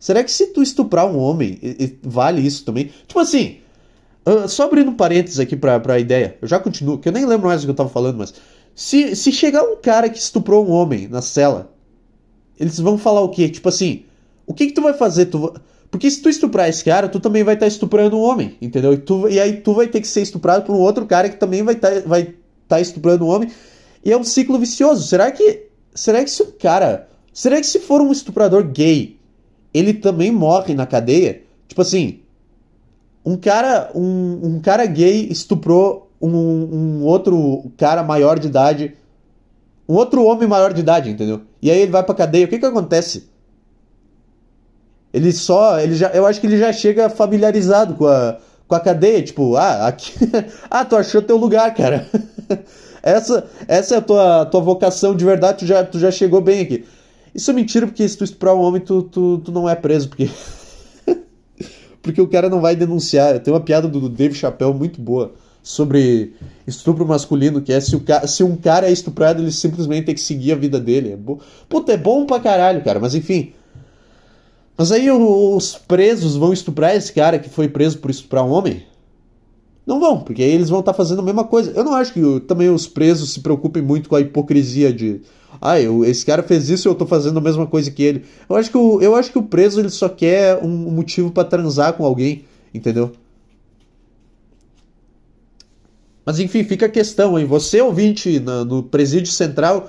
Será 0.00 0.24
que 0.24 0.32
se 0.32 0.48
tu 0.48 0.60
estuprar 0.60 1.06
um 1.06 1.20
homem, 1.20 1.60
vale 2.02 2.44
isso 2.44 2.64
também? 2.64 2.90
Tipo 3.06 3.20
assim, 3.20 3.58
só 4.48 4.64
abrindo 4.64 4.90
um 4.90 4.96
parênteses 4.96 5.38
aqui 5.38 5.54
pra, 5.54 5.78
pra 5.78 6.00
ideia, 6.00 6.36
eu 6.42 6.48
já 6.48 6.58
continuo, 6.58 6.98
que 6.98 7.08
eu 7.08 7.12
nem 7.12 7.24
lembro 7.24 7.46
mais 7.46 7.60
do 7.60 7.66
que 7.66 7.70
eu 7.70 7.76
tava 7.76 7.90
falando, 7.90 8.18
mas 8.18 8.34
se, 8.76 9.16
se 9.16 9.32
chegar 9.32 9.62
um 9.62 9.76
cara 9.76 10.10
que 10.10 10.18
estuprou 10.18 10.66
um 10.66 10.70
homem 10.70 11.08
na 11.08 11.22
cela, 11.22 11.72
eles 12.60 12.78
vão 12.78 12.98
falar 12.98 13.22
o 13.22 13.30
quê? 13.30 13.48
Tipo 13.48 13.70
assim, 13.70 14.04
o 14.46 14.52
que, 14.52 14.66
que 14.66 14.74
tu 14.74 14.82
vai 14.82 14.92
fazer? 14.92 15.26
Tu... 15.26 15.54
Porque 15.90 16.10
se 16.10 16.20
tu 16.20 16.28
estuprar 16.28 16.68
esse 16.68 16.84
cara, 16.84 17.08
tu 17.08 17.18
também 17.18 17.42
vai 17.42 17.54
estar 17.54 17.64
tá 17.64 17.68
estuprando 17.68 18.18
um 18.18 18.20
homem, 18.20 18.54
entendeu? 18.60 18.92
E, 18.92 18.98
tu, 18.98 19.30
e 19.30 19.40
aí 19.40 19.62
tu 19.62 19.72
vai 19.72 19.86
ter 19.86 20.02
que 20.02 20.06
ser 20.06 20.20
estuprado 20.20 20.66
por 20.66 20.76
um 20.76 20.78
outro 20.78 21.06
cara 21.06 21.30
que 21.30 21.38
também 21.38 21.62
vai 21.62 21.74
estar 21.74 21.90
tá, 21.90 22.00
vai 22.06 22.34
tá 22.68 22.78
estuprando 22.78 23.24
um 23.24 23.28
homem. 23.28 23.50
E 24.04 24.12
é 24.12 24.16
um 24.16 24.24
ciclo 24.24 24.58
vicioso. 24.58 25.06
Será 25.08 25.32
que. 25.32 25.68
Será 25.94 26.22
que 26.22 26.30
se 26.30 26.42
o 26.42 26.52
cara. 26.52 27.08
Será 27.32 27.58
que 27.58 27.66
se 27.66 27.80
for 27.80 28.02
um 28.02 28.12
estuprador 28.12 28.62
gay, 28.62 29.18
ele 29.72 29.94
também 29.94 30.30
morre 30.30 30.74
na 30.74 30.84
cadeia? 30.84 31.42
Tipo 31.66 31.80
assim. 31.80 32.20
Um 33.24 33.38
cara. 33.38 33.90
Um, 33.94 34.40
um 34.42 34.60
cara 34.60 34.84
gay 34.84 35.28
estuprou 35.30 36.05
um, 36.20 36.28
um 36.30 37.04
outro 37.04 37.70
cara 37.76 38.02
maior 38.02 38.38
de 38.38 38.48
idade, 38.48 38.94
um 39.88 39.94
outro 39.94 40.24
homem 40.24 40.48
maior 40.48 40.72
de 40.72 40.80
idade, 40.80 41.10
entendeu? 41.10 41.42
E 41.60 41.70
aí 41.70 41.80
ele 41.80 41.90
vai 41.90 42.02
pra 42.02 42.14
cadeia, 42.14 42.46
o 42.46 42.48
que 42.48 42.58
que 42.58 42.66
acontece? 42.66 43.28
Ele 45.12 45.32
só, 45.32 45.78
ele 45.80 45.94
já, 45.94 46.08
eu 46.10 46.26
acho 46.26 46.40
que 46.40 46.46
ele 46.46 46.58
já 46.58 46.72
chega 46.72 47.08
familiarizado 47.08 47.94
com 47.94 48.06
a, 48.06 48.38
com 48.66 48.74
a 48.74 48.80
cadeia, 48.80 49.22
tipo, 49.22 49.56
ah, 49.56 49.86
aqui, 49.86 50.12
ah, 50.70 50.84
tu 50.84 50.96
achou 50.96 51.22
teu 51.22 51.36
lugar, 51.36 51.72
cara. 51.74 52.06
essa, 53.02 53.46
essa 53.68 53.94
é 53.94 53.98
a 53.98 54.02
tua, 54.02 54.46
tua 54.46 54.60
vocação 54.60 55.14
de 55.14 55.24
verdade, 55.24 55.60
tu 55.60 55.66
já, 55.66 55.84
tu 55.84 55.98
já 55.98 56.10
chegou 56.10 56.40
bem 56.40 56.60
aqui. 56.60 56.84
Isso 57.34 57.50
é 57.50 57.54
mentira, 57.54 57.86
porque 57.86 58.06
se 58.08 58.16
tu 58.16 58.24
estuprar 58.24 58.54
um 58.54 58.60
homem, 58.60 58.80
tu, 58.80 59.02
tu, 59.02 59.38
tu 59.38 59.52
não 59.52 59.68
é 59.68 59.74
preso, 59.74 60.08
porque. 60.08 60.30
porque 62.02 62.20
o 62.20 62.28
cara 62.28 62.48
não 62.48 62.62
vai 62.62 62.74
denunciar. 62.74 63.38
Tem 63.40 63.52
uma 63.52 63.60
piada 63.60 63.86
do 63.86 64.08
Dave 64.08 64.34
Chappelle 64.34 64.72
muito 64.72 65.00
boa 65.00 65.34
sobre 65.66 66.32
estupro 66.64 67.04
masculino, 67.04 67.60
que 67.60 67.72
é 67.72 67.80
se, 67.80 67.96
o 67.96 68.02
se 68.28 68.44
um 68.44 68.54
cara 68.54 68.88
é 68.88 68.92
estuprado, 68.92 69.42
ele 69.42 69.50
simplesmente 69.50 70.06
tem 70.06 70.14
que 70.14 70.20
seguir 70.20 70.52
a 70.52 70.54
vida 70.54 70.78
dele. 70.78 71.10
É 71.10 71.16
bo... 71.16 71.40
Puta, 71.68 71.92
é 71.92 71.96
bom 71.96 72.24
pra 72.24 72.38
caralho, 72.38 72.84
cara, 72.84 73.00
mas 73.00 73.16
enfim. 73.16 73.52
Mas 74.78 74.92
aí 74.92 75.10
os 75.10 75.74
presos 75.74 76.36
vão 76.36 76.52
estuprar 76.52 76.94
esse 76.94 77.12
cara 77.12 77.40
que 77.40 77.48
foi 77.48 77.66
preso 77.66 77.98
por 77.98 78.12
estuprar 78.12 78.44
um 78.44 78.52
homem? 78.52 78.84
Não 79.84 79.98
vão, 79.98 80.20
porque 80.20 80.40
aí 80.40 80.52
eles 80.52 80.68
vão 80.68 80.78
estar 80.78 80.92
tá 80.92 80.96
fazendo 80.96 81.18
a 81.18 81.24
mesma 81.24 81.42
coisa. 81.42 81.72
Eu 81.72 81.82
não 81.82 81.94
acho 81.94 82.12
que 82.12 82.20
também 82.46 82.70
os 82.70 82.86
presos 82.86 83.32
se 83.32 83.40
preocupem 83.40 83.82
muito 83.82 84.08
com 84.08 84.14
a 84.14 84.20
hipocrisia 84.20 84.92
de. 84.92 85.20
Ah, 85.60 85.80
eu, 85.80 86.04
esse 86.04 86.24
cara 86.24 86.44
fez 86.44 86.70
isso 86.70 86.86
e 86.86 86.88
eu 86.88 86.94
tô 86.94 87.06
fazendo 87.06 87.38
a 87.38 87.42
mesma 87.42 87.66
coisa 87.66 87.90
que 87.90 88.04
ele. 88.04 88.24
Eu 88.48 88.54
acho 88.54 88.70
que 88.70 88.78
o, 88.78 89.02
eu 89.02 89.16
acho 89.16 89.32
que 89.32 89.38
o 89.38 89.42
preso 89.42 89.80
ele 89.80 89.90
só 89.90 90.08
quer 90.08 90.62
um 90.62 90.68
motivo 90.68 91.32
para 91.32 91.42
transar 91.42 91.94
com 91.94 92.04
alguém, 92.04 92.44
entendeu? 92.72 93.10
Mas 96.26 96.40
enfim, 96.40 96.64
fica 96.64 96.86
a 96.86 96.88
questão, 96.88 97.38
hein? 97.38 97.44
Você, 97.44 97.80
ouvinte, 97.80 98.40
no, 98.40 98.64
no 98.64 98.82
presídio 98.82 99.30
central, 99.30 99.88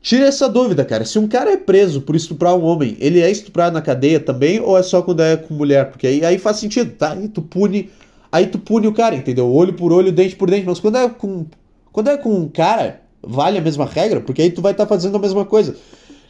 tira 0.00 0.24
essa 0.24 0.48
dúvida, 0.48 0.86
cara. 0.86 1.04
Se 1.04 1.18
um 1.18 1.28
cara 1.28 1.52
é 1.52 1.58
preso 1.58 2.00
por 2.00 2.16
estuprar 2.16 2.56
um 2.56 2.64
homem, 2.64 2.96
ele 2.98 3.20
é 3.20 3.30
estuprado 3.30 3.74
na 3.74 3.82
cadeia 3.82 4.18
também 4.18 4.58
ou 4.58 4.78
é 4.78 4.82
só 4.82 5.02
quando 5.02 5.22
é 5.22 5.36
com 5.36 5.52
mulher? 5.52 5.90
Porque 5.90 6.06
aí, 6.06 6.24
aí 6.24 6.38
faz 6.38 6.56
sentido, 6.56 6.92
tá? 6.92 7.12
Aí 7.12 7.28
tu 7.28 7.42
pune. 7.42 7.90
Aí 8.32 8.46
tu 8.46 8.58
pune 8.58 8.86
o 8.86 8.94
cara, 8.94 9.14
entendeu? 9.14 9.52
Olho 9.52 9.74
por 9.74 9.92
olho, 9.92 10.10
dente 10.10 10.34
por 10.34 10.48
dente. 10.48 10.64
Mas 10.66 10.80
quando 10.80 10.96
é 10.96 11.06
com. 11.10 11.44
Quando 11.92 12.08
é 12.08 12.16
com 12.16 12.34
um 12.34 12.48
cara, 12.48 13.02
vale 13.22 13.58
a 13.58 13.60
mesma 13.60 13.84
regra, 13.84 14.22
porque 14.22 14.40
aí 14.40 14.50
tu 14.50 14.62
vai 14.62 14.72
estar 14.72 14.86
tá 14.86 14.88
fazendo 14.88 15.16
a 15.16 15.20
mesma 15.20 15.44
coisa. 15.44 15.76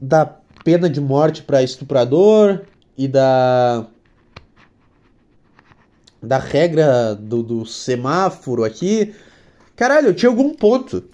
da 0.00 0.26
pena 0.64 0.88
de 0.88 1.00
morte 1.00 1.42
para 1.42 1.62
estuprador 1.62 2.62
e 2.96 3.08
da. 3.08 3.86
da 6.22 6.38
regra 6.38 7.14
do, 7.14 7.42
do 7.42 7.66
semáforo 7.66 8.64
aqui? 8.64 9.14
Caralho, 9.76 10.08
eu 10.08 10.14
tinha 10.14 10.28
algum 10.30 10.52
ponto. 10.54 11.04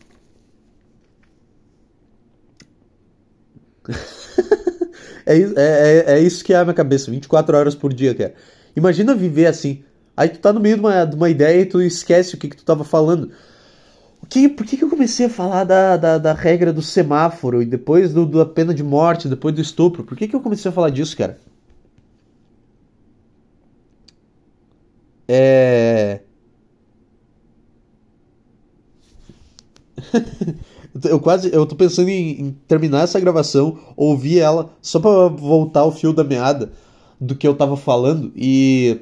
é, 5.27 5.37
é, 5.37 5.45
é, 5.57 6.05
é, 6.15 6.21
isso 6.21 6.45
que 6.45 6.53
é 6.53 6.57
a 6.57 6.65
minha 6.65 6.75
cabeça, 6.75 7.11
24 7.11 7.57
horas 7.57 7.75
por 7.75 7.93
dia, 7.93 8.15
cara. 8.15 8.35
Imagina 8.77 9.15
viver 9.15 9.47
assim. 9.47 9.83
Aí 10.17 10.29
tu 10.29 10.39
tá 10.39 10.53
no 10.53 10.61
meio 10.61 10.77
de 10.77 10.81
uma, 10.81 11.05
de 11.05 11.17
uma 11.17 11.31
ideia 11.31 11.63
e 11.63 11.67
tu 11.67 11.81
esquece 11.81 12.35
o 12.35 12.39
que, 12.39 12.49
que 12.49 12.57
tu 12.57 12.65
tava 12.65 12.85
falando. 12.85 13.31
O 14.23 14.27
que, 14.27 14.49
por 14.49 14.67
que, 14.67 14.77
que 14.77 14.85
eu 14.85 14.91
comecei 14.91 15.27
a 15.27 15.31
falar 15.31 15.65
da, 15.65 15.97
da, 15.97 16.19
da 16.19 16.33
regra 16.35 16.73
do 16.73 16.83
semáforo 16.83 17.63
e 17.63 17.67
depois 17.67 18.13
do, 18.15 18.27
da 18.27 18.47
pena 18.47 18.75
de 18.75 18.83
morte, 18.83 19.29
depois 19.29 19.55
do 19.55 19.61
estupro? 19.61 20.05
Por 20.05 20.17
que, 20.17 20.29
que 20.29 20.37
eu 20.37 20.41
comecei 20.41 20.71
a 20.71 20.75
falar 20.75 20.91
disso, 20.91 21.17
cara? 21.17 21.39
É. 25.29 26.21
eu 31.05 31.21
quase. 31.21 31.53
Eu 31.53 31.67
tô 31.67 31.75
pensando 31.75 32.09
em, 32.09 32.41
em, 32.41 32.57
terminar 32.67 33.03
essa 33.03 33.21
gravação, 33.21 33.79
ouvir 33.97 34.41
ela, 34.41 34.71
só 34.81 34.99
pra 34.99 35.29
voltar 35.29 35.85
o 35.85 35.93
fio 35.93 36.13
da 36.13 36.25
meada 36.25 36.73
do 37.21 37.35
que 37.35 37.47
eu 37.47 37.55
tava 37.55 37.77
falando 37.77 38.33
e. 38.35 39.01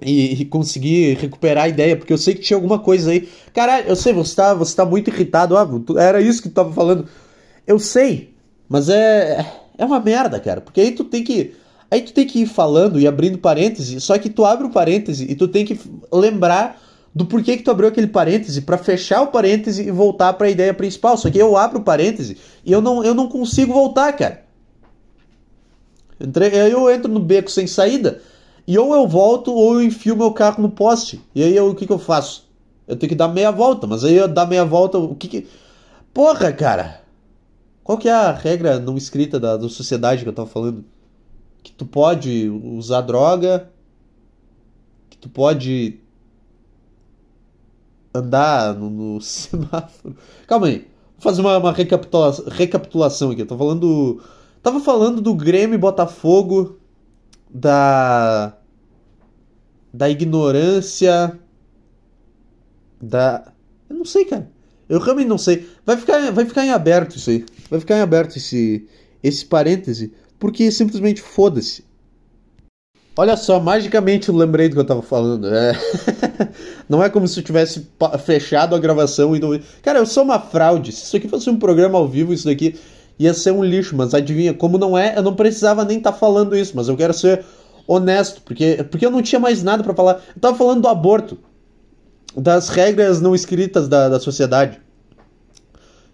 E, 0.00 0.42
e 0.42 0.44
conseguir 0.44 1.16
recuperar 1.16 1.64
a 1.64 1.68
ideia, 1.68 1.96
porque 1.96 2.12
eu 2.12 2.18
sei 2.18 2.32
que 2.32 2.40
tinha 2.40 2.56
alguma 2.56 2.78
coisa 2.78 3.10
aí. 3.10 3.28
Caralho, 3.52 3.88
eu 3.88 3.96
sei, 3.96 4.12
você 4.12 4.36
tá, 4.36 4.54
você 4.54 4.76
tá 4.76 4.84
muito 4.84 5.10
irritado. 5.10 5.56
Ah, 5.56 5.68
era 5.98 6.20
isso 6.20 6.40
que 6.40 6.48
tu 6.48 6.54
tava 6.54 6.72
falando. 6.72 7.06
Eu 7.66 7.80
sei, 7.80 8.32
mas 8.68 8.88
é. 8.88 9.44
É 9.78 9.84
uma 9.84 10.00
merda, 10.00 10.40
cara. 10.40 10.60
Porque 10.60 10.80
aí 10.80 10.90
tu 10.90 11.04
tem 11.04 11.22
que. 11.22 11.54
Aí 11.90 12.02
tu 12.02 12.12
tem 12.12 12.26
que 12.26 12.40
ir 12.40 12.46
falando 12.46 13.00
e 13.00 13.06
abrindo 13.06 13.38
parêntese, 13.38 13.98
só 14.00 14.18
que 14.18 14.28
tu 14.28 14.44
abre 14.44 14.66
o 14.66 14.70
parêntese 14.70 15.24
e 15.24 15.34
tu 15.34 15.48
tem 15.48 15.64
que 15.64 15.80
lembrar 16.12 16.78
do 17.18 17.26
porquê 17.26 17.56
que 17.56 17.64
tu 17.64 17.70
abriu 17.72 17.88
aquele 17.88 18.06
parêntese 18.06 18.62
para 18.62 18.78
fechar 18.78 19.22
o 19.22 19.26
parêntese 19.26 19.82
e 19.82 19.90
voltar 19.90 20.34
para 20.34 20.46
a 20.46 20.50
ideia 20.50 20.72
principal. 20.72 21.16
Só 21.16 21.28
que 21.28 21.36
eu 21.36 21.56
abro 21.56 21.80
o 21.80 21.82
parêntese 21.82 22.36
e 22.64 22.70
eu 22.70 22.80
não, 22.80 23.02
eu 23.02 23.12
não 23.12 23.28
consigo 23.28 23.72
voltar, 23.72 24.12
cara. 24.12 24.44
Eu 26.20 26.88
entro 26.88 27.10
no 27.10 27.18
beco 27.18 27.50
sem 27.50 27.66
saída 27.66 28.22
e 28.64 28.78
ou 28.78 28.94
eu 28.94 29.08
volto 29.08 29.52
ou 29.52 29.74
eu 29.74 29.82
enfio 29.82 30.16
meu 30.16 30.30
carro 30.30 30.62
no 30.62 30.70
poste. 30.70 31.20
E 31.34 31.42
aí 31.42 31.56
eu, 31.56 31.70
o 31.70 31.74
que, 31.74 31.88
que 31.88 31.92
eu 31.92 31.98
faço? 31.98 32.48
Eu 32.86 32.94
tenho 32.94 33.10
que 33.10 33.16
dar 33.16 33.26
meia 33.26 33.50
volta, 33.50 33.84
mas 33.84 34.04
aí 34.04 34.14
eu 34.14 34.28
dar 34.28 34.46
meia 34.46 34.64
volta, 34.64 34.96
o 34.96 35.16
que 35.16 35.26
que. 35.26 35.48
Porra, 36.14 36.52
cara! 36.52 37.02
Qual 37.82 37.98
que 37.98 38.08
é 38.08 38.12
a 38.12 38.30
regra 38.30 38.78
não 38.78 38.96
escrita 38.96 39.40
da, 39.40 39.56
da 39.56 39.68
sociedade 39.68 40.22
que 40.22 40.28
eu 40.28 40.32
tava 40.32 40.48
falando? 40.48 40.84
Que 41.64 41.72
tu 41.72 41.84
pode 41.84 42.48
usar 42.48 43.00
droga, 43.00 43.68
que 45.10 45.18
tu 45.18 45.28
pode 45.28 45.98
andar 48.14 48.74
no, 48.74 48.90
no 48.90 49.20
semáforo. 49.22 50.16
Calma 50.46 50.66
aí. 50.66 50.86
Vou 51.18 51.22
fazer 51.22 51.40
uma, 51.40 51.58
uma 51.58 51.72
recapitula 51.72 52.34
recapitulação 52.50 53.30
aqui. 53.30 53.42
Eu 53.42 53.46
tô 53.46 53.56
falando. 53.56 54.22
Tava 54.62 54.80
falando 54.80 55.20
do 55.20 55.34
Grêmio 55.34 55.78
Botafogo, 55.78 56.78
da. 57.50 58.56
Da 59.92 60.08
ignorância. 60.08 61.38
Da. 63.00 63.52
Eu 63.88 63.96
não 63.96 64.04
sei, 64.04 64.24
cara. 64.24 64.50
Eu 64.88 65.00
realmente 65.00 65.28
não 65.28 65.38
sei. 65.38 65.68
Vai 65.84 65.96
ficar, 65.96 66.32
vai 66.32 66.44
ficar 66.44 66.64
em 66.64 66.70
aberto 66.70 67.16
isso 67.16 67.30
aí. 67.30 67.44
Vai 67.68 67.80
ficar 67.80 67.98
em 67.98 68.00
aberto 68.00 68.36
esse, 68.36 68.86
esse 69.22 69.44
parêntese. 69.44 70.12
Porque 70.38 70.70
simplesmente 70.70 71.20
foda-se. 71.20 71.84
Olha 73.18 73.36
só, 73.36 73.58
magicamente 73.58 74.28
eu 74.28 74.36
lembrei 74.36 74.68
do 74.68 74.74
que 74.74 74.80
eu 74.80 74.84
tava 74.84 75.02
falando. 75.02 75.52
É... 75.52 75.72
não 76.88 77.02
é 77.02 77.10
como 77.10 77.26
se 77.26 77.40
eu 77.40 77.42
tivesse 77.42 77.84
fechado 78.24 78.76
a 78.76 78.78
gravação 78.78 79.34
e 79.34 79.40
não. 79.40 79.58
Cara, 79.82 79.98
eu 79.98 80.06
sou 80.06 80.22
uma 80.22 80.38
fraude. 80.38 80.92
Se 80.92 81.02
isso 81.02 81.16
aqui 81.16 81.26
fosse 81.26 81.50
um 81.50 81.58
programa 81.58 81.98
ao 81.98 82.06
vivo, 82.06 82.32
isso 82.32 82.44
daqui 82.44 82.78
ia 83.18 83.34
ser 83.34 83.50
um 83.50 83.64
lixo. 83.64 83.96
Mas 83.96 84.14
adivinha, 84.14 84.54
como 84.54 84.78
não 84.78 84.96
é, 84.96 85.18
eu 85.18 85.22
não 85.24 85.34
precisava 85.34 85.84
nem 85.84 85.98
estar 85.98 86.12
tá 86.12 86.16
falando 86.16 86.56
isso. 86.56 86.74
Mas 86.76 86.86
eu 86.86 86.96
quero 86.96 87.12
ser 87.12 87.44
honesto, 87.88 88.40
porque, 88.42 88.86
porque 88.88 89.04
eu 89.04 89.10
não 89.10 89.20
tinha 89.20 89.40
mais 89.40 89.64
nada 89.64 89.82
para 89.82 89.94
falar. 89.94 90.22
Eu 90.36 90.40
tava 90.40 90.56
falando 90.56 90.82
do 90.82 90.88
aborto, 90.88 91.36
das 92.36 92.68
regras 92.68 93.20
não 93.20 93.34
escritas 93.34 93.88
da, 93.88 94.08
da 94.08 94.20
sociedade. 94.20 94.80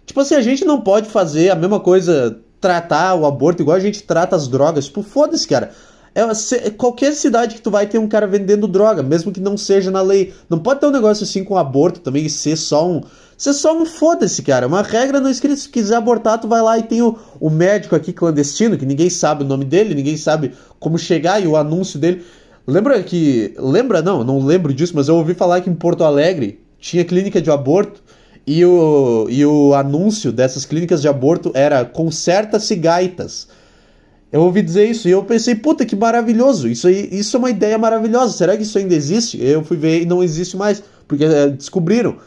Tipo 0.07 0.21
assim, 0.21 0.33
a 0.33 0.41
gente 0.41 0.65
não 0.65 0.81
pode 0.81 1.07
fazer 1.07 1.51
a 1.51 1.55
mesma 1.55 1.79
coisa, 1.79 2.39
tratar 2.59 3.13
o 3.13 3.27
aborto 3.27 3.61
igual 3.61 3.77
a 3.77 3.79
gente 3.79 4.01
trata 4.01 4.35
as 4.35 4.47
drogas. 4.47 4.85
Tipo, 4.85 5.03
foda-se, 5.03 5.47
cara. 5.47 5.69
É, 6.15 6.69
qualquer 6.69 7.13
cidade 7.13 7.55
que 7.55 7.61
tu 7.61 7.69
vai 7.69 7.85
ter 7.85 7.99
um 7.99 8.07
cara 8.07 8.25
vendendo 8.25 8.69
droga, 8.69 9.03
mesmo 9.03 9.33
que 9.33 9.41
não 9.41 9.57
seja 9.57 9.91
na 9.91 10.01
lei. 10.01 10.33
Não 10.49 10.57
pode 10.57 10.79
ter 10.79 10.85
um 10.85 10.91
negócio 10.91 11.25
assim 11.25 11.43
com 11.43 11.57
aborto 11.57 11.99
também 11.99 12.25
e 12.25 12.29
ser 12.29 12.55
só 12.55 12.89
um. 12.89 13.01
Ser 13.37 13.51
só 13.51 13.77
um 13.77 13.85
foda-se, 13.85 14.41
cara. 14.41 14.65
Uma 14.65 14.81
regra 14.81 15.19
não 15.19 15.29
escrita. 15.29 15.57
Se 15.57 15.67
quiser 15.67 15.97
abortar, 15.97 16.39
tu 16.39 16.47
vai 16.47 16.61
lá 16.61 16.79
e 16.79 16.83
tem 16.83 17.01
o, 17.01 17.19
o 17.37 17.49
médico 17.49 17.97
aqui 17.97 18.13
clandestino, 18.13 18.77
que 18.77 18.85
ninguém 18.85 19.09
sabe 19.09 19.43
o 19.43 19.47
nome 19.47 19.65
dele, 19.65 19.93
ninguém 19.93 20.15
sabe 20.15 20.53
como 20.79 20.97
chegar 20.97 21.43
e 21.43 21.47
o 21.47 21.57
anúncio 21.57 21.99
dele. 21.99 22.23
Lembra 22.65 23.03
que. 23.03 23.53
Lembra? 23.57 24.01
Não, 24.01 24.23
não 24.23 24.39
lembro 24.39 24.73
disso, 24.73 24.93
mas 24.95 25.09
eu 25.09 25.17
ouvi 25.17 25.33
falar 25.33 25.59
que 25.59 25.69
em 25.69 25.75
Porto 25.75 26.05
Alegre 26.05 26.61
tinha 26.79 27.03
clínica 27.03 27.41
de 27.41 27.51
aborto 27.51 28.01
e 28.47 28.63
o, 28.63 29.27
e 29.29 29.45
o 29.45 29.73
anúncio 29.73 30.31
dessas 30.31 30.65
clínicas 30.65 31.01
de 31.01 31.09
aborto 31.09 31.51
era 31.53 31.83
conserta-se 31.83 32.75
gaitas. 32.75 33.49
Eu 34.31 34.41
ouvi 34.41 34.61
dizer 34.61 34.89
isso 34.89 35.07
e 35.07 35.11
eu 35.11 35.23
pensei, 35.23 35.55
puta 35.55 35.85
que 35.85 35.95
maravilhoso, 35.95 36.67
isso, 36.67 36.87
aí, 36.87 37.07
isso 37.11 37.37
é 37.37 37.39
uma 37.39 37.49
ideia 37.49 37.77
maravilhosa, 37.77 38.35
será 38.35 38.57
que 38.57 38.63
isso 38.63 38.77
ainda 38.77 38.93
existe? 38.93 39.41
Eu 39.41 39.63
fui 39.63 39.77
ver 39.77 40.01
e 40.01 40.05
não 40.05 40.23
existe 40.23 40.57
mais, 40.57 40.83
porque 41.07 41.23
é, 41.23 41.47
descobriram. 41.47 42.17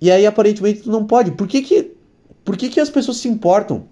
E 0.00 0.10
aí 0.10 0.26
aparentemente 0.26 0.82
tu 0.82 0.90
não 0.90 1.04
pode. 1.04 1.32
Por 1.32 1.46
que 1.46 1.62
que, 1.62 1.92
por 2.44 2.56
que 2.56 2.68
que 2.68 2.80
as 2.80 2.90
pessoas 2.90 3.18
se 3.18 3.28
importam 3.28 3.86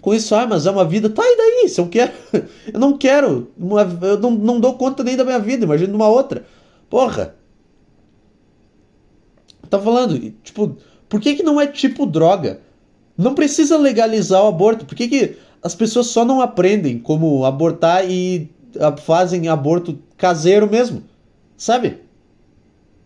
com 0.00 0.14
isso? 0.14 0.34
Ah, 0.34 0.46
mas 0.46 0.66
é 0.66 0.70
uma 0.70 0.84
vida, 0.84 1.10
tá, 1.10 1.22
e 1.24 1.36
daí? 1.36 1.68
Se 1.68 1.80
eu 1.80 1.88
quero, 1.88 2.12
eu 2.72 2.80
não 2.80 2.96
quero, 2.96 3.50
uma, 3.58 3.82
eu 4.02 4.18
não, 4.18 4.30
não 4.30 4.60
dou 4.60 4.74
conta 4.74 5.04
nem 5.04 5.16
da 5.16 5.24
minha 5.24 5.38
vida, 5.38 5.64
imagina 5.64 5.94
uma 5.94 6.08
outra. 6.08 6.44
Porra. 6.88 7.34
Tá 9.68 9.78
falando, 9.78 10.18
tipo, 10.42 10.76
por 11.08 11.20
que 11.20 11.34
que 11.34 11.42
não 11.42 11.60
é 11.60 11.66
tipo 11.66 12.04
droga? 12.04 12.60
Não 13.16 13.34
precisa 13.34 13.76
legalizar 13.76 14.42
o 14.42 14.48
aborto, 14.48 14.84
por 14.84 14.94
que 14.94 15.08
que 15.08 15.36
as 15.62 15.74
pessoas 15.74 16.08
só 16.08 16.24
não 16.24 16.40
aprendem 16.40 16.98
como 16.98 17.44
abortar 17.44 18.10
e 18.10 18.50
fazem 19.04 19.48
aborto 19.48 19.98
caseiro 20.16 20.68
mesmo, 20.68 21.02
sabe? 21.56 21.98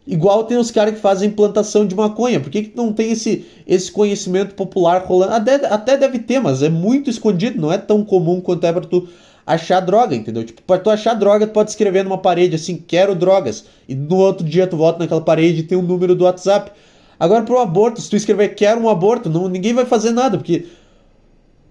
Igual 0.07 0.44
tem 0.44 0.57
os 0.57 0.70
caras 0.70 0.94
que 0.94 1.00
fazem 1.00 1.30
plantação 1.30 1.84
de 1.84 1.94
maconha. 1.94 2.38
Por 2.38 2.48
que, 2.48 2.62
que 2.62 2.76
não 2.76 2.92
tem 2.92 3.11
esse, 3.11 3.44
esse 3.66 3.90
conhecimento 3.90 4.54
popular 4.54 5.02
rolando? 5.04 5.34
Até, 5.34 5.54
até 5.66 5.96
deve 5.96 6.20
ter, 6.20 6.38
mas 6.38 6.62
é 6.62 6.68
muito 6.68 7.11
escondido. 7.11 7.61
Não 7.61 7.72
é 7.72 7.78
tão 7.78 8.04
comum 8.04 8.40
quanto 8.40 8.64
é 8.64 8.72
pra 8.72 8.82
tu 8.82 9.09
achar 9.44 9.80
droga, 9.80 10.14
entendeu? 10.14 10.44
Tipo, 10.44 10.62
pra 10.62 10.78
tu 10.78 10.90
achar 10.90 11.14
droga, 11.14 11.46
tu 11.46 11.52
pode 11.52 11.70
escrever 11.70 12.04
numa 12.04 12.18
parede 12.18 12.54
assim, 12.54 12.76
quero 12.76 13.16
drogas. 13.16 13.64
E 13.88 13.96
no 13.96 14.16
outro 14.16 14.46
dia 14.46 14.68
tu 14.68 14.76
volta 14.76 15.00
naquela 15.00 15.20
parede 15.20 15.61
e 15.61 15.64
tem 15.64 15.76
um 15.76 15.82
número 15.82 16.14
do 16.14 16.22
WhatsApp. 16.22 16.70
Agora 17.18 17.42
pro 17.42 17.59
aborto, 17.59 18.00
se 18.00 18.09
tu 18.09 18.14
escrever 18.14 18.50
quero 18.50 18.80
um 18.80 18.88
aborto, 18.88 19.28
não, 19.28 19.48
ninguém 19.48 19.74
vai 19.74 19.86
fazer 19.86 20.12
nada, 20.12 20.36
porque 20.36 20.66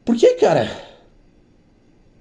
por 0.06 0.16
que, 0.16 0.36
cara? 0.36 0.70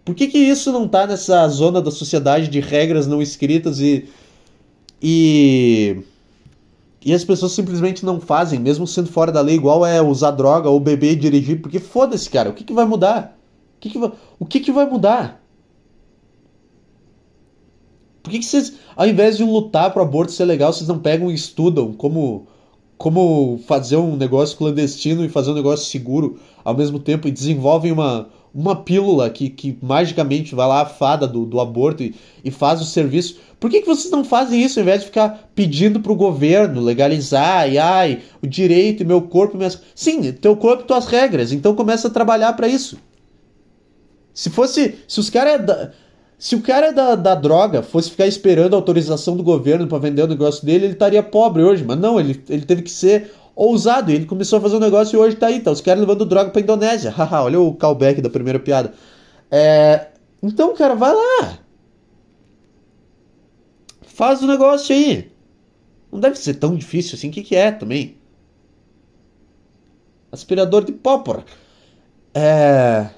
Por 0.05 0.14
que, 0.14 0.26
que 0.28 0.39
isso 0.39 0.72
não 0.72 0.89
tá 0.89 1.07
nessa 1.07 1.47
zona 1.49 1.80
da 1.80 1.91
sociedade 1.91 2.49
de 2.49 2.61
regras 2.61 3.07
não 3.07 3.22
escritas 3.22 3.78
e. 3.80 4.09
E. 5.03 6.03
E 7.05 7.12
as 7.12 7.24
pessoas 7.24 7.53
simplesmente 7.53 8.05
não 8.05 8.18
fazem, 8.18 8.59
mesmo 8.59 8.87
sendo 8.87 9.11
fora 9.11 9.30
da 9.30 9.43
lei, 9.43 9.57
igual 9.57 9.85
é 9.85 10.01
usar 10.01 10.30
droga 10.30 10.70
ou 10.70 10.80
beber 10.80 11.12
e 11.12 11.16
dirigir, 11.16 11.61
porque 11.61 11.78
foda-se, 11.78 12.30
cara, 12.30 12.49
o 12.49 12.55
que, 12.55 12.64
que 12.64 12.72
vai 12.72 12.87
mudar? 12.87 13.39
O 13.76 13.80
que, 13.80 13.91
que, 13.91 13.99
vai, 13.99 14.12
o 14.39 14.47
que, 14.47 14.61
que 14.61 14.72
vai 14.72 14.89
mudar? 14.89 15.45
Por 18.22 18.30
que, 18.30 18.39
que 18.39 18.47
vocês, 18.47 18.72
ao 18.97 19.07
invés 19.07 19.37
de 19.37 19.45
lutar 19.45 19.93
pro 19.93 20.01
aborto 20.01 20.32
ser 20.32 20.47
legal, 20.47 20.72
vocês 20.72 20.89
não 20.89 20.99
pegam 20.99 21.30
e 21.30 21.35
estudam 21.35 21.93
como 21.93 22.47
como 22.97 23.61
fazer 23.66 23.97
um 23.97 24.16
negócio 24.16 24.57
clandestino 24.57 25.24
e 25.24 25.28
fazer 25.28 25.51
um 25.51 25.55
negócio 25.55 25.86
seguro 25.86 26.38
ao 26.64 26.76
mesmo 26.76 26.99
tempo 26.99 27.26
e 27.26 27.32
desenvolvem 27.32 27.92
uma, 27.92 28.28
uma 28.55 28.76
pílula 28.76 29.28
que, 29.30 29.51
que 29.51 29.76
magicamente 29.82 30.55
vai 30.55 30.66
lá 30.66 30.82
a 30.82 30.86
fada 30.86 31.26
do, 31.26 31.45
do 31.45 31.61
aborto 31.61 32.03
e, 32.03 32.14
e 32.45 32.51
faz 32.51 32.80
o 32.80 32.84
serviço. 32.84 33.38
Por 33.59 33.70
que, 33.70 33.80
que 33.80 33.86
vocês 33.86 34.11
não 34.11 34.24
fazem 34.24 34.62
isso 34.62 34.78
ao 34.78 34.82
invés 34.82 35.01
de 35.01 35.07
ficar 35.07 35.51
pedindo 35.55 36.01
pro 36.01 36.14
governo 36.14 36.80
legalizar 36.80 37.70
e 37.70 37.78
ai, 37.78 38.22
o 38.42 38.47
direito 38.47 39.03
e 39.03 39.07
meu 39.07 39.22
corpo, 39.22 39.57
minhas... 39.57 39.80
Sim, 39.95 40.32
teu 40.32 40.57
corpo, 40.57 40.84
tuas 40.84 41.07
regras, 41.07 41.53
então 41.53 41.74
começa 41.74 42.09
a 42.09 42.11
trabalhar 42.11 42.53
para 42.53 42.68
isso. 42.68 42.97
Se 44.34 44.51
fosse. 44.51 44.97
Se 45.07 45.20
os 45.20 45.30
caras. 45.30 45.90
Se 46.39 46.55
o 46.55 46.62
cara 46.62 46.93
da, 46.93 47.14
da 47.14 47.35
droga 47.35 47.82
fosse 47.82 48.11
ficar 48.11 48.26
esperando 48.26 48.74
a 48.74 48.76
autorização 48.76 49.37
do 49.37 49.43
governo 49.43 49.87
para 49.87 49.99
vender 49.99 50.22
o 50.22 50.26
negócio 50.26 50.64
dele, 50.64 50.87
ele 50.87 50.93
estaria 50.95 51.22
pobre 51.22 51.62
hoje. 51.62 51.85
Mas 51.85 51.99
não, 51.99 52.18
ele, 52.18 52.43
ele 52.49 52.64
teve 52.66 52.82
que 52.82 52.91
ser 52.91 53.32
ousado. 53.55 54.11
Ele 54.11 54.26
começou 54.26 54.59
a 54.59 54.62
fazer 54.62 54.76
um 54.76 54.80
negócio 54.80 55.16
e 55.16 55.18
hoje 55.18 55.37
tá 55.37 55.47
aí. 55.47 55.61
Tá 55.61 55.70
os 55.70 55.80
caras 55.80 56.01
levando 56.01 56.24
droga 56.24 56.51
pra 56.51 56.61
Indonésia. 56.61 57.11
Haha, 57.16 57.45
olha 57.45 57.61
o 57.61 57.74
callback 57.74 58.20
da 58.20 58.30
primeira 58.30 58.59
piada. 58.59 58.93
É, 59.51 60.09
então, 60.43 60.74
cara, 60.74 60.95
vai 60.95 61.14
lá. 61.14 61.59
Faz 64.03 64.43
o 64.43 64.47
negócio 64.47 64.95
aí. 64.95 65.32
Não 66.12 66.20
deve 66.20 66.39
ser 66.39 66.55
tão 66.55 66.76
difícil 66.76 67.16
assim. 67.16 67.28
O 67.28 67.32
que, 67.32 67.43
que 67.43 67.57
é 67.57 67.72
também? 67.72 68.16
Aspirador 70.30 70.85
de 70.85 70.93
pólvora. 70.93 71.45
É. 72.35 73.09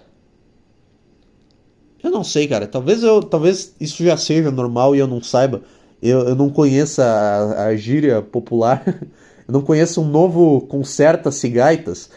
Eu 2.06 2.12
não 2.12 2.22
sei, 2.22 2.46
cara. 2.46 2.68
Talvez 2.68 3.02
eu, 3.02 3.20
talvez 3.20 3.74
isso 3.80 4.04
já 4.04 4.16
seja 4.16 4.48
normal 4.48 4.94
e 4.94 5.00
eu 5.00 5.08
não 5.08 5.20
saiba. 5.20 5.62
Eu, 6.00 6.20
eu 6.20 6.36
não 6.36 6.48
conheça 6.48 7.04
a, 7.04 7.64
a 7.64 7.76
gíria 7.76 8.22
popular. 8.22 8.84
eu 9.48 9.52
não 9.52 9.60
conheço 9.60 10.00
um 10.00 10.08
novo 10.08 10.60
conserta-se 10.68 11.48
gaitas. 11.48 12.08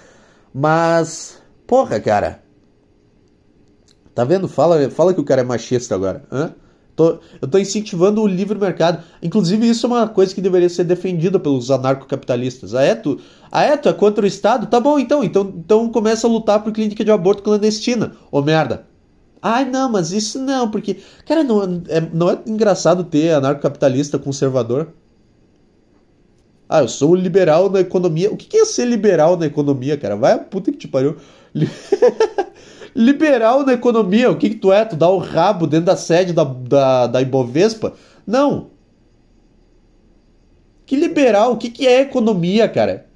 Mas, 0.54 1.42
porra, 1.66 2.00
cara. 2.00 2.44
Tá 4.14 4.24
vendo? 4.24 4.48
Fala, 4.48 4.92
fala 4.92 5.12
que 5.12 5.22
o 5.22 5.24
cara 5.24 5.42
é 5.42 5.44
machista 5.44 5.96
agora. 5.96 6.24
Hã? 6.32 6.54
Tô, 6.96 7.18
eu 7.42 7.48
tô 7.48 7.58
incentivando 7.58 8.22
o 8.22 8.28
livre 8.28 8.60
mercado. 8.60 9.04
Inclusive, 9.24 9.68
isso 9.68 9.88
é 9.88 9.90
uma 9.90 10.08
coisa 10.08 10.36
que 10.36 10.42
deveria 10.42 10.70
ser 10.70 10.84
defendida 10.84 11.40
pelos 11.40 11.72
anarcocapitalistas. 11.72 12.76
Ah, 12.76 12.84
é? 12.84 12.94
Tu, 12.94 13.20
ah, 13.52 13.64
é? 13.64 13.74
É 13.74 13.94
contra 13.94 14.24
o 14.24 14.28
Estado? 14.28 14.68
Tá 14.68 14.80
bom, 14.80 15.00
então. 15.00 15.24
Então, 15.24 15.52
então 15.58 15.90
começa 15.90 16.28
a 16.28 16.30
lutar 16.30 16.64
por 16.64 16.72
clínica 16.72 17.04
de 17.04 17.10
aborto 17.10 17.42
clandestina. 17.42 18.16
Ô, 18.32 18.40
merda. 18.44 18.89
Ai, 19.42 19.66
não, 19.66 19.90
mas 19.90 20.12
isso 20.12 20.40
não, 20.40 20.70
porque. 20.70 20.98
Cara, 21.26 21.44
não 21.44 21.64
é, 21.88 22.02
não 22.14 22.30
é 22.30 22.40
engraçado 22.46 23.04
ter 23.04 23.32
anarcocapitalista 23.32 24.20
conservador? 24.20 24.94
Ah, 26.68 26.82
eu 26.82 26.88
sou 26.88 27.16
liberal 27.16 27.70
na 27.70 27.80
economia. 27.80 28.32
O 28.32 28.38
que 28.38 28.58
é 28.58 28.66
ser 28.66 28.86
liberal 28.86 29.38
na 29.38 29.48
economia, 29.48 29.98
cara? 29.98 30.16
Vai 30.16 30.34
a 30.34 30.38
puta 30.38 30.72
que 30.72 30.78
te 30.78 30.88
pariu. 30.88 31.16
liberal 32.94 33.66
na 33.66 33.74
economia. 33.74 34.30
O 34.30 34.38
que, 34.38 34.52
que 34.52 34.56
tu 34.56 34.72
é? 34.72 34.86
Tu 34.86 34.96
dá 34.96 35.10
o 35.10 35.18
rabo 35.18 35.66
dentro 35.66 35.88
da 35.88 35.96
sede 35.96 36.32
da, 36.32 36.44
da, 36.44 37.08
da 37.08 37.22
Ibovespa? 37.22 37.94
Não. 38.28 38.70
Que 40.86 40.96
liberal? 40.96 41.54
O 41.54 41.58
que, 41.58 41.70
que 41.72 41.88
é 41.88 42.02
economia, 42.02 42.70
cara? 42.70 43.08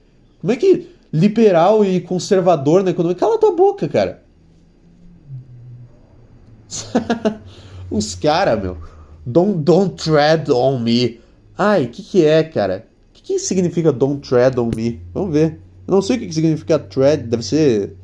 Como 0.42 0.52
é 0.52 0.56
que 0.56 0.90
liberal 1.12 1.86
e 1.86 2.02
conservador 2.02 2.84
na 2.84 2.92
economia? 2.92 3.16
Cala 3.16 3.38
tua 3.38 3.56
boca, 3.56 3.88
cara. 3.88 4.23
Os 7.92 8.16
caras, 8.16 8.62
meu. 8.62 8.78
Don't, 9.26 9.60
don't 9.64 9.96
tread 9.96 10.52
on 10.52 10.80
me. 10.80 11.20
Ai, 11.58 11.86
o 11.86 11.90
que, 11.90 12.04
que 12.04 12.26
é, 12.26 12.44
cara? 12.44 12.88
O 13.10 13.14
que, 13.14 13.22
que 13.22 13.40
significa 13.40 13.92
don't 13.92 14.28
tread 14.28 14.60
on 14.60 14.72
me? 14.76 15.02
Vamos 15.14 15.34
ver. 15.34 15.60
Eu 15.88 15.94
não 15.94 16.02
sei 16.02 16.18
o 16.18 16.20
que, 16.20 16.28
que 16.28 16.34
significa 16.34 16.80
tread. 16.80 17.24
Deve 17.28 17.44
ser 17.44 17.96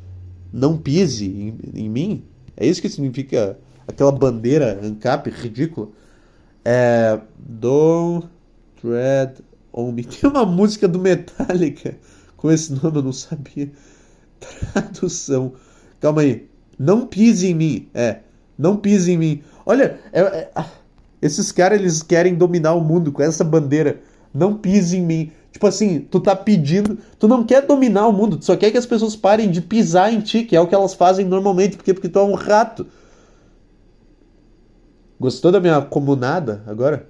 não 0.52 0.76
pise 0.76 1.26
em, 1.26 1.58
em, 1.74 1.88
mim? 1.88 2.24
É 2.56 2.66
isso 2.66 2.80
que 2.80 2.88
significa 2.88 3.58
aquela 3.86 4.12
bandeira 4.12 4.78
ANCAP 4.82 5.30
ridícula? 5.30 5.88
É. 6.64 7.20
Don't 7.38 8.28
tread 8.80 9.42
on 9.72 9.92
me. 9.92 10.04
Tem 10.04 10.28
uma 10.28 10.46
música 10.46 10.88
do 10.88 10.98
Metallica 10.98 11.96
com 12.36 12.50
esse 12.50 12.72
nome, 12.72 12.98
eu 12.98 13.02
não 13.02 13.12
sabia. 13.12 13.70
Tradução. 14.72 15.52
Calma 16.00 16.22
aí. 16.22 16.48
Não 16.78 17.06
pise 17.06 17.48
em 17.48 17.54
mim. 17.54 17.88
É. 17.92 18.20
Não 18.60 18.76
pise 18.76 19.12
em 19.12 19.16
mim. 19.16 19.42
Olha, 19.64 19.98
é, 20.12 20.20
é, 20.20 20.50
ah, 20.54 20.66
esses 21.22 21.50
caras 21.50 21.80
eles 21.80 22.02
querem 22.02 22.34
dominar 22.34 22.74
o 22.74 22.80
mundo 22.82 23.10
com 23.10 23.22
essa 23.22 23.42
bandeira. 23.42 24.02
Não 24.34 24.54
pise 24.54 24.98
em 24.98 25.02
mim. 25.02 25.32
Tipo 25.50 25.66
assim, 25.66 26.00
tu 26.00 26.20
tá 26.20 26.36
pedindo, 26.36 26.98
tu 27.18 27.26
não 27.26 27.42
quer 27.42 27.66
dominar 27.66 28.06
o 28.06 28.12
mundo, 28.12 28.36
tu 28.36 28.44
só 28.44 28.54
quer 28.56 28.70
que 28.70 28.76
as 28.76 28.84
pessoas 28.84 29.16
parem 29.16 29.50
de 29.50 29.62
pisar 29.62 30.12
em 30.12 30.20
ti, 30.20 30.44
que 30.44 30.54
é 30.54 30.60
o 30.60 30.66
que 30.66 30.74
elas 30.74 30.92
fazem 30.92 31.24
normalmente, 31.24 31.76
porque 31.76 31.94
porque 31.94 32.08
tu 32.08 32.18
é 32.18 32.22
um 32.22 32.34
rato. 32.34 32.86
Gostou 35.18 35.50
da 35.50 35.58
minha 35.58 35.80
comunada 35.80 36.62
agora? 36.66 37.08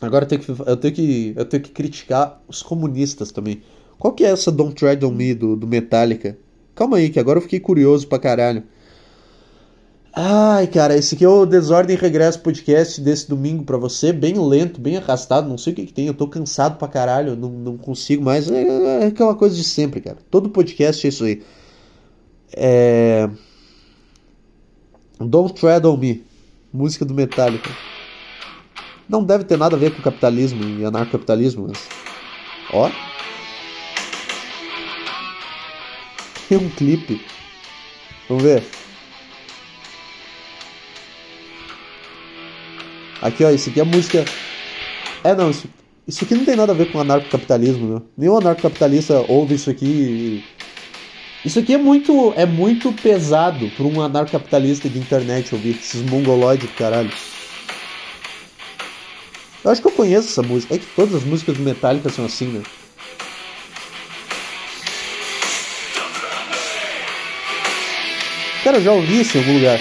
Agora 0.00 0.24
eu 0.24 0.28
tenho 0.28 0.40
que 0.42 0.50
eu 0.50 0.76
tenho 0.76 0.94
que 0.94 1.34
eu 1.36 1.44
tenho 1.44 1.62
que 1.62 1.70
criticar 1.70 2.42
os 2.48 2.62
comunistas 2.64 3.30
também. 3.30 3.62
Qual 3.96 4.12
que 4.12 4.24
é 4.24 4.30
essa 4.30 4.50
Don't 4.50 4.74
Tread 4.74 5.04
on 5.04 5.12
Me 5.12 5.34
do, 5.34 5.54
do 5.54 5.68
Metallica? 5.68 6.36
Calma 6.74 6.96
aí, 6.96 7.08
que 7.10 7.20
agora 7.20 7.38
eu 7.38 7.42
fiquei 7.42 7.60
curioso 7.60 8.08
pra 8.08 8.18
caralho. 8.18 8.64
Ai, 10.16 10.68
cara, 10.68 10.96
esse 10.96 11.16
aqui 11.16 11.24
é 11.24 11.28
o 11.28 11.44
Desordem 11.44 11.96
Regresso 11.96 12.38
Podcast 12.38 13.00
desse 13.00 13.28
domingo 13.28 13.64
para 13.64 13.76
você, 13.76 14.12
bem 14.12 14.38
lento, 14.38 14.80
bem 14.80 14.96
arrastado, 14.96 15.48
não 15.48 15.58
sei 15.58 15.72
o 15.72 15.76
que, 15.76 15.86
que 15.86 15.92
tem, 15.92 16.06
eu 16.06 16.14
tô 16.14 16.28
cansado 16.28 16.78
pra 16.78 16.86
caralho, 16.86 17.34
não, 17.34 17.48
não 17.50 17.76
consigo 17.76 18.22
mais, 18.22 18.48
é, 18.48 18.62
é, 18.62 19.06
aquela 19.06 19.34
coisa 19.34 19.56
de 19.56 19.64
sempre, 19.64 20.00
cara. 20.00 20.18
Todo 20.30 20.50
podcast 20.50 21.04
é 21.04 21.08
isso 21.08 21.24
aí. 21.24 21.42
É... 22.52 23.28
Don't 25.18 25.52
Tread 25.52 25.84
on 25.84 25.96
Me, 25.96 26.24
música 26.72 27.04
do 27.04 27.12
Metallica. 27.12 27.70
Não 29.08 29.24
deve 29.24 29.42
ter 29.42 29.58
nada 29.58 29.74
a 29.74 29.78
ver 29.78 29.96
com 29.96 30.00
capitalismo 30.00 30.62
e 30.78 30.84
anarcocapitalismo, 30.84 31.66
mas... 31.66 31.88
Ó. 32.72 32.88
Tem 36.48 36.56
um 36.56 36.70
clipe. 36.70 37.20
Vamos 38.28 38.44
ver. 38.44 38.83
Aqui, 43.24 43.42
ó, 43.42 43.50
isso 43.50 43.70
aqui 43.70 43.80
é 43.80 43.84
música. 43.84 44.22
É, 45.24 45.34
não, 45.34 45.50
isso, 45.50 45.66
isso 46.06 46.22
aqui 46.24 46.34
não 46.34 46.44
tem 46.44 46.54
nada 46.54 46.72
a 46.72 46.74
ver 46.74 46.92
com 46.92 47.00
anarcocapitalismo, 47.00 47.94
né? 47.94 48.02
Nenhum 48.18 48.36
anarcocapitalista 48.36 49.24
ouve 49.26 49.54
isso 49.54 49.70
aqui. 49.70 50.44
Isso 51.42 51.58
aqui 51.58 51.72
é 51.72 51.78
muito, 51.78 52.34
é 52.36 52.44
muito 52.44 52.92
pesado 52.92 53.70
para 53.70 53.86
um 53.86 54.02
anarcocapitalista 54.02 54.90
de 54.90 54.98
internet 54.98 55.54
ouvir, 55.54 55.70
esses 55.70 56.02
mongoloides 56.02 56.68
caralho. 56.76 57.10
Eu 59.64 59.70
acho 59.70 59.80
que 59.80 59.88
eu 59.88 59.92
conheço 59.92 60.28
essa 60.28 60.42
música. 60.42 60.74
É 60.74 60.78
que 60.78 60.86
todas 60.94 61.14
as 61.14 61.24
músicas 61.24 61.56
do 61.56 61.62
Metallica 61.62 62.10
são 62.10 62.26
assim, 62.26 62.48
né? 62.48 62.62
Cara, 68.62 68.76
eu 68.76 68.82
já 68.82 68.92
ouvi 68.92 69.22
isso 69.22 69.38
em 69.38 69.40
algum 69.40 69.54
lugar. 69.54 69.80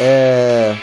É. 0.00 0.76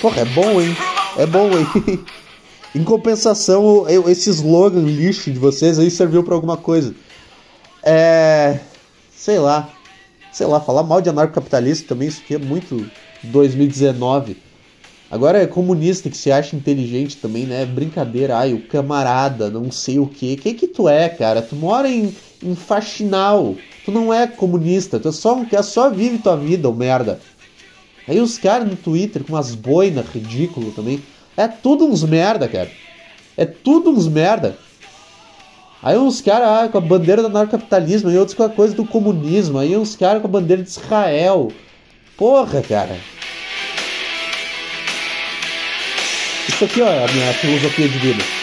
Porra, 0.00 0.22
é 0.22 0.24
bom, 0.24 0.60
hein? 0.60 0.76
É 1.16 1.26
bom, 1.26 1.50
hein? 1.56 1.66
em 2.74 2.82
compensação, 2.82 3.86
esse 4.08 4.30
slogan 4.30 4.80
lixo 4.80 5.30
de 5.30 5.38
vocês 5.38 5.78
aí 5.78 5.90
serviu 5.90 6.24
para 6.24 6.34
alguma 6.34 6.56
coisa. 6.56 6.94
É. 7.82 8.58
Sei 9.14 9.38
lá. 9.38 9.68
Sei 10.32 10.46
lá, 10.46 10.60
falar 10.60 10.82
mal 10.82 11.00
de 11.00 11.08
anarcocapitalista 11.08 11.88
também, 11.88 12.08
isso 12.08 12.22
aqui 12.24 12.34
é 12.34 12.38
muito 12.38 12.90
2019. 13.22 14.36
Agora 15.10 15.42
é 15.42 15.46
comunista 15.46 16.08
que 16.08 16.16
se 16.16 16.32
acha 16.32 16.56
inteligente 16.56 17.18
também, 17.18 17.44
né? 17.44 17.66
Brincadeira. 17.66 18.38
Ai, 18.38 18.54
o 18.54 18.66
camarada, 18.66 19.50
não 19.50 19.70
sei 19.70 19.98
o 19.98 20.06
quê. 20.06 20.38
Quem 20.40 20.54
que 20.54 20.66
tu 20.66 20.88
é, 20.88 21.08
cara? 21.08 21.42
Tu 21.42 21.54
mora 21.54 21.88
em, 21.88 22.16
em 22.42 22.54
Faxinal. 22.54 23.54
Tu 23.84 23.90
não 23.90 24.12
é 24.12 24.26
comunista, 24.26 25.00
tu 25.00 25.08
é 25.08 25.12
só, 25.12 25.44
quer 25.44 25.62
só 25.62 25.90
vive 25.90 26.18
tua 26.18 26.36
vida, 26.36 26.68
ô 26.68 26.72
merda. 26.72 27.20
Aí 28.06 28.20
os 28.20 28.38
caras 28.38 28.68
no 28.68 28.76
Twitter 28.76 29.24
com 29.24 29.32
umas 29.32 29.54
boinas 29.54 30.06
ridículo 30.08 30.72
também. 30.72 31.02
É 31.36 31.48
tudo 31.48 31.86
uns 31.86 32.04
merda, 32.04 32.46
cara. 32.48 32.70
É 33.36 33.44
tudo 33.44 33.90
uns 33.90 34.08
merda. 34.08 34.56
Aí 35.82 35.98
uns 35.98 36.20
caras 36.20 36.48
ah, 36.48 36.68
com 36.68 36.78
a 36.78 36.80
bandeira 36.80 37.22
do 37.22 37.28
anarcapitalismo, 37.28 38.08
aí 38.08 38.16
outros 38.16 38.36
com 38.36 38.44
a 38.44 38.48
coisa 38.48 38.74
do 38.74 38.84
comunismo, 38.84 39.58
aí 39.58 39.76
uns 39.76 39.96
caras 39.96 40.22
com 40.22 40.28
a 40.28 40.30
bandeira 40.30 40.62
de 40.62 40.68
Israel. 40.68 41.50
Porra, 42.16 42.62
cara. 42.62 42.96
Isso 46.48 46.64
aqui 46.64 46.82
ó, 46.82 46.86
é 46.86 47.04
a 47.04 47.12
minha 47.12 47.32
filosofia 47.34 47.88
de 47.88 47.98
vida. 47.98 48.41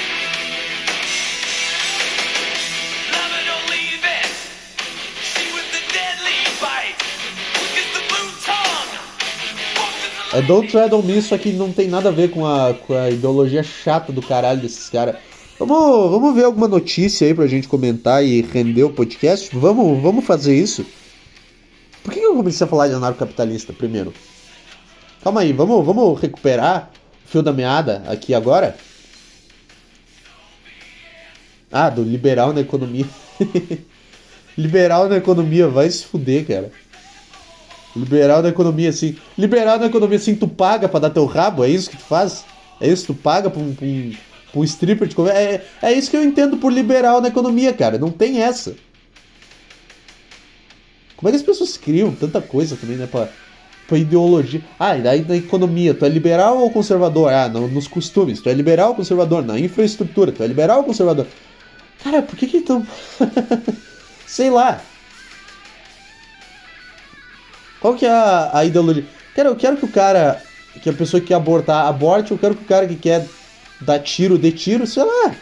É 10.31 10.43
Don't 10.43 10.69
Tread 10.69 10.93
on 10.93 11.01
Me, 11.01 11.17
isso 11.17 11.33
aqui 11.33 11.51
não 11.51 11.71
tem 11.71 11.87
nada 11.87 12.09
a 12.09 12.11
ver 12.11 12.29
com 12.29 12.45
a, 12.45 12.73
com 12.73 12.93
a 12.93 13.09
ideologia 13.09 13.63
chata 13.63 14.11
do 14.11 14.21
caralho 14.21 14.61
desses 14.61 14.87
caras. 14.87 15.15
Vamos, 15.57 16.11
vamos 16.11 16.35
ver 16.35 16.45
alguma 16.45 16.67
notícia 16.67 17.27
aí 17.27 17.33
pra 17.33 17.47
gente 17.47 17.67
comentar 17.67 18.23
e 18.23 18.41
render 18.43 18.83
o 18.83 18.91
podcast? 18.91 19.49
Vamos, 19.57 19.99
vamos 20.01 20.23
fazer 20.23 20.55
isso? 20.55 20.85
Por 22.03 22.13
que 22.13 22.19
eu 22.19 22.35
comecei 22.35 22.63
a 22.63 22.69
falar 22.69 22.87
de 22.87 22.93
anarcocapitalista 22.93 23.73
primeiro? 23.73 24.13
Calma 25.23 25.41
aí, 25.41 25.51
vamos, 25.51 25.83
vamos 25.83 26.21
recuperar 26.21 26.91
o 27.25 27.27
fio 27.27 27.41
da 27.41 27.51
meada 27.51 28.03
aqui 28.07 28.33
agora? 28.33 28.77
Ah, 31.71 31.89
do 31.89 32.03
liberal 32.03 32.53
na 32.53 32.61
economia. 32.61 33.05
liberal 34.55 35.09
na 35.09 35.17
economia, 35.17 35.67
vai 35.67 35.89
se 35.89 36.05
fuder, 36.05 36.45
cara. 36.45 36.71
Liberal 37.99 38.41
da 38.41 38.49
economia, 38.49 38.89
assim. 38.89 39.15
Liberal 39.37 39.77
da 39.77 39.85
economia, 39.85 40.17
assim, 40.17 40.35
tu 40.35 40.47
paga 40.47 40.87
pra 40.87 40.99
dar 40.99 41.09
teu 41.09 41.25
rabo? 41.25 41.63
É 41.63 41.69
isso 41.69 41.89
que 41.89 41.97
tu 41.97 42.03
faz? 42.03 42.45
É 42.79 42.87
isso? 42.87 43.07
Tu 43.07 43.13
paga 43.13 43.49
pra 43.49 43.61
um, 43.61 43.73
pra 43.73 43.85
um, 43.85 44.11
pra 44.51 44.61
um 44.61 44.63
stripper 44.63 45.07
de 45.07 45.15
comer? 45.15 45.31
É, 45.31 45.65
é 45.81 45.93
isso 45.93 46.09
que 46.09 46.17
eu 46.17 46.23
entendo 46.23 46.57
por 46.57 46.71
liberal 46.71 47.21
na 47.21 47.27
economia, 47.27 47.73
cara. 47.73 47.97
Não 47.97 48.11
tem 48.11 48.41
essa. 48.41 48.75
Como 51.17 51.27
é 51.27 51.31
que 51.31 51.37
as 51.37 51.43
pessoas 51.43 51.75
criam 51.75 52.13
tanta 52.13 52.39
coisa 52.39 52.77
também, 52.77 52.95
né? 52.95 53.05
Pra, 53.05 53.27
pra 53.87 53.97
ideologia. 53.97 54.61
Ah, 54.79 54.97
e 54.97 55.01
daí 55.01 55.25
na 55.27 55.35
economia, 55.35 55.93
tu 55.93 56.05
é 56.05 56.09
liberal 56.09 56.57
ou 56.59 56.71
conservador? 56.71 57.33
Ah, 57.33 57.49
no, 57.49 57.67
nos 57.67 57.87
costumes, 57.87 58.39
tu 58.39 58.47
é 58.47 58.53
liberal 58.53 58.89
ou 58.89 58.95
conservador? 58.95 59.43
Na 59.43 59.59
infraestrutura, 59.59 60.31
tu 60.31 60.41
é 60.41 60.47
liberal 60.47 60.77
ou 60.77 60.83
conservador? 60.85 61.27
Cara, 62.01 62.21
por 62.21 62.37
que 62.37 62.47
que 62.47 62.57
estão. 62.57 62.87
Sei 64.25 64.49
lá. 64.49 64.81
Qual 67.79 67.95
que 67.95 68.05
é 68.05 68.11
a, 68.11 68.51
a 68.53 68.65
ideologia? 68.65 69.05
Cara, 69.35 69.49
eu 69.49 69.55
quero 69.55 69.77
que 69.77 69.85
o 69.85 69.91
cara. 69.91 70.41
Que 70.81 70.89
a 70.89 70.93
pessoa 70.93 71.19
que 71.19 71.27
quer 71.27 71.35
abortar, 71.35 71.87
aborte. 71.87 72.31
Eu 72.31 72.37
quero 72.37 72.55
que 72.55 72.63
o 72.63 72.67
cara 72.67 72.87
que 72.87 72.95
quer 72.95 73.27
dar 73.81 73.99
tiro, 73.99 74.37
dê 74.37 74.51
tiro, 74.51 74.85
sei 74.85 75.03
lá. 75.03 75.35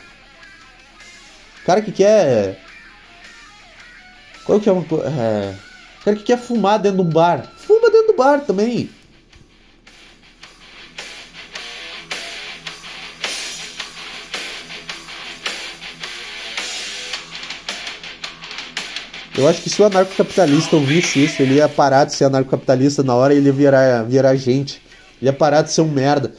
O 1.62 1.66
cara 1.66 1.82
que 1.82 1.92
quer. 1.92 2.60
Qual 4.46 4.60
que 4.60 4.70
é 4.70 4.72
uma. 4.72 4.84
É... 4.84 5.54
O 6.02 6.04
cara 6.06 6.18
que 6.18 6.24
quer 6.24 6.38
fumar 6.38 6.80
dentro 6.80 7.04
de 7.04 7.10
um 7.10 7.12
bar. 7.12 7.46
Fuma 7.58 7.90
dentro 7.92 8.08
do 8.08 8.18
bar 8.18 8.40
também. 8.42 8.90
Eu 19.38 19.48
acho 19.48 19.62
que 19.62 19.70
se 19.70 19.80
o 19.80 19.86
anarcocapitalista 19.86 20.76
ouvisse 20.76 21.24
isso, 21.24 21.44
ele 21.44 21.56
ia 21.56 21.70
parar 21.70 22.06
de 22.06 22.16
ser 22.16 22.26
anarcocapitalista 22.26 23.04
na 23.04 23.14
hora 23.14 23.36
e 23.36 23.38
ele 23.38 23.48
ia 23.48 23.54
virar, 23.54 24.04
virar 24.04 24.36
gente. 24.36 24.82
Ele 25.22 25.30
ia 25.30 25.34
parar 25.34 25.62
de 25.62 25.72
ser 25.72 25.82
um 25.82 25.88
merda. 25.88 26.34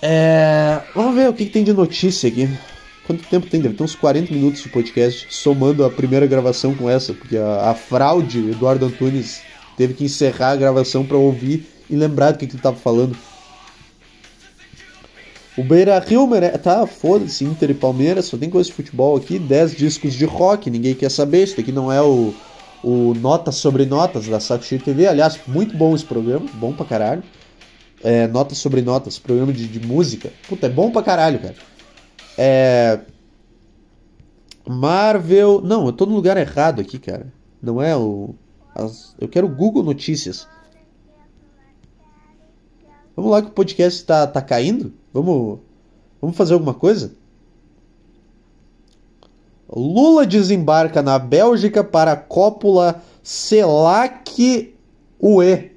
É... 0.00 0.80
Vamos 0.94 1.14
ver 1.14 1.28
o 1.28 1.34
que, 1.34 1.44
que, 1.44 1.52
tem 1.52 1.62
de 1.62 1.74
notícia 1.74 2.26
aqui. 2.26 2.48
Quanto 3.06 3.28
tempo 3.28 3.46
tem? 3.48 3.60
Deve 3.60 3.74
ter 3.74 3.84
uns 3.84 3.94
40 3.94 4.32
minutos 4.32 4.62
de 4.62 4.70
podcast, 4.70 5.26
somando 5.28 5.84
a 5.84 5.90
primeira 5.90 6.26
gravação 6.26 6.74
com 6.74 6.88
essa, 6.88 7.12
porque 7.12 7.36
a, 7.36 7.70
a 7.70 7.74
fraude, 7.74 8.50
Eduardo 8.50 8.86
Antunes, 8.86 9.42
teve 9.76 9.92
que 9.92 10.04
encerrar 10.04 10.52
a 10.52 10.56
gravação 10.56 11.04
para 11.04 11.18
ouvir 11.18 11.66
e 11.90 11.94
lembrar 11.94 12.30
do 12.30 12.38
que, 12.38 12.46
que 12.46 12.54
ele 12.54 12.62
tava 12.62 12.76
falando. 12.76 13.14
O 15.56 15.62
Beira 15.62 15.98
Rio 15.98 16.26
merece. 16.26 16.58
Tá, 16.58 16.86
foda-se, 16.86 17.44
Inter 17.44 17.70
e 17.70 17.74
Palmeiras, 17.74 18.26
só 18.26 18.38
tem 18.38 18.48
coisa 18.48 18.68
de 18.68 18.74
futebol 18.74 19.16
aqui, 19.16 19.38
10 19.38 19.76
discos 19.76 20.14
de 20.14 20.24
rock, 20.24 20.70
ninguém 20.70 20.94
quer 20.94 21.10
saber. 21.10 21.44
Isso 21.44 21.60
aqui 21.60 21.70
não 21.70 21.92
é 21.92 22.00
o, 22.00 22.34
o 22.82 23.14
Notas 23.14 23.56
sobre 23.56 23.84
Notas 23.84 24.26
da 24.26 24.40
Saco 24.40 24.64
Cheio 24.64 24.80
TV. 24.80 25.06
Aliás, 25.06 25.38
muito 25.46 25.76
bom 25.76 25.94
esse 25.94 26.04
programa, 26.04 26.46
bom 26.54 26.72
pra 26.72 26.86
caralho. 26.86 27.22
É, 28.02 28.26
notas 28.26 28.58
sobre 28.58 28.82
Notas, 28.82 29.18
programa 29.18 29.52
de, 29.52 29.68
de 29.68 29.86
música. 29.86 30.32
Puta, 30.48 30.66
é 30.66 30.70
bom 30.70 30.90
pra 30.90 31.02
caralho, 31.02 31.38
cara. 31.38 31.54
É. 32.36 33.00
Marvel. 34.66 35.60
Não, 35.62 35.86
eu 35.86 35.92
tô 35.92 36.06
no 36.06 36.14
lugar 36.14 36.36
errado 36.36 36.80
aqui, 36.80 36.98
cara. 36.98 37.32
Não 37.62 37.80
é 37.80 37.96
o. 37.96 38.34
As... 38.74 39.14
Eu 39.20 39.28
quero 39.28 39.48
Google 39.48 39.82
Notícias. 39.82 40.48
Vamos 43.14 43.30
lá 43.30 43.42
que 43.42 43.48
o 43.48 43.52
podcast 43.52 44.04
tá, 44.04 44.26
tá 44.26 44.40
caindo? 44.40 44.92
Vamos, 45.12 45.58
vamos 46.20 46.36
fazer 46.36 46.54
alguma 46.54 46.74
coisa? 46.74 47.12
Lula 49.74 50.26
desembarca 50.26 51.02
na 51.02 51.18
Bélgica 51.18 51.82
para 51.82 52.12
a 52.12 52.16
cópula 52.16 53.02
CELAC 53.22 54.74
UE. 55.18 55.70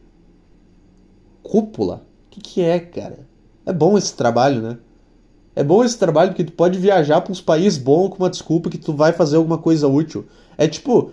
Cúpula? 1.43 2.05
O 2.27 2.29
que, 2.31 2.41
que 2.41 2.61
é, 2.61 2.79
cara? 2.79 3.19
É 3.65 3.71
bom 3.71 3.97
esse 3.97 4.13
trabalho, 4.13 4.61
né? 4.61 4.77
É 5.55 5.63
bom 5.63 5.83
esse 5.83 5.97
trabalho 5.97 6.31
porque 6.31 6.43
tu 6.43 6.51
pode 6.51 6.77
viajar 6.77 7.21
para 7.21 7.31
uns 7.31 7.39
países 7.39 7.79
bons 7.79 8.09
com 8.09 8.17
uma 8.17 8.29
desculpa 8.29 8.69
que 8.69 8.77
tu 8.77 8.93
vai 8.93 9.13
fazer 9.13 9.37
alguma 9.37 9.57
coisa 9.57 9.87
útil. 9.87 10.25
É 10.57 10.67
tipo, 10.67 11.11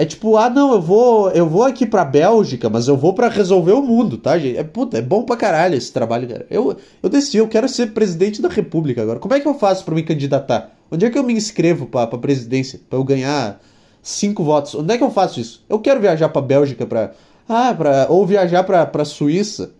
é 0.00 0.04
tipo, 0.04 0.36
ah, 0.36 0.48
não, 0.48 0.74
eu 0.74 0.80
vou, 0.80 1.28
eu 1.32 1.48
vou 1.48 1.64
aqui 1.64 1.84
pra 1.84 2.04
Bélgica, 2.04 2.70
mas 2.70 2.86
eu 2.86 2.96
vou 2.96 3.12
para 3.12 3.28
resolver 3.28 3.72
o 3.72 3.82
mundo, 3.82 4.16
tá, 4.16 4.38
gente? 4.38 4.56
É, 4.56 4.62
puta, 4.62 4.96
é 4.96 5.02
bom 5.02 5.24
pra 5.24 5.36
caralho 5.36 5.74
esse 5.74 5.92
trabalho, 5.92 6.28
cara. 6.28 6.46
Eu, 6.48 6.76
eu 7.02 7.08
decidi, 7.10 7.38
eu 7.38 7.48
quero 7.48 7.68
ser 7.68 7.92
presidente 7.92 8.40
da 8.40 8.48
república 8.48 9.02
agora. 9.02 9.18
Como 9.18 9.34
é 9.34 9.40
que 9.40 9.48
eu 9.48 9.54
faço 9.54 9.84
para 9.84 9.96
me 9.96 10.04
candidatar? 10.04 10.70
Onde 10.88 11.04
é 11.04 11.10
que 11.10 11.18
eu 11.18 11.24
me 11.24 11.32
inscrevo 11.32 11.86
pra, 11.86 12.06
pra 12.06 12.16
presidência? 12.16 12.80
Pra 12.88 12.96
eu 12.96 13.02
ganhar 13.02 13.60
cinco 14.00 14.44
votos? 14.44 14.72
Onde 14.76 14.94
é 14.94 14.96
que 14.96 15.02
eu 15.02 15.10
faço 15.10 15.40
isso? 15.40 15.64
Eu 15.68 15.80
quero 15.80 16.00
viajar 16.00 16.28
pra 16.28 16.42
Bélgica 16.42 16.86
pra... 16.86 17.10
Ah, 17.48 17.74
pra... 17.76 18.06
Ou 18.08 18.24
viajar 18.24 18.62
pra, 18.62 18.86
pra 18.86 19.04
Suíça. 19.04 19.72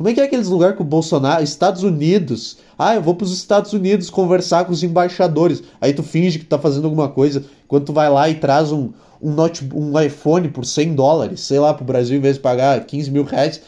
Como 0.00 0.08
é 0.08 0.14
que 0.14 0.20
é 0.22 0.24
aqueles 0.24 0.48
lugares 0.48 0.76
que 0.76 0.80
o 0.80 0.84
Bolsonaro... 0.84 1.44
Estados 1.44 1.82
Unidos... 1.82 2.56
Ah, 2.78 2.94
eu 2.94 3.02
vou 3.02 3.14
pros 3.14 3.34
Estados 3.34 3.74
Unidos 3.74 4.08
conversar 4.08 4.64
com 4.64 4.72
os 4.72 4.82
embaixadores. 4.82 5.62
Aí 5.78 5.92
tu 5.92 6.02
finge 6.02 6.38
que 6.38 6.46
tá 6.46 6.58
fazendo 6.58 6.86
alguma 6.86 7.10
coisa, 7.10 7.44
enquanto 7.66 7.84
tu 7.84 7.92
vai 7.92 8.08
lá 8.08 8.26
e 8.26 8.36
traz 8.36 8.72
um 8.72 8.88
um, 9.20 9.30
note, 9.30 9.68
um 9.74 10.00
iPhone 10.00 10.48
por 10.48 10.64
100 10.64 10.94
dólares, 10.94 11.40
sei 11.40 11.58
lá, 11.58 11.74
pro 11.74 11.84
Brasil, 11.84 12.16
em 12.16 12.20
vez 12.22 12.36
de 12.36 12.40
pagar 12.40 12.82
15 12.82 13.10
mil 13.10 13.24
reais. 13.24 13.60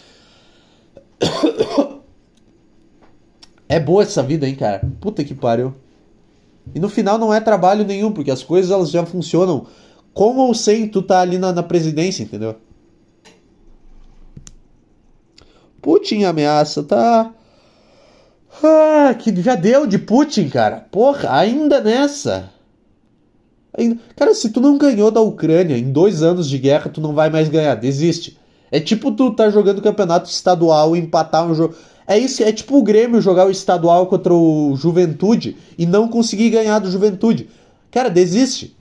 É 3.68 3.78
boa 3.78 4.02
essa 4.02 4.22
vida, 4.22 4.48
hein, 4.48 4.54
cara? 4.54 4.82
Puta 5.00 5.22
que 5.24 5.34
pariu. 5.34 5.74
E 6.74 6.80
no 6.80 6.88
final 6.88 7.18
não 7.18 7.32
é 7.32 7.40
trabalho 7.40 7.86
nenhum, 7.86 8.10
porque 8.10 8.30
as 8.30 8.42
coisas 8.42 8.70
elas 8.70 8.90
já 8.90 9.04
funcionam 9.04 9.66
com 10.14 10.36
ou 10.36 10.54
sem 10.54 10.88
tu 10.88 11.02
tá 11.02 11.20
ali 11.20 11.38
na, 11.38 11.52
na 11.52 11.62
presidência, 11.62 12.22
entendeu? 12.22 12.56
Putin 15.82 16.22
ameaça, 16.22 16.82
tá? 16.82 17.32
Ah, 18.62 19.14
que 19.18 19.34
já 19.42 19.56
deu 19.56 19.86
de 19.86 19.98
Putin, 19.98 20.48
cara. 20.48 20.86
Porra, 20.90 21.36
ainda 21.36 21.80
nessa. 21.80 22.50
Cara, 24.14 24.34
se 24.34 24.50
tu 24.50 24.60
não 24.60 24.78
ganhou 24.78 25.10
da 25.10 25.20
Ucrânia 25.20 25.76
em 25.76 25.90
dois 25.90 26.22
anos 26.22 26.48
de 26.48 26.56
guerra, 26.56 26.88
tu 26.88 27.00
não 27.00 27.12
vai 27.12 27.28
mais 27.28 27.48
ganhar. 27.48 27.74
Desiste. 27.74 28.38
É 28.70 28.78
tipo 28.78 29.10
tu 29.12 29.32
tá 29.32 29.50
jogando 29.50 29.82
campeonato 29.82 30.30
estadual 30.30 30.94
e 30.94 31.00
empatar 31.00 31.46
um 31.46 31.54
jogo. 31.54 31.74
É 32.06 32.16
isso, 32.18 32.42
é 32.42 32.52
tipo 32.52 32.78
o 32.78 32.82
Grêmio 32.82 33.20
jogar 33.20 33.46
o 33.46 33.50
estadual 33.50 34.06
contra 34.06 34.32
o 34.32 34.74
Juventude 34.76 35.56
e 35.76 35.84
não 35.84 36.08
conseguir 36.08 36.50
ganhar 36.50 36.78
do 36.78 36.90
Juventude. 36.90 37.48
Cara, 37.90 38.08
desiste. 38.08 38.76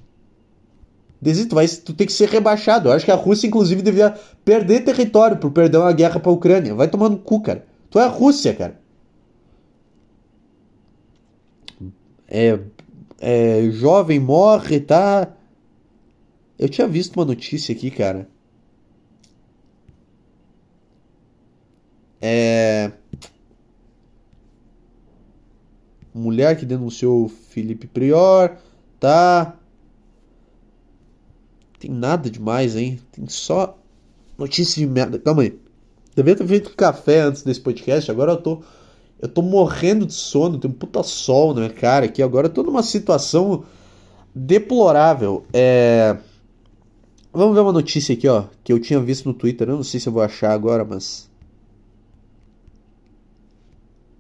Desiste, 1.22 1.50
tu, 1.50 1.56
vai, 1.56 1.68
tu 1.68 1.94
tem 1.94 2.08
que 2.08 2.14
ser 2.14 2.28
rebaixado. 2.30 2.90
Eu 2.90 2.94
acho 2.94 3.06
que 3.06 3.12
a 3.12 3.16
Rússia, 3.16 3.46
inclusive, 3.46 3.82
devia 3.84 4.16
perder 4.44 4.84
território 4.84 5.38
por 5.38 5.52
perder 5.52 5.78
uma 5.78 5.94
guerra 5.94 6.20
pra 6.20 6.32
Ucrânia. 6.32 6.74
Vai 6.74 6.88
tomando 6.88 7.18
cu, 7.18 7.42
cara. 7.42 7.66
Tu 7.92 8.00
é 8.00 8.04
a 8.04 8.08
Rússia, 8.08 8.54
cara. 8.56 8.82
É, 12.28 12.60
é, 13.20 13.70
jovem 13.72 14.20
morre, 14.20 14.80
tá? 14.80 15.32
Eu 16.58 16.70
tinha 16.70 16.88
visto 16.88 17.16
uma 17.18 17.26
notícia 17.26 17.74
aqui, 17.76 17.92
cara. 17.92 18.28
É. 22.20 22.92
Mulher 26.14 26.58
que 26.58 26.66
denunciou 26.66 27.30
Felipe 27.30 27.88
Prior, 27.88 28.58
tá? 29.00 29.58
Tem 31.82 31.90
nada 31.90 32.30
demais, 32.30 32.76
hein? 32.76 33.00
Tem 33.12 33.28
só 33.28 33.76
notícia 34.38 34.80
de 34.80 34.86
merda. 34.86 35.18
Calma 35.18 35.42
aí. 35.42 35.60
Devia 36.16 36.36
ter 36.36 36.46
feito 36.46 36.76
café 36.76 37.22
antes 37.22 37.42
desse 37.42 37.60
podcast, 37.60 38.12
agora 38.12 38.34
eu 38.34 38.38
tô 38.38 38.62
eu 39.20 39.28
tô 39.28 39.42
morrendo 39.42 40.06
de 40.06 40.14
sono, 40.14 40.60
tem 40.60 40.70
um 40.70 40.74
puta 40.74 41.04
sol 41.04 41.54
na 41.54 41.62
minha 41.62 41.74
cara 41.74 42.06
aqui. 42.06 42.22
Agora 42.22 42.48
eu 42.48 42.52
tô 42.54 42.64
numa 42.64 42.84
situação 42.84 43.66
deplorável. 44.34 45.46
É... 45.54 46.18
Vamos 47.34 47.56
ver 47.56 47.62
uma 47.62 47.72
notícia 47.72 48.14
aqui, 48.14 48.28
ó, 48.28 48.46
que 48.64 48.74
eu 48.74 48.80
tinha 48.80 49.00
visto 49.00 49.28
no 49.28 49.34
Twitter. 49.34 49.70
Eu 49.70 49.78
não 49.78 49.84
sei 49.84 50.00
se 50.00 50.08
eu 50.10 50.14
vou 50.14 50.22
achar 50.22 50.52
agora, 50.52 50.84
mas. 50.86 51.30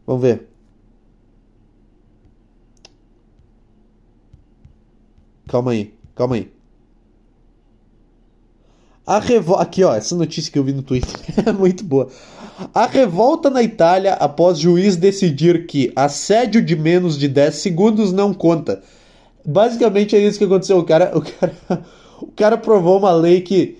Vamos 0.05 0.22
ver. 0.24 0.47
Calma 5.47 5.72
aí, 5.72 5.93
calma 6.16 6.36
aí. 6.36 6.61
A 9.06 9.20
revolta. 9.20 9.64
Aqui, 9.64 9.84
ó, 9.84 9.95
essa 9.95 10.16
notícia 10.16 10.52
que 10.52 10.60
eu 10.60 10.64
vi 10.64 10.74
no 10.74 10.84
Twitter 10.84 11.20
é 11.45 11.52
muito 11.52 11.84
boa. 11.84 12.10
A 12.74 12.86
revolta 12.86 13.49
na 13.49 13.64
Itália 13.64 14.14
após 14.14 14.60
juiz 14.60 14.95
decidir 14.95 15.66
que 15.66 15.91
assédio 15.95 16.62
de 16.62 16.76
menos 16.76 17.18
de 17.18 17.28
10 17.28 17.56
segundos 17.56 18.12
não 18.12 18.34
conta. 18.34 18.84
Basicamente 19.43 20.16
é 20.16 20.20
isso 20.20 20.38
que 20.38 20.45
aconteceu. 20.45 20.78
O 20.78 20.84
cara, 20.84 21.12
o 21.18 21.22
cara, 21.22 21.86
o 22.22 22.28
cara 22.28 22.58
provou 22.58 22.99
uma 22.99 23.12
lei 23.12 23.41
que. 23.41 23.78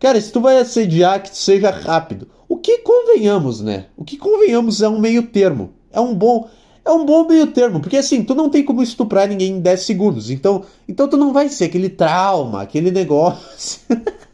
Cara, 0.00 0.20
se 0.20 0.32
tu 0.32 0.40
vai 0.40 0.58
assediar, 0.58 1.22
que 1.22 1.36
seja 1.36 1.70
rápido. 1.70 2.26
O 2.48 2.56
que 2.56 2.78
convenhamos, 2.78 3.60
né? 3.60 3.86
O 3.96 4.04
que 4.04 4.16
convenhamos 4.16 4.82
é 4.82 4.88
um 4.88 4.98
meio 4.98 5.22
termo. 5.24 5.70
É 5.92 6.00
um 6.00 6.14
bom. 6.14 6.48
É 6.84 6.90
um 6.90 7.06
bom 7.06 7.28
meio 7.28 7.46
termo, 7.46 7.78
porque 7.78 7.96
assim, 7.96 8.24
tu 8.24 8.34
não 8.34 8.50
tem 8.50 8.64
como 8.64 8.82
estuprar 8.82 9.28
ninguém 9.28 9.52
em 9.52 9.60
10 9.60 9.82
segundos. 9.82 10.30
Então, 10.30 10.64
então 10.88 11.06
tu 11.06 11.16
não 11.16 11.32
vai 11.32 11.48
ser 11.48 11.66
aquele 11.66 11.88
trauma, 11.88 12.60
aquele 12.60 12.90
negócio. 12.90 13.80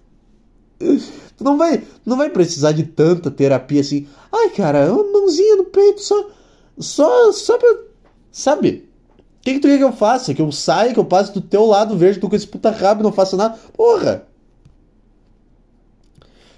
Tu 1.39 1.45
não 1.45 1.57
vai, 1.57 1.85
não 2.05 2.17
vai 2.17 2.29
precisar 2.29 2.73
de 2.73 2.83
tanta 2.83 3.31
terapia 3.31 3.81
assim. 3.81 4.09
Ai, 4.33 4.51
cara, 4.51 4.93
uma 4.93 5.05
mãozinha 5.05 5.57
no 5.57 5.65
peito 5.67 6.03
só. 6.03 6.31
Só, 6.77 7.31
só 7.31 7.57
pra. 7.57 7.77
Sabe? 8.33 8.89
O 9.17 9.43
que, 9.43 9.55
que 9.55 9.61
tu 9.61 9.69
quer 9.69 9.79
que 9.79 9.85
eu 9.85 9.93
faça? 9.93 10.35
Que 10.35 10.43
eu 10.43 10.51
saia, 10.51 10.93
que 10.93 10.99
eu 10.99 11.05
passe 11.05 11.33
do 11.33 11.41
teu 11.41 11.65
lado, 11.65 11.97
vejo 11.97 12.21
tu 12.21 12.29
com 12.29 12.35
esse 12.35 12.47
puta 12.47 12.71
rabo 12.71 13.05
não 13.05 13.13
faça 13.13 13.37
nada? 13.37 13.57
Porra! 13.73 14.27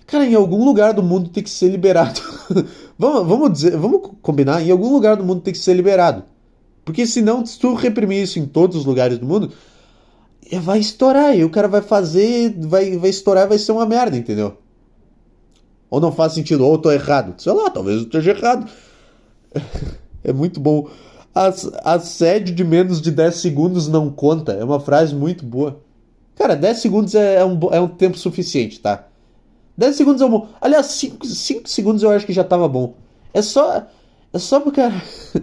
Cara, 0.06 0.24
em 0.24 0.34
algum 0.34 0.64
lugar 0.64 0.94
do 0.94 1.02
mundo 1.02 1.28
tem 1.28 1.42
que 1.42 1.50
ser 1.50 1.68
liberado. 1.68 2.20
vamos, 2.98 3.28
vamos 3.28 3.52
dizer, 3.52 3.76
vamos 3.76 4.10
combinar, 4.22 4.62
em 4.62 4.70
algum 4.70 4.90
lugar 4.90 5.16
do 5.16 5.22
mundo 5.22 5.42
tem 5.42 5.52
que 5.52 5.60
ser 5.60 5.74
liberado. 5.74 6.24
Porque 6.84 7.06
senão, 7.06 7.44
se 7.44 7.58
tu 7.58 7.74
reprimir 7.74 8.22
isso 8.22 8.38
em 8.38 8.46
todos 8.46 8.78
os 8.78 8.84
lugares 8.86 9.18
do 9.18 9.26
mundo, 9.26 9.52
vai 10.62 10.78
estourar. 10.80 11.36
E 11.36 11.44
o 11.44 11.50
cara 11.50 11.68
vai 11.68 11.82
fazer, 11.82 12.56
vai, 12.58 12.96
vai 12.96 13.10
estourar 13.10 13.46
vai 13.46 13.58
ser 13.58 13.72
uma 13.72 13.86
merda, 13.86 14.16
entendeu? 14.16 14.56
Ou 15.90 16.00
não 16.00 16.12
faz 16.12 16.32
sentido, 16.32 16.64
ou 16.64 16.74
eu 16.74 16.78
tô 16.78 16.90
errado. 16.90 17.34
Sei 17.40 17.52
lá, 17.52 17.68
talvez 17.68 17.96
eu 17.96 18.02
esteja 18.04 18.30
errado. 18.30 18.70
é 20.22 20.32
muito 20.32 20.60
bom. 20.60 20.88
Assédio 21.84 22.54
de 22.54 22.64
menos 22.64 23.00
de 23.00 23.10
10 23.10 23.34
segundos 23.36 23.88
não 23.88 24.10
conta. 24.10 24.52
É 24.52 24.62
uma 24.64 24.78
frase 24.78 25.14
muito 25.14 25.44
boa. 25.44 25.80
Cara, 26.36 26.54
10 26.54 26.78
segundos 26.78 27.14
é, 27.14 27.36
é, 27.36 27.44
um, 27.44 27.58
é 27.72 27.80
um 27.80 27.88
tempo 27.88 28.16
suficiente, 28.16 28.80
tá? 28.80 29.06
10 29.76 29.96
segundos 29.96 30.22
é 30.22 30.28
bom. 30.28 30.48
Aliás, 30.60 30.86
5, 30.86 31.26
5 31.26 31.68
segundos 31.68 32.02
eu 32.02 32.10
acho 32.10 32.26
que 32.26 32.32
já 32.32 32.44
tava 32.44 32.68
bom. 32.68 32.94
É 33.34 33.42
só. 33.42 33.86
É 34.32 34.38
só 34.38 34.60
pro 34.60 34.70
cara. 34.70 35.02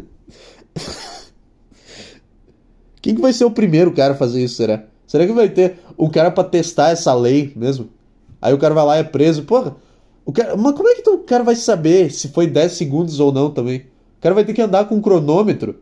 Quem 3.02 3.16
que 3.16 3.22
vai 3.22 3.34
ser 3.34 3.46
o 3.46 3.52
primeiro 3.52 3.94
cara 3.94 4.14
a 4.14 4.18
fazer 4.18 4.44
isso, 4.44 4.56
será? 4.56 4.84
Será 5.06 5.26
que 5.26 5.34
vai 5.34 5.50
ter 5.50 5.80
um 5.98 6.10
cara 6.10 6.32
para 6.32 6.44
testar 6.44 6.90
essa 6.90 7.14
lei 7.14 7.54
mesmo? 7.56 7.90
Aí 8.42 8.54
o 8.54 8.58
cara 8.58 8.74
vai 8.74 8.86
lá 8.86 8.98
e 8.98 9.00
é 9.02 9.04
preso. 9.04 9.44
Porra, 9.44 9.76
o 10.28 10.34
cara, 10.34 10.58
mas 10.58 10.76
como 10.76 10.90
é 10.90 10.96
que 10.96 11.10
o 11.10 11.20
cara 11.20 11.42
vai 11.42 11.56
saber 11.56 12.12
se 12.12 12.28
foi 12.28 12.48
10 12.48 12.74
segundos 12.74 13.18
ou 13.22 13.32
não 13.32 13.50
também? 13.50 13.78
O 13.78 14.22
cara 14.22 14.36
vai 14.36 14.44
ter 14.44 14.54
que 14.54 14.62
andar 14.62 14.84
com 14.84 14.96
um 14.96 15.02
cronômetro. 15.02 15.76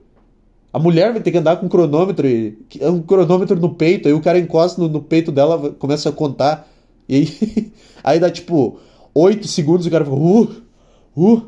A 0.71 0.77
mulher 0.77 1.11
vai 1.11 1.19
ter 1.19 1.31
que 1.31 1.39
andar 1.39 1.55
com 1.55 1.65
um 1.65 1.69
cronômetro 1.69 2.27
e 2.27 2.55
um 2.83 3.01
cronômetro 3.01 3.59
no 3.59 3.73
peito, 3.73 4.07
aí 4.07 4.13
o 4.13 4.21
cara 4.21 4.37
encosta 4.37 4.79
no, 4.79 4.87
no 4.87 5.01
peito 5.01 5.31
dela, 5.31 5.71
começa 5.79 6.09
a 6.09 6.11
contar. 6.11 6.67
E 7.09 7.15
aí, 7.15 7.71
aí 8.03 8.19
dá 8.19 8.29
tipo 8.29 8.77
8 9.15 9.47
segundos 9.47 9.87
e 9.87 9.89
o 9.89 9.91
cara 9.91 10.05
fica. 10.05 10.15
Uh, 10.15 10.61
uh. 11.17 11.41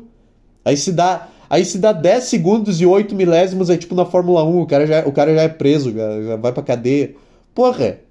Aí 0.64 0.76
se 0.76 0.90
dá. 0.90 1.28
Aí 1.48 1.64
se 1.64 1.78
dá 1.78 1.92
10 1.92 2.24
segundos 2.24 2.80
e 2.80 2.86
8 2.86 3.14
milésimos, 3.14 3.70
é 3.70 3.76
tipo 3.76 3.94
na 3.94 4.06
Fórmula 4.06 4.42
1, 4.42 4.60
o 4.60 4.66
cara 4.66 4.86
já, 4.88 5.06
o 5.06 5.12
cara 5.12 5.32
já 5.32 5.42
é 5.42 5.48
preso, 5.48 5.92
já, 5.92 6.20
já 6.20 6.36
vai 6.36 6.52
pra 6.52 6.64
cadeia. 6.64 7.14
Porra! 7.54 8.07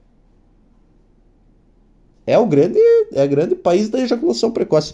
É 2.27 2.37
o 2.37 2.45
grande, 2.45 2.77
é 3.13 3.23
o 3.23 3.29
grande 3.29 3.55
país 3.55 3.87
da 3.89 4.01
ejaculação 4.01 4.51
precoce. 4.51 4.93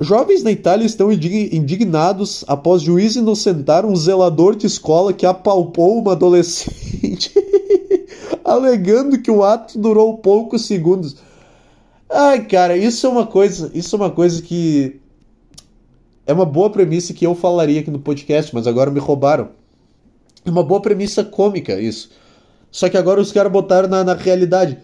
Jovens 0.00 0.42
na 0.42 0.50
Itália 0.50 0.86
estão 0.86 1.12
indignados 1.12 2.44
após 2.48 2.80
juiz 2.80 3.14
inocentar 3.16 3.84
um 3.84 3.94
zelador 3.94 4.56
de 4.56 4.66
escola 4.66 5.12
que 5.12 5.26
apalpou 5.26 5.98
uma 5.98 6.12
adolescente, 6.12 7.32
alegando 8.42 9.20
que 9.20 9.30
o 9.30 9.44
ato 9.44 9.78
durou 9.78 10.16
poucos 10.18 10.66
segundos. 10.66 11.16
Ai, 12.08 12.44
cara, 12.46 12.76
isso 12.76 13.06
é 13.06 13.10
uma 13.10 13.26
coisa, 13.26 13.70
isso 13.74 13.94
é 13.94 13.98
uma 13.98 14.10
coisa 14.10 14.40
que 14.40 15.00
é 16.26 16.32
uma 16.32 16.46
boa 16.46 16.70
premissa 16.70 17.12
que 17.12 17.26
eu 17.26 17.34
falaria 17.34 17.80
aqui 17.80 17.90
no 17.90 17.98
podcast, 17.98 18.54
mas 18.54 18.66
agora 18.66 18.90
me 18.90 19.00
roubaram. 19.00 19.50
É 20.44 20.50
uma 20.50 20.62
boa 20.62 20.80
premissa 20.80 21.24
cômica 21.24 21.80
isso. 21.80 22.10
Só 22.70 22.88
que 22.88 22.96
agora 22.96 23.20
os 23.20 23.32
caras 23.32 23.52
botaram 23.52 23.88
na, 23.88 24.04
na 24.04 24.14
realidade. 24.14 24.78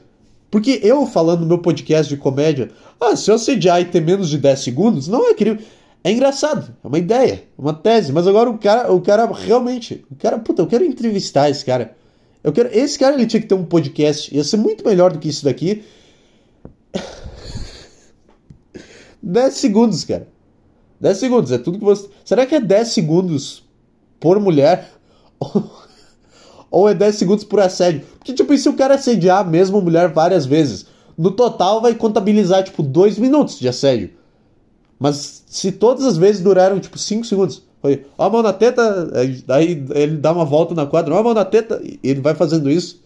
Porque 0.50 0.80
eu 0.82 1.06
falando 1.06 1.40
no 1.40 1.46
meu 1.46 1.58
podcast 1.58 2.12
de 2.12 2.20
comédia, 2.20 2.70
ah, 3.00 3.14
se 3.14 3.30
eu 3.30 3.34
assediar 3.34 3.80
e 3.80 3.84
ter 3.84 4.00
menos 4.00 4.30
de 4.30 4.38
10 4.38 4.60
segundos, 4.60 5.08
não 5.08 5.28
é 5.28 5.34
crime. 5.34 5.60
É 6.02 6.10
engraçado, 6.10 6.74
é 6.82 6.86
uma 6.86 6.98
ideia, 6.98 7.44
é 7.58 7.60
uma 7.60 7.74
tese, 7.74 8.12
mas 8.12 8.26
agora 8.26 8.48
o 8.48 8.56
cara, 8.56 8.92
o 8.92 9.00
cara 9.00 9.26
realmente, 9.26 10.06
o 10.10 10.14
cara, 10.14 10.38
puta, 10.38 10.62
eu 10.62 10.66
quero 10.66 10.84
entrevistar 10.84 11.50
esse 11.50 11.64
cara. 11.64 11.96
Eu 12.42 12.52
quero, 12.52 12.70
esse 12.72 12.98
cara 12.98 13.14
ele 13.14 13.26
tinha 13.26 13.40
que 13.40 13.48
ter 13.48 13.54
um 13.54 13.64
podcast, 13.64 14.34
ia 14.34 14.44
ser 14.44 14.56
muito 14.56 14.84
melhor 14.86 15.12
do 15.12 15.18
que 15.18 15.28
isso 15.28 15.44
daqui. 15.44 15.84
10 19.22 19.54
segundos, 19.54 20.04
cara. 20.04 20.28
10 21.00 21.18
segundos, 21.18 21.52
é 21.52 21.58
tudo 21.58 21.78
que 21.78 21.84
você. 21.84 22.08
Será 22.24 22.46
que 22.46 22.54
é 22.54 22.60
10 22.60 22.88
segundos 22.88 23.64
por 24.20 24.40
mulher? 24.40 24.88
ou 26.70 26.88
é 26.88 26.94
10 26.94 27.14
segundos 27.14 27.44
por 27.44 27.60
assédio. 27.60 28.02
Porque, 28.18 28.32
tipo, 28.32 28.52
e 28.52 28.58
se 28.58 28.68
o 28.68 28.74
cara 28.74 28.94
assediar 28.94 29.40
a 29.40 29.80
mulher 29.80 30.08
várias 30.08 30.46
vezes? 30.46 30.86
No 31.16 31.30
total 31.30 31.80
vai 31.80 31.94
contabilizar, 31.94 32.62
tipo, 32.62 32.82
2 32.82 33.18
minutos 33.18 33.58
de 33.58 33.68
assédio. 33.68 34.10
Mas 34.98 35.44
se 35.46 35.72
todas 35.72 36.04
as 36.04 36.16
vezes 36.16 36.42
duraram, 36.42 36.78
tipo, 36.80 36.98
5 36.98 37.24
segundos. 37.24 37.62
Foi, 37.80 38.04
ó 38.16 38.26
a 38.26 38.30
mão 38.30 38.42
na 38.42 38.52
teta, 38.52 39.10
aí 39.48 39.84
ele 39.94 40.16
dá 40.16 40.32
uma 40.32 40.44
volta 40.44 40.74
na 40.74 40.84
quadra, 40.84 41.14
ó 41.14 41.18
a 41.18 41.22
mão 41.22 41.34
na 41.34 41.44
teta, 41.44 41.80
e 41.82 41.98
ele 42.02 42.20
vai 42.20 42.34
fazendo 42.34 42.68
isso. 42.68 43.00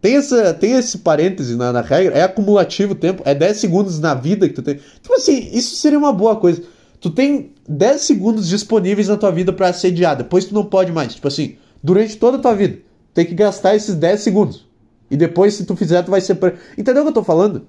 Tem, 0.00 0.14
essa, 0.14 0.54
tem 0.54 0.72
esse 0.72 0.98
parêntese 0.98 1.56
na, 1.56 1.72
na 1.72 1.80
regra, 1.80 2.16
é 2.16 2.22
acumulativo 2.22 2.92
o 2.92 2.96
tempo, 2.96 3.22
é 3.24 3.34
10 3.34 3.56
segundos 3.56 3.98
na 3.98 4.14
vida 4.14 4.48
que 4.48 4.54
tu 4.54 4.62
tem. 4.62 4.76
Tipo 4.76 5.14
assim, 5.14 5.50
isso 5.52 5.74
seria 5.74 5.98
uma 5.98 6.12
boa 6.12 6.36
coisa. 6.36 6.62
Tu 7.00 7.10
tem 7.10 7.52
10 7.68 8.00
segundos 8.00 8.48
disponíveis 8.48 9.08
na 9.08 9.16
tua 9.16 9.32
vida 9.32 9.52
para 9.52 9.68
assediar, 9.68 10.16
depois 10.16 10.44
tu 10.44 10.54
não 10.54 10.64
pode 10.64 10.92
mais. 10.92 11.14
Tipo 11.14 11.26
assim, 11.26 11.56
durante 11.82 12.16
toda 12.16 12.36
a 12.36 12.40
tua 12.40 12.54
vida. 12.54 12.78
Tem 13.14 13.24
que 13.24 13.34
gastar 13.34 13.74
esses 13.74 13.94
10 13.94 14.20
segundos. 14.20 14.66
E 15.10 15.16
depois, 15.16 15.54
se 15.54 15.64
tu 15.64 15.74
fizer, 15.74 16.02
tu 16.02 16.10
vai 16.10 16.20
ser. 16.20 16.38
Entendeu 16.76 17.02
o 17.02 17.06
que 17.06 17.10
eu 17.10 17.14
tô 17.14 17.24
falando? 17.24 17.66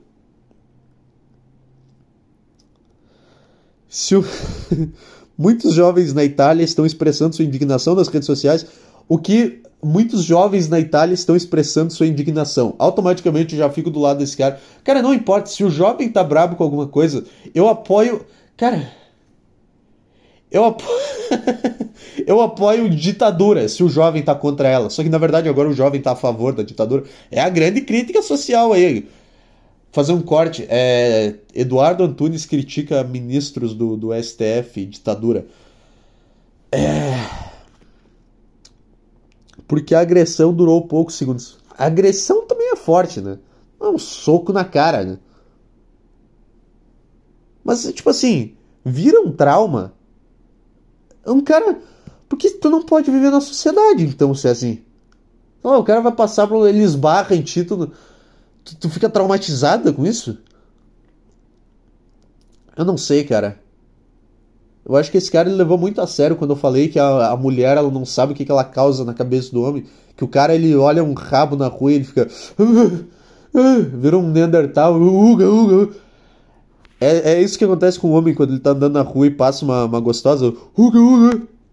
Se 3.88 4.16
o... 4.16 4.24
Muitos 5.38 5.74
jovens 5.74 6.14
na 6.14 6.24
Itália 6.24 6.66
estão 6.66 6.86
expressando 6.86 7.34
sua 7.34 7.46
indignação 7.46 7.96
nas 7.96 8.10
redes 8.10 8.26
sociais, 8.26 8.66
o 9.08 9.18
que 9.18 9.64
muitos 9.82 10.24
jovens 10.24 10.68
na 10.68 10.80
Itália 10.82 11.14
estão 11.14 11.34
expressando 11.34 11.94
sua 11.94 12.08
indignação. 12.08 12.76
Automaticamente 12.78 13.56
eu 13.56 13.60
já 13.60 13.70
fico 13.70 13.90
do 13.90 14.00
lado 14.00 14.20
desse 14.20 14.36
cara. 14.36 14.60
Cara, 14.84 15.02
não 15.02 15.14
importa, 15.14 15.50
se 15.50 15.64
o 15.64 15.70
jovem 15.70 16.12
tá 16.12 16.22
brabo 16.24 16.58
com 16.58 16.64
alguma 16.64 16.88
coisa, 16.88 17.24
eu 17.56 17.70
apoio. 17.70 18.26
Cara, 18.58 18.92
eu 20.52 20.66
apoio. 20.66 21.00
eu 22.26 22.42
apoio 22.42 22.90
ditadura 22.90 23.68
se 23.68 23.84
o 23.84 23.90
jovem 23.90 24.24
tá 24.24 24.34
contra 24.34 24.68
ela. 24.68 24.90
Só 24.90 25.04
que 25.04 25.10
na 25.10 25.18
verdade 25.18 25.48
agora 25.48 25.70
o 25.70 25.74
jovem 25.74 26.02
tá 26.02 26.12
a 26.12 26.16
favor 26.16 26.54
da 26.54 26.64
ditadura. 26.64 27.04
É 27.30 27.40
a 27.40 27.50
grande 27.50 27.82
crítica 27.82 28.22
social 28.22 28.74
aí. 28.74 29.08
Fazer 29.92 30.14
um 30.14 30.22
corte. 30.22 30.66
É... 30.70 31.36
Eduardo 31.54 32.04
Antunes 32.04 32.46
critica 32.46 33.04
ministros 33.04 33.74
do, 33.74 33.96
do 33.96 34.10
STF, 34.14 34.86
ditadura. 34.86 35.46
É. 36.72 37.14
Porque 39.68 39.94
a 39.94 40.00
agressão 40.00 40.52
durou 40.52 40.88
poucos 40.88 41.16
segundos. 41.16 41.60
A 41.78 41.86
agressão 41.86 42.46
também 42.48 42.72
é 42.72 42.76
forte, 42.76 43.22
né? 43.22 43.38
É 43.80 43.86
um 43.86 44.00
soco 44.00 44.52
na 44.52 44.66
cara, 44.66 45.04
né? 45.04 45.20
Mas, 47.64 47.84
tipo 47.94 48.10
assim, 48.10 48.56
vira 48.84 49.22
um 49.22 49.32
trauma 49.32 49.94
um 51.26 51.42
cara. 51.42 51.80
Porque 52.28 52.50
tu 52.52 52.70
não 52.70 52.84
pode 52.84 53.10
viver 53.10 53.32
na 53.32 53.42
sociedade, 53.42 54.04
então, 54.06 54.34
se 54.36 54.48
é 54.48 54.52
assim. 54.52 54.84
Não, 55.64 55.80
o 55.80 55.84
cara 55.84 56.02
vai 56.02 56.12
passar 56.12 56.48
por. 56.48 56.68
Ele 56.68 56.84
esbarra 56.84 57.36
em 57.36 57.42
ti, 57.42 57.64
tu, 57.64 57.92
tu, 58.64 58.76
tu 58.76 58.90
fica 58.90 59.10
traumatizada 59.10 59.92
com 59.92 60.06
isso? 60.06 60.38
Eu 62.78 62.86
não 62.86 62.98
sei, 62.98 63.24
cara. 63.24 63.60
Eu 64.86 64.96
acho 64.96 65.12
que 65.12 65.18
esse 65.18 65.30
cara 65.30 65.50
ele 65.50 65.58
levou 65.58 65.78
muito 65.78 66.02
a 66.02 66.08
sério 66.08 66.36
quando 66.36 66.52
eu 66.52 66.56
falei 66.56 66.88
que 66.88 66.98
a, 66.98 67.32
a 67.32 67.38
mulher 67.38 67.78
ela 67.78 67.92
não 67.92 68.06
sabe 68.06 68.32
o 68.32 68.36
que, 68.36 68.46
que 68.46 68.52
ela 68.52 68.64
causa 68.64 69.04
na 69.04 69.14
cabeça 69.14 69.52
do 69.52 69.62
homem. 69.62 69.86
Que 70.16 70.24
o 70.24 70.28
cara 70.28 70.56
ele 70.56 70.76
olha 70.76 71.04
um 71.04 71.14
rabo 71.14 71.56
na 71.56 71.68
rua 71.68 71.92
e 71.92 71.96
ele 71.96 72.04
fica. 72.06 72.28
Vira 73.94 74.18
um 74.18 74.32
Neandertal. 74.32 74.96
Uga, 74.96 75.50
uga. 75.50 75.94
É, 77.00 77.34
é 77.34 77.42
isso 77.42 77.58
que 77.58 77.64
acontece 77.64 78.00
com 78.00 78.10
o 78.10 78.14
homem 78.14 78.34
quando 78.34 78.52
ele 78.52 78.60
tá 78.60 78.72
andando 78.72 78.94
na 78.94 79.02
rua 79.02 79.28
e 79.28 79.32
passa 79.32 79.64
uma, 79.64 79.86
uma 79.86 80.00
gostosa. 80.00 80.54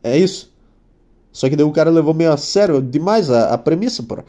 É 0.03 0.17
isso. 0.17 0.53
Só 1.33 1.49
que 1.49 1.57
daí 1.57 1.67
o 1.67 1.73
cara 1.73 1.91
levou 1.91 2.15
meio 2.15 2.33
a 2.33 2.37
sério 2.37 2.81
demais 2.81 3.31
a, 3.31 3.53
a 3.53 3.59
premissa, 3.59 4.03
porra. 4.03 4.25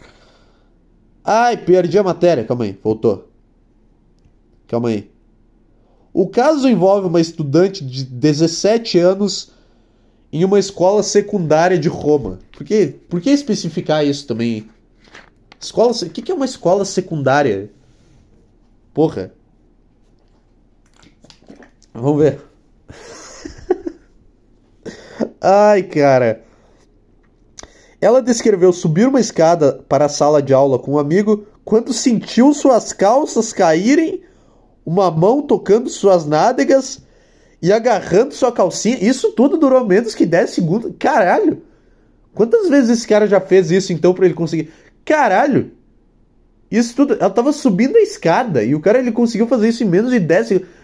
Ai, 1.23 1.57
perdi 1.57 1.97
a 1.99 2.03
matéria. 2.03 2.43
Calma 2.43 2.65
aí, 2.65 2.77
voltou. 2.83 3.29
Calma 4.67 4.89
aí. 4.89 5.09
O 6.13 6.27
caso 6.27 6.67
envolve 6.67 7.07
uma 7.07 7.21
estudante 7.21 7.85
de 7.85 8.03
17 8.03 8.97
anos 8.97 9.51
em 10.33 10.43
uma 10.43 10.57
escola 10.57 11.03
secundária 11.03 11.77
de 11.77 11.87
Roma. 11.87 12.39
Por 12.51 12.65
que, 12.65 12.87
por 13.07 13.21
que 13.21 13.29
especificar 13.29 14.05
isso 14.05 14.25
também? 14.25 14.67
Escola, 15.59 15.91
o 15.91 16.09
que 16.09 16.31
é 16.31 16.35
uma 16.35 16.45
escola 16.45 16.85
secundária? 16.85 17.69
Porra. 18.93 19.31
Vamos 21.99 22.21
ver. 22.21 22.39
Ai, 25.41 25.81
cara. 25.81 26.43
Ela 27.99 28.21
descreveu 28.21 28.71
subir 28.71 29.07
uma 29.07 29.19
escada 29.19 29.83
para 29.89 30.05
a 30.05 30.09
sala 30.09 30.39
de 30.39 30.53
aula 30.53 30.77
com 30.77 30.93
um 30.93 30.99
amigo 30.99 31.47
quando 31.65 31.91
sentiu 31.91 32.53
suas 32.53 32.93
calças 32.93 33.51
caírem, 33.51 34.21
uma 34.85 35.09
mão 35.09 35.41
tocando 35.41 35.89
suas 35.89 36.25
nádegas 36.25 37.01
e 37.59 37.73
agarrando 37.73 38.35
sua 38.35 38.51
calcinha. 38.51 38.97
Isso 39.01 39.31
tudo 39.31 39.57
durou 39.57 39.83
menos 39.83 40.13
que 40.13 40.25
10 40.25 40.51
segundos. 40.51 40.93
Caralho! 40.99 41.63
Quantas 42.35 42.69
vezes 42.69 42.91
esse 42.91 43.07
cara 43.07 43.25
já 43.25 43.41
fez 43.41 43.71
isso 43.71 43.91
então 43.91 44.13
para 44.13 44.25
ele 44.25 44.35
conseguir? 44.35 44.71
Caralho! 45.03 45.71
Isso 46.69 46.95
tudo. 46.95 47.15
Ela 47.15 47.31
tava 47.31 47.51
subindo 47.51 47.97
a 47.97 48.01
escada 48.01 48.63
e 48.63 48.75
o 48.75 48.79
cara 48.79 48.99
ele 48.99 49.11
conseguiu 49.11 49.47
fazer 49.47 49.69
isso 49.69 49.83
em 49.83 49.87
menos 49.87 50.11
de 50.11 50.19
10 50.19 50.47
segundos. 50.47 50.76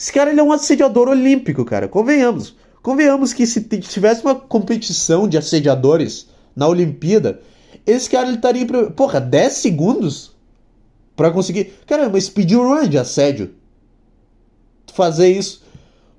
Esse 0.00 0.10
cara 0.14 0.30
ele 0.30 0.40
é 0.40 0.42
um 0.42 0.50
assediador 0.50 1.08
olímpico, 1.08 1.62
cara. 1.62 1.86
Convenhamos. 1.86 2.56
Convenhamos 2.82 3.34
que 3.34 3.46
se 3.46 3.60
tivesse 3.60 4.24
uma 4.24 4.34
competição 4.34 5.28
de 5.28 5.36
assediadores 5.36 6.26
na 6.56 6.66
Olimpíada, 6.66 7.42
esse 7.86 8.08
cara 8.08 8.26
ele 8.26 8.36
estaria. 8.36 8.66
Porra, 8.92 9.20
10 9.20 9.52
segundos 9.52 10.34
para 11.14 11.30
conseguir. 11.30 11.74
Cara, 11.86 12.08
uma 12.08 12.18
speedrun 12.18 12.88
de 12.88 12.96
assédio. 12.96 13.52
Fazer 14.94 15.28
isso. 15.28 15.62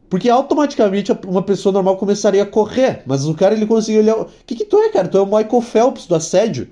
Porque 0.08 0.30
automaticamente 0.30 1.12
uma 1.26 1.42
pessoa 1.42 1.74
normal 1.74 1.98
começaria 1.98 2.44
a 2.44 2.46
correr. 2.46 3.02
Mas 3.08 3.26
o 3.26 3.34
cara 3.34 3.56
ele 3.56 3.66
conseguiu. 3.66 4.02
Ele 4.02 4.12
é... 4.12 4.14
O 4.14 4.28
que, 4.46 4.58
que 4.58 4.66
tu 4.66 4.78
é, 4.78 4.90
cara? 4.90 5.08
Tu 5.08 5.18
é 5.18 5.22
o 5.22 5.26
Michael 5.26 5.62
Phelps 5.62 6.06
do 6.06 6.14
assédio. 6.14 6.70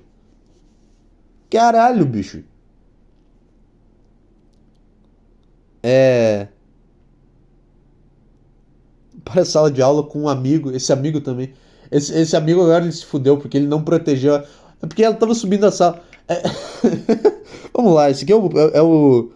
Caralho, 1.50 2.06
bicho. 2.06 2.44
É. 5.82 6.46
Para 9.30 9.42
a 9.42 9.44
sala 9.44 9.70
de 9.70 9.80
aula 9.80 10.02
com 10.02 10.22
um 10.22 10.28
amigo. 10.28 10.70
Esse 10.72 10.92
amigo 10.92 11.20
também. 11.20 11.52
Esse, 11.90 12.12
esse 12.12 12.36
amigo 12.36 12.62
agora 12.62 12.90
se 12.90 13.04
fudeu 13.04 13.36
porque 13.36 13.56
ele 13.56 13.66
não 13.66 13.82
protegeu. 13.82 14.34
É 14.34 14.86
porque 14.86 15.04
ela 15.04 15.14
tava 15.14 15.34
subindo 15.34 15.64
a 15.64 15.70
sala. 15.70 16.02
É... 16.28 16.42
Vamos 17.74 17.94
lá, 17.94 18.10
esse 18.10 18.24
aqui 18.24 18.32
é 18.32 18.36
o, 18.36 18.46
é, 18.58 18.78
é 18.78 18.82
o. 18.82 19.30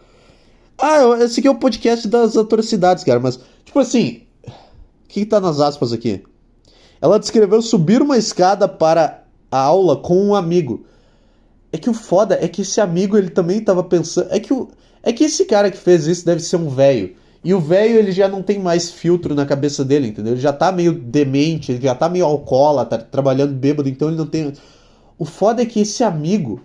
Ah, 0.79 1.19
esse 1.21 1.41
aqui 1.41 1.49
é 1.49 1.51
o 1.51 1.59
podcast 1.59 2.09
das 2.09 2.37
atrocidades, 2.37 3.05
cara. 3.05 3.21
Mas, 3.21 3.39
tipo 3.65 3.79
assim. 3.79 4.23
O 4.47 5.09
que, 5.15 5.21
que 5.21 5.27
tá 5.27 5.41
nas 5.41 5.61
aspas 5.61 5.93
aqui? 5.93 6.25
Ela 7.01 7.21
descreveu 7.21 7.63
subir 7.63 8.03
uma 8.03 8.17
escada 8.17 8.67
para 8.67 9.25
a 9.51 9.59
aula 9.59 9.97
com 9.97 10.21
um 10.21 10.35
amigo. 10.35 10.85
É 11.73 11.79
que 11.79 11.89
o 11.89 11.95
foda 11.95 12.39
é 12.41 12.49
que 12.49 12.63
esse 12.63 12.81
amigo 12.81 13.17
ele 13.17 13.31
também 13.31 13.61
tava 13.61 13.85
pensando. 13.85 14.29
É 14.31 14.41
que, 14.41 14.53
o, 14.53 14.69
é 15.03 15.13
que 15.13 15.25
esse 15.25 15.45
cara 15.45 15.71
que 15.71 15.77
fez 15.77 16.07
isso 16.07 16.25
deve 16.25 16.41
ser 16.41 16.57
um 16.57 16.69
velho. 16.69 17.15
E 17.45 17.53
o 17.53 17.61
velho 17.61 17.99
ele 17.99 18.11
já 18.11 18.27
não 18.27 18.43
tem 18.43 18.59
mais 18.59 18.91
filtro 18.91 19.35
na 19.35 19.45
cabeça 19.45 19.85
dele, 19.85 20.09
entendeu? 20.09 20.33
Ele 20.33 20.41
já 20.41 20.53
tá 20.53 20.73
meio 20.73 20.93
demente, 20.95 21.71
ele 21.73 21.83
já 21.83 21.95
tá 21.95 22.09
meio 22.09 22.25
alcoólatra, 22.25 22.99
trabalhando 22.99 23.53
bêbado, 23.53 23.87
então 23.87 24.09
ele 24.09 24.17
não 24.17 24.25
tem. 24.25 24.51
O 25.19 25.27
foda 25.27 25.61
é 25.61 25.67
que 25.67 25.81
esse 25.81 26.03
amigo. 26.03 26.63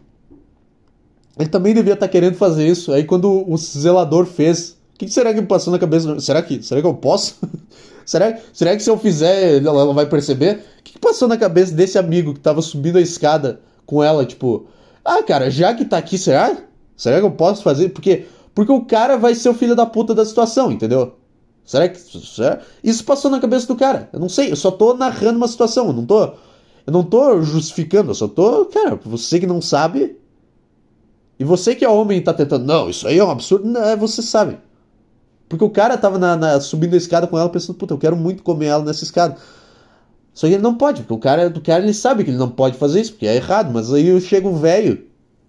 Ele 1.38 1.49
também 1.49 1.73
devia 1.73 1.93
estar 1.93 2.07
tá 2.07 2.11
querendo 2.11 2.36
fazer 2.36 2.65
isso. 2.65 2.93
Aí 2.93 3.03
quando 3.03 3.45
o 3.45 3.57
zelador 3.57 4.25
fez. 4.25 4.77
O 4.95 4.99
que, 4.99 5.09
será 5.09 5.34
que 5.34 5.41
passou 5.41 5.71
na 5.71 5.80
cabeça? 5.80 6.19
Será 6.19 6.41
que, 6.41 6.63
será 6.63 6.82
que 6.82 6.88
eu 6.88 6.93
posso? 6.93 7.36
será, 8.05 8.38
será 8.53 8.75
que 8.75 8.82
se 8.82 8.89
eu 8.89 8.97
fizer 8.97 9.57
ela, 9.57 9.82
ela 9.82 9.93
vai 9.93 10.05
perceber? 10.05 10.63
O 10.80 10.84
que, 10.84 10.93
que 10.93 10.99
passou 10.99 11.27
na 11.27 11.38
cabeça 11.38 11.73
desse 11.73 11.97
amigo 11.97 12.34
que 12.34 12.39
tava 12.39 12.61
subindo 12.61 12.97
a 12.97 13.01
escada 13.01 13.59
com 13.86 14.01
ela? 14.01 14.25
Tipo, 14.25 14.67
ah, 15.03 15.23
cara, 15.23 15.49
já 15.49 15.73
que 15.73 15.84
tá 15.84 15.97
aqui, 15.97 16.17
será? 16.17 16.57
Será 16.95 17.19
que 17.19 17.25
eu 17.25 17.32
posso 17.32 17.63
fazer? 17.63 17.89
Porque, 17.89 18.25
porque 18.54 18.72
o 18.72 18.86
cara 18.86 19.18
vai 19.18 19.36
ser 19.36 19.50
o 19.50 19.54
filho 19.54 19.76
da 19.76 19.86
puta 19.86 20.14
da 20.14 20.26
situação, 20.26 20.72
entendeu? 20.72 21.16
Será 21.66 21.88
que. 21.88 22.00
Será? 22.00 22.62
Isso 22.84 23.04
passou 23.04 23.30
na 23.30 23.39
cabeça 23.39 23.68
do 23.68 23.76
cara. 23.76 24.10
Eu 24.12 24.20
não 24.20 24.28
sei, 24.28 24.52
eu 24.52 24.56
só 24.56 24.72
tô 24.72 24.93
narrando 24.93 25.38
uma 25.38 25.47
situação, 25.47 25.88
eu 25.88 25.93
não 25.93 26.06
tô. 26.06 26.24
Eu 26.24 26.93
não 26.93 27.04
tô 27.04 27.41
justificando, 27.43 28.10
eu 28.10 28.16
só 28.16 28.28
tô. 28.28 28.66
Cara, 28.66 29.00
você 29.06 29.39
que 29.39 29.45
não 29.45 29.62
sabe. 29.62 30.18
E 31.38 31.43
você 31.43 31.76
que 31.76 31.86
é 31.86 31.89
homem 31.89 32.18
e 32.18 32.22
tá 32.22 32.34
tentando. 32.34 32.66
Não, 32.66 32.89
isso 32.89 33.08
aí 33.08 33.20
é 33.20 33.24
um 33.24 33.30
absurdo. 33.30 33.68
Não, 33.68 33.84
é, 33.84 33.95
você 33.95 34.22
sabe. 34.22 34.58
Porque 35.47 35.64
o 35.64 35.70
cara 35.70 35.97
tava 35.97 36.18
na, 36.18 36.36
na, 36.36 36.60
subindo 36.60 36.95
a 36.95 36.97
escada 36.97 37.28
com 37.28 37.38
ela 37.38 37.50
pensando, 37.50 37.76
puta, 37.76 37.93
eu 37.93 37.97
quero 37.97 38.16
muito 38.16 38.43
comer 38.43 38.68
ela 38.68 38.84
nessa 38.84 39.04
escada. 39.04 39.38
Só 40.34 40.47
que 40.47 40.54
ele 40.54 40.64
não 40.64 40.76
pode, 40.76 41.02
porque 41.02 41.14
o 41.14 41.18
cara, 41.18 41.47
o 41.47 41.62
cara 41.62 41.84
ele 41.84 41.93
sabe 41.93 42.24
que 42.24 42.30
ele 42.30 42.38
não 42.38 42.50
pode 42.50 42.78
fazer 42.78 43.02
isso, 43.02 43.12
porque 43.12 43.28
é 43.28 43.36
errado. 43.36 43.72
Mas 43.74 43.91
aí 43.93 44.20
chega 44.22 44.47
o 44.47 44.56
velho, 44.56 45.06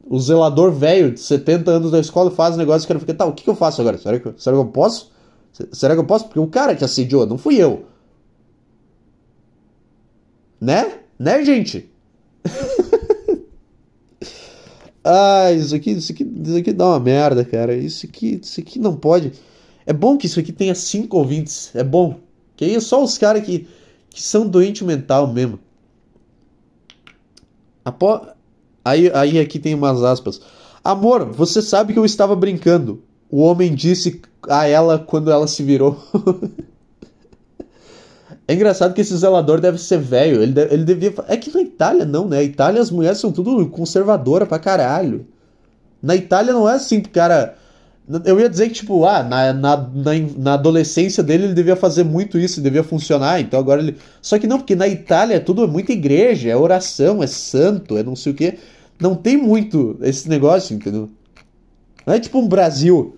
o 0.08 0.18
zelador 0.18 0.72
velho 0.72 1.12
de 1.12 1.20
70 1.20 1.70
anos 1.70 1.90
da 1.90 2.00
escola, 2.00 2.30
faz 2.30 2.54
o 2.54 2.58
negócio 2.58 2.84
e 2.84 2.86
o 2.86 2.88
cara 2.88 3.00
fica, 3.00 3.14
tá, 3.14 3.24
o 3.26 3.32
que, 3.32 3.44
que 3.44 3.50
eu 3.50 3.54
faço 3.54 3.80
agora? 3.80 3.98
Será 3.98 4.18
que, 4.18 4.32
será 4.36 4.56
que 4.56 4.62
eu 4.62 4.66
posso? 4.66 5.10
Será 5.72 5.94
que 5.94 6.00
eu 6.00 6.06
posso? 6.06 6.26
Porque 6.26 6.40
o 6.40 6.46
cara 6.46 6.74
que 6.74 6.84
assediou, 6.84 7.26
não 7.26 7.38
fui 7.38 7.56
eu. 7.56 7.84
Né? 10.60 11.00
Né, 11.18 11.44
gente? 11.44 11.90
ah, 15.04 15.52
isso 15.52 15.74
aqui, 15.74 15.92
isso 15.92 16.12
aqui, 16.12 16.24
isso 16.44 16.56
aqui 16.56 16.72
dá 16.72 16.86
uma 16.86 17.00
merda, 17.00 17.44
cara. 17.44 17.74
Isso 17.74 18.06
aqui, 18.06 18.40
isso 18.42 18.60
aqui 18.60 18.78
não 18.78 18.96
pode. 18.96 19.32
É 19.84 19.92
bom 19.92 20.16
que 20.16 20.26
isso 20.26 20.40
aqui 20.40 20.52
tenha 20.52 20.74
cinco 20.74 21.18
ouvintes. 21.18 21.74
É 21.74 21.84
bom. 21.84 22.20
Que 22.56 22.64
aí 22.64 22.74
é 22.74 22.80
só 22.80 23.02
os 23.02 23.18
caras 23.18 23.44
que 23.44 23.66
que 24.10 24.20
são 24.20 24.46
doente 24.46 24.84
mental 24.84 25.32
mesmo. 25.32 25.58
Apo... 27.84 28.26
Aí, 28.90 29.10
aí 29.14 29.38
aqui 29.38 29.58
tem 29.58 29.74
umas 29.74 30.02
aspas. 30.02 30.40
Amor, 30.82 31.26
você 31.26 31.62
sabe 31.62 31.92
que 31.92 31.98
eu 31.98 32.04
estava 32.04 32.34
brincando. 32.34 33.02
O 33.30 33.40
homem 33.42 33.74
disse 33.74 34.20
a 34.48 34.66
ela 34.66 34.98
quando 34.98 35.30
ela 35.30 35.46
se 35.46 35.62
virou. 35.62 35.96
é 38.48 38.54
engraçado 38.54 38.92
que 38.92 39.00
esse 39.00 39.16
zelador 39.16 39.60
deve 39.60 39.78
ser 39.78 39.98
velho. 39.98 40.42
Ele, 40.42 40.60
ele 40.60 40.84
devia. 40.84 41.14
É 41.28 41.36
que 41.36 41.54
na 41.54 41.62
Itália 41.62 42.04
não, 42.04 42.26
né? 42.26 42.38
Na 42.38 42.42
Itália 42.42 42.82
as 42.82 42.90
mulheres 42.90 43.18
são 43.18 43.30
tudo 43.30 43.68
conservadora 43.68 44.44
pra 44.44 44.58
caralho. 44.58 45.26
Na 46.02 46.16
Itália 46.16 46.52
não 46.52 46.68
é 46.68 46.74
assim, 46.74 47.00
cara 47.00 47.56
eu 48.24 48.40
ia 48.40 48.48
dizer 48.48 48.68
que, 48.68 48.74
tipo, 48.74 49.04
ah, 49.04 49.22
na, 49.22 49.52
na, 49.52 49.76
na, 49.76 50.12
na, 50.36 50.54
adolescência 50.54 51.22
dele 51.22 51.44
ele 51.44 51.54
devia 51.54 51.76
fazer 51.76 52.02
muito 52.02 52.38
isso, 52.38 52.60
devia 52.60 52.82
funcionar, 52.82 53.40
então 53.40 53.58
agora 53.60 53.80
ele. 53.80 53.96
Só 54.20 54.38
que 54.38 54.48
não, 54.48 54.58
porque 54.58 54.74
na 54.74 54.88
Itália 54.88 55.36
é 55.36 55.40
tudo 55.40 55.62
é 55.62 55.66
muita 55.66 55.92
igreja, 55.92 56.50
é 56.50 56.56
oração, 56.56 57.22
é 57.22 57.26
santo, 57.26 57.96
é 57.96 58.02
não 58.02 58.16
sei 58.16 58.32
o 58.32 58.34
quê. 58.34 58.58
Não 59.00 59.14
tem 59.14 59.36
muito 59.36 59.98
esse 60.02 60.28
negócio, 60.28 60.74
entendeu? 60.74 61.08
Não 62.06 62.14
é 62.14 62.20
tipo 62.20 62.38
um 62.38 62.46
Brasil. 62.46 63.16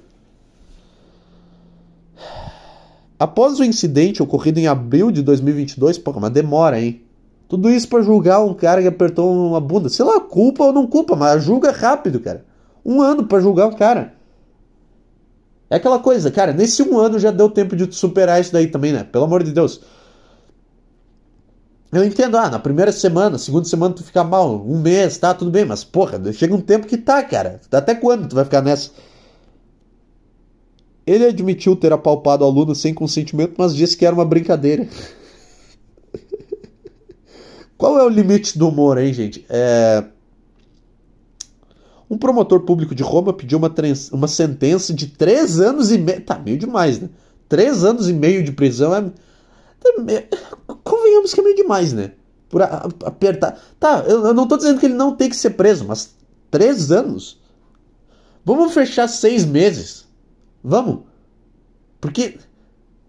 Após 3.18 3.58
o 3.58 3.64
incidente 3.64 4.22
ocorrido 4.22 4.58
em 4.58 4.66
abril 4.66 5.10
de 5.10 5.22
2022, 5.22 5.98
pô, 5.98 6.12
mas 6.20 6.30
demora, 6.30 6.80
hein? 6.80 7.02
Tudo 7.48 7.68
isso 7.68 7.88
para 7.88 8.02
julgar 8.02 8.42
um 8.42 8.54
cara 8.54 8.80
que 8.80 8.88
apertou 8.88 9.30
uma 9.30 9.60
bunda. 9.60 9.88
Sei 9.88 10.04
lá, 10.04 10.18
culpa 10.20 10.64
ou 10.64 10.72
não 10.72 10.86
culpa, 10.86 11.14
mas 11.14 11.44
julga 11.44 11.70
rápido, 11.70 12.18
cara. 12.18 12.44
Um 12.84 13.02
ano 13.02 13.24
para 13.24 13.40
julgar 13.40 13.68
o 13.68 13.76
cara. 13.76 14.14
É 15.68 15.76
aquela 15.76 15.98
coisa, 15.98 16.30
cara, 16.30 16.52
nesse 16.52 16.82
um 16.82 16.98
ano 16.98 17.18
já 17.18 17.30
deu 17.30 17.48
tempo 17.48 17.74
de 17.76 17.94
superar 17.94 18.40
isso 18.40 18.52
daí 18.52 18.66
também, 18.66 18.92
né? 18.92 19.04
Pelo 19.04 19.24
amor 19.24 19.42
de 19.42 19.52
Deus. 19.52 19.80
Eu 21.92 22.02
entendo, 22.02 22.38
ah, 22.38 22.48
na 22.48 22.58
primeira 22.58 22.90
semana, 22.90 23.36
segunda 23.36 23.68
semana 23.68 23.94
tu 23.94 24.02
fica 24.02 24.24
mal, 24.24 24.64
um 24.66 24.80
mês, 24.80 25.18
tá, 25.18 25.34
tudo 25.34 25.50
bem, 25.50 25.66
mas 25.66 25.84
porra, 25.84 26.32
chega 26.32 26.54
um 26.54 26.60
tempo 26.60 26.86
que 26.86 26.96
tá, 26.96 27.22
cara. 27.22 27.60
Até 27.70 27.94
quando 27.94 28.26
tu 28.26 28.34
vai 28.34 28.44
ficar 28.44 28.62
nessa? 28.62 28.90
Ele 31.06 31.26
admitiu 31.26 31.76
ter 31.76 31.92
apalpado 31.92 32.44
o 32.44 32.48
aluno 32.48 32.74
sem 32.74 32.94
consentimento, 32.94 33.56
mas 33.58 33.76
disse 33.76 33.94
que 33.94 34.06
era 34.06 34.14
uma 34.14 34.24
brincadeira. 34.24 34.88
Qual 37.76 37.98
é 37.98 38.04
o 38.04 38.08
limite 38.08 38.58
do 38.58 38.68
humor, 38.68 38.96
hein, 38.96 39.12
gente? 39.12 39.44
É. 39.50 40.02
Um 42.08 42.16
promotor 42.16 42.60
público 42.60 42.94
de 42.94 43.02
Roma 43.02 43.34
pediu 43.34 43.58
uma, 43.58 43.74
uma 44.12 44.28
sentença 44.28 44.94
de 44.94 45.08
três 45.08 45.60
anos 45.60 45.92
e 45.92 45.98
meio. 45.98 46.22
Tá 46.22 46.38
meio 46.38 46.56
demais, 46.56 47.00
né? 47.00 47.10
Três 47.48 47.84
anos 47.84 48.08
e 48.08 48.14
meio 48.14 48.42
de 48.42 48.52
prisão 48.52 48.94
é. 48.94 49.12
Convenhamos 50.84 51.32
que 51.34 51.40
é 51.40 51.44
meio 51.44 51.56
demais, 51.56 51.92
né? 51.92 52.12
Por 52.48 52.62
a, 52.62 52.66
a, 52.66 53.08
apertar. 53.08 53.58
Tá, 53.78 54.04
eu, 54.06 54.26
eu 54.26 54.34
não 54.34 54.46
tô 54.46 54.56
dizendo 54.56 54.78
que 54.78 54.86
ele 54.86 54.94
não 54.94 55.14
tem 55.14 55.28
que 55.28 55.36
ser 55.36 55.50
preso, 55.50 55.86
mas 55.86 56.14
três 56.50 56.90
anos? 56.90 57.40
Vamos 58.44 58.74
fechar 58.74 59.08
seis 59.08 59.44
meses? 59.44 60.06
Vamos? 60.62 61.00
Porque. 62.00 62.38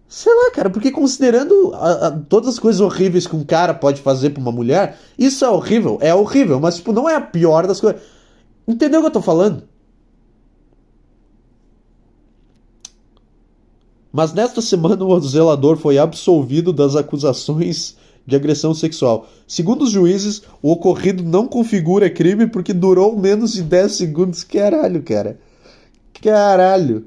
Sei 0.06 0.32
lá, 0.32 0.50
cara, 0.52 0.70
porque 0.70 0.92
considerando 0.92 1.72
a, 1.74 2.06
a, 2.06 2.10
todas 2.12 2.50
as 2.50 2.58
coisas 2.58 2.80
horríveis 2.80 3.26
que 3.26 3.34
um 3.34 3.44
cara 3.44 3.74
pode 3.74 4.00
fazer 4.00 4.30
pra 4.30 4.40
uma 4.40 4.52
mulher, 4.52 4.96
isso 5.18 5.44
é 5.44 5.48
horrível, 5.48 5.98
é 6.00 6.14
horrível, 6.14 6.60
mas, 6.60 6.76
tipo, 6.76 6.92
não 6.92 7.08
é 7.08 7.16
a 7.16 7.20
pior 7.20 7.66
das 7.66 7.80
coisas. 7.80 8.00
Entendeu 8.68 9.00
o 9.00 9.02
que 9.02 9.08
eu 9.08 9.12
tô 9.12 9.22
falando? 9.22 9.68
Mas 14.16 14.32
nesta 14.32 14.62
semana 14.62 15.04
o 15.04 15.20
zelador 15.20 15.76
foi 15.76 15.98
absolvido 15.98 16.72
das 16.72 16.94
acusações 16.94 17.96
de 18.24 18.36
agressão 18.36 18.72
sexual. 18.72 19.26
Segundo 19.44 19.82
os 19.82 19.90
juízes, 19.90 20.40
o 20.62 20.70
ocorrido 20.70 21.24
não 21.24 21.48
configura 21.48 22.08
crime 22.08 22.46
porque 22.46 22.72
durou 22.72 23.18
menos 23.18 23.54
de 23.54 23.62
10 23.64 23.90
segundos. 23.90 24.44
Caralho, 24.44 25.02
cara. 25.02 25.40
Caralho. 26.22 27.06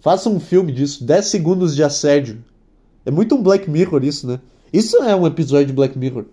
Faça 0.00 0.28
um 0.28 0.40
filme 0.40 0.72
disso. 0.72 1.04
10 1.04 1.26
segundos 1.26 1.76
de 1.76 1.84
assédio. 1.84 2.44
É 3.06 3.10
muito 3.12 3.36
um 3.36 3.42
Black 3.42 3.70
Mirror 3.70 4.02
isso, 4.02 4.26
né? 4.26 4.40
Isso 4.72 4.96
é 4.96 5.14
um 5.14 5.28
episódio 5.28 5.68
de 5.68 5.72
Black 5.72 5.96
Mirror. 5.96 6.24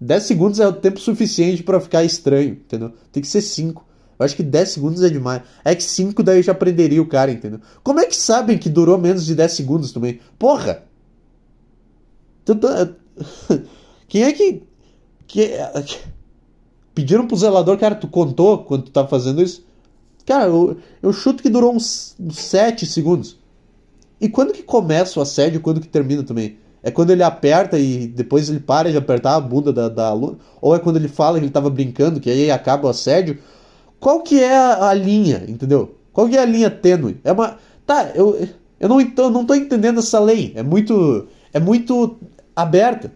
10 0.00 0.22
segundos 0.22 0.60
é 0.60 0.68
o 0.68 0.72
tempo 0.72 1.00
suficiente 1.00 1.64
para 1.64 1.80
ficar 1.80 2.04
estranho, 2.04 2.52
entendeu? 2.52 2.92
Tem 3.10 3.20
que 3.20 3.28
ser 3.28 3.40
5. 3.40 3.84
Eu 4.22 4.26
acho 4.26 4.36
que 4.36 4.42
10 4.42 4.68
segundos 4.68 5.02
é 5.02 5.08
demais. 5.08 5.42
É 5.64 5.74
que 5.74 5.82
5 5.82 6.22
daí 6.22 6.42
já 6.42 6.54
prenderia 6.54 7.02
o 7.02 7.06
cara, 7.06 7.30
entendeu? 7.30 7.60
Como 7.82 8.00
é 8.00 8.06
que 8.06 8.16
sabem 8.16 8.56
que 8.56 8.68
durou 8.68 8.96
menos 8.96 9.26
de 9.26 9.34
10 9.34 9.52
segundos 9.52 9.92
também? 9.92 10.20
Porra! 10.38 10.84
Quem 14.08 14.22
é 14.22 14.32
que. 14.32 14.62
que... 15.26 15.50
Pediram 16.94 17.26
pro 17.26 17.36
zelador, 17.36 17.78
cara, 17.78 17.94
tu 17.94 18.06
contou 18.06 18.64
quando 18.64 18.84
tu 18.84 18.90
tava 18.90 19.08
fazendo 19.08 19.42
isso? 19.42 19.64
Cara, 20.26 20.46
eu, 20.46 20.76
eu 21.02 21.12
chuto 21.12 21.42
que 21.42 21.48
durou 21.48 21.74
uns 21.74 22.14
7 22.30 22.86
segundos. 22.86 23.38
E 24.20 24.28
quando 24.28 24.52
que 24.52 24.62
começa 24.62 25.18
o 25.18 25.22
assédio 25.22 25.58
e 25.58 25.60
quando 25.60 25.80
que 25.80 25.88
termina 25.88 26.22
também? 26.22 26.58
É 26.82 26.90
quando 26.90 27.10
ele 27.10 27.22
aperta 27.22 27.78
e 27.78 28.06
depois 28.06 28.48
ele 28.48 28.60
para 28.60 28.90
de 28.90 28.96
apertar 28.96 29.36
a 29.36 29.40
bunda 29.40 29.72
da, 29.72 29.88
da 29.88 30.08
aluna? 30.08 30.36
Ou 30.60 30.74
é 30.74 30.78
quando 30.78 30.96
ele 30.96 31.08
fala 31.08 31.38
que 31.38 31.44
ele 31.44 31.52
tava 31.52 31.70
brincando, 31.70 32.20
que 32.20 32.28
aí 32.28 32.50
acaba 32.50 32.86
o 32.86 32.90
assédio? 32.90 33.38
Qual 34.02 34.20
que 34.20 34.42
é 34.42 34.58
a, 34.58 34.88
a 34.88 34.94
linha, 34.94 35.44
entendeu? 35.46 35.94
Qual 36.12 36.28
que 36.28 36.36
é 36.36 36.40
a 36.40 36.44
linha 36.44 36.68
tênue? 36.68 37.20
É 37.22 37.30
uma. 37.30 37.56
Tá, 37.86 38.10
eu, 38.16 38.48
eu 38.80 38.88
não, 38.88 39.00
eu 39.00 39.30
não 39.30 39.46
tô 39.46 39.54
entendendo 39.54 40.00
essa 40.00 40.18
lei. 40.18 40.52
É 40.56 40.62
muito. 40.62 41.28
É 41.52 41.60
muito 41.60 42.16
aberta. 42.56 43.12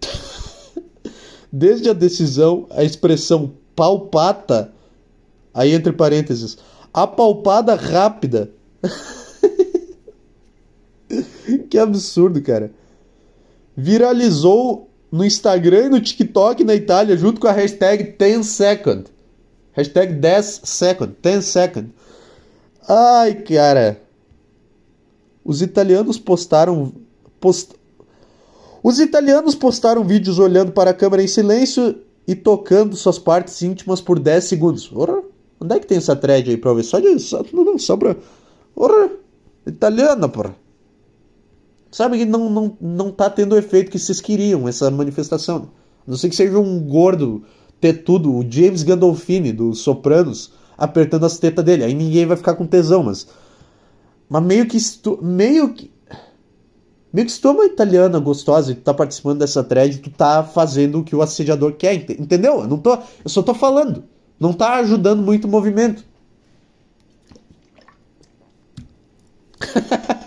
Desde 1.52 1.90
a 1.90 1.92
decisão, 1.92 2.68
a 2.70 2.84
expressão 2.84 3.52
palpata, 3.74 4.72
aí 5.52 5.72
entre 5.72 5.92
parênteses, 5.92 6.56
apalpada 6.94 7.74
rápida. 7.74 8.52
que 11.68 11.76
absurdo, 11.76 12.40
cara. 12.40 12.70
Viralizou 13.76 14.88
no 15.16 15.24
Instagram 15.24 15.86
e 15.86 15.88
no 15.88 16.00
TikTok 16.00 16.62
na 16.62 16.74
Itália 16.74 17.16
junto 17.16 17.40
com 17.40 17.48
a 17.48 17.52
hashtag 17.52 18.16
10 18.18 18.46
second. 18.46 19.04
Hashtag 19.72 20.12
10 20.14 20.60
second. 20.64 21.16
10 21.22 21.44
second. 21.44 21.90
Ai, 22.86 23.34
cara. 23.34 24.00
Os 25.44 25.62
italianos 25.62 26.18
postaram. 26.18 26.92
Post... 27.40 27.74
Os 28.82 29.00
italianos 29.00 29.54
postaram 29.54 30.04
vídeos 30.04 30.38
olhando 30.38 30.72
para 30.72 30.90
a 30.90 30.94
câmera 30.94 31.22
em 31.22 31.26
silêncio 31.26 31.98
e 32.28 32.34
tocando 32.34 32.94
suas 32.94 33.18
partes 33.18 33.62
íntimas 33.62 34.00
por 34.00 34.18
10 34.18 34.44
segundos. 34.44 34.90
Ora, 34.94 35.22
onde 35.58 35.74
é 35.74 35.80
que 35.80 35.86
tem 35.86 35.98
essa 35.98 36.14
thread 36.14 36.50
aí 36.50 36.56
pra 36.56 36.74
ver? 36.74 36.82
Só 36.82 37.00
de. 37.00 37.18
Só, 37.18 37.42
não, 37.52 37.78
só 37.78 37.96
pra. 37.96 38.16
Ora, 38.74 39.10
italiana, 39.66 40.28
porra. 40.28 40.54
Sabe 41.96 42.18
que 42.18 42.26
não, 42.26 42.50
não, 42.50 42.76
não 42.78 43.10
tá 43.10 43.30
tendo 43.30 43.54
o 43.54 43.56
efeito 43.56 43.90
que 43.90 43.98
vocês 43.98 44.20
queriam, 44.20 44.68
essa 44.68 44.90
manifestação. 44.90 45.70
A 46.06 46.10
não 46.10 46.18
sei 46.18 46.28
que 46.28 46.36
seja 46.36 46.58
um 46.58 46.78
gordo 46.78 47.42
tetudo, 47.80 48.34
o 48.34 48.44
James 48.46 48.82
Gandolfini, 48.82 49.50
dos 49.50 49.78
Sopranos, 49.78 50.52
apertando 50.76 51.24
as 51.24 51.38
tetas 51.38 51.64
dele. 51.64 51.84
Aí 51.84 51.94
ninguém 51.94 52.26
vai 52.26 52.36
ficar 52.36 52.54
com 52.54 52.66
tesão, 52.66 53.02
mas. 53.02 53.26
Mas 54.28 54.42
meio 54.42 54.66
que. 54.66 54.76
Estu... 54.76 55.18
Meio 55.22 55.72
que. 55.72 55.90
Meio 57.10 57.24
que 57.24 57.32
se 57.32 57.40
tu 57.40 57.48
é 57.48 57.52
uma 57.52 57.64
italiana 57.64 58.18
gostosa 58.18 58.72
e 58.72 58.74
tu 58.74 58.82
tá 58.82 58.92
participando 58.92 59.38
dessa 59.38 59.64
thread, 59.64 59.96
tu 59.96 60.10
tá 60.10 60.44
fazendo 60.44 60.98
o 60.98 61.02
que 61.02 61.16
o 61.16 61.22
assediador 61.22 61.76
quer, 61.76 61.94
entendeu? 61.94 62.60
Eu, 62.60 62.68
não 62.68 62.76
tô, 62.76 62.92
eu 62.92 63.30
só 63.30 63.42
tô 63.42 63.54
falando. 63.54 64.04
Não 64.38 64.52
tá 64.52 64.74
ajudando 64.80 65.22
muito 65.22 65.46
o 65.46 65.50
movimento. 65.50 66.04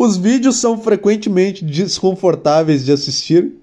Os 0.00 0.16
vídeos 0.16 0.54
são 0.54 0.78
frequentemente 0.78 1.64
desconfortáveis 1.64 2.84
de 2.84 2.92
assistir. 2.92 3.54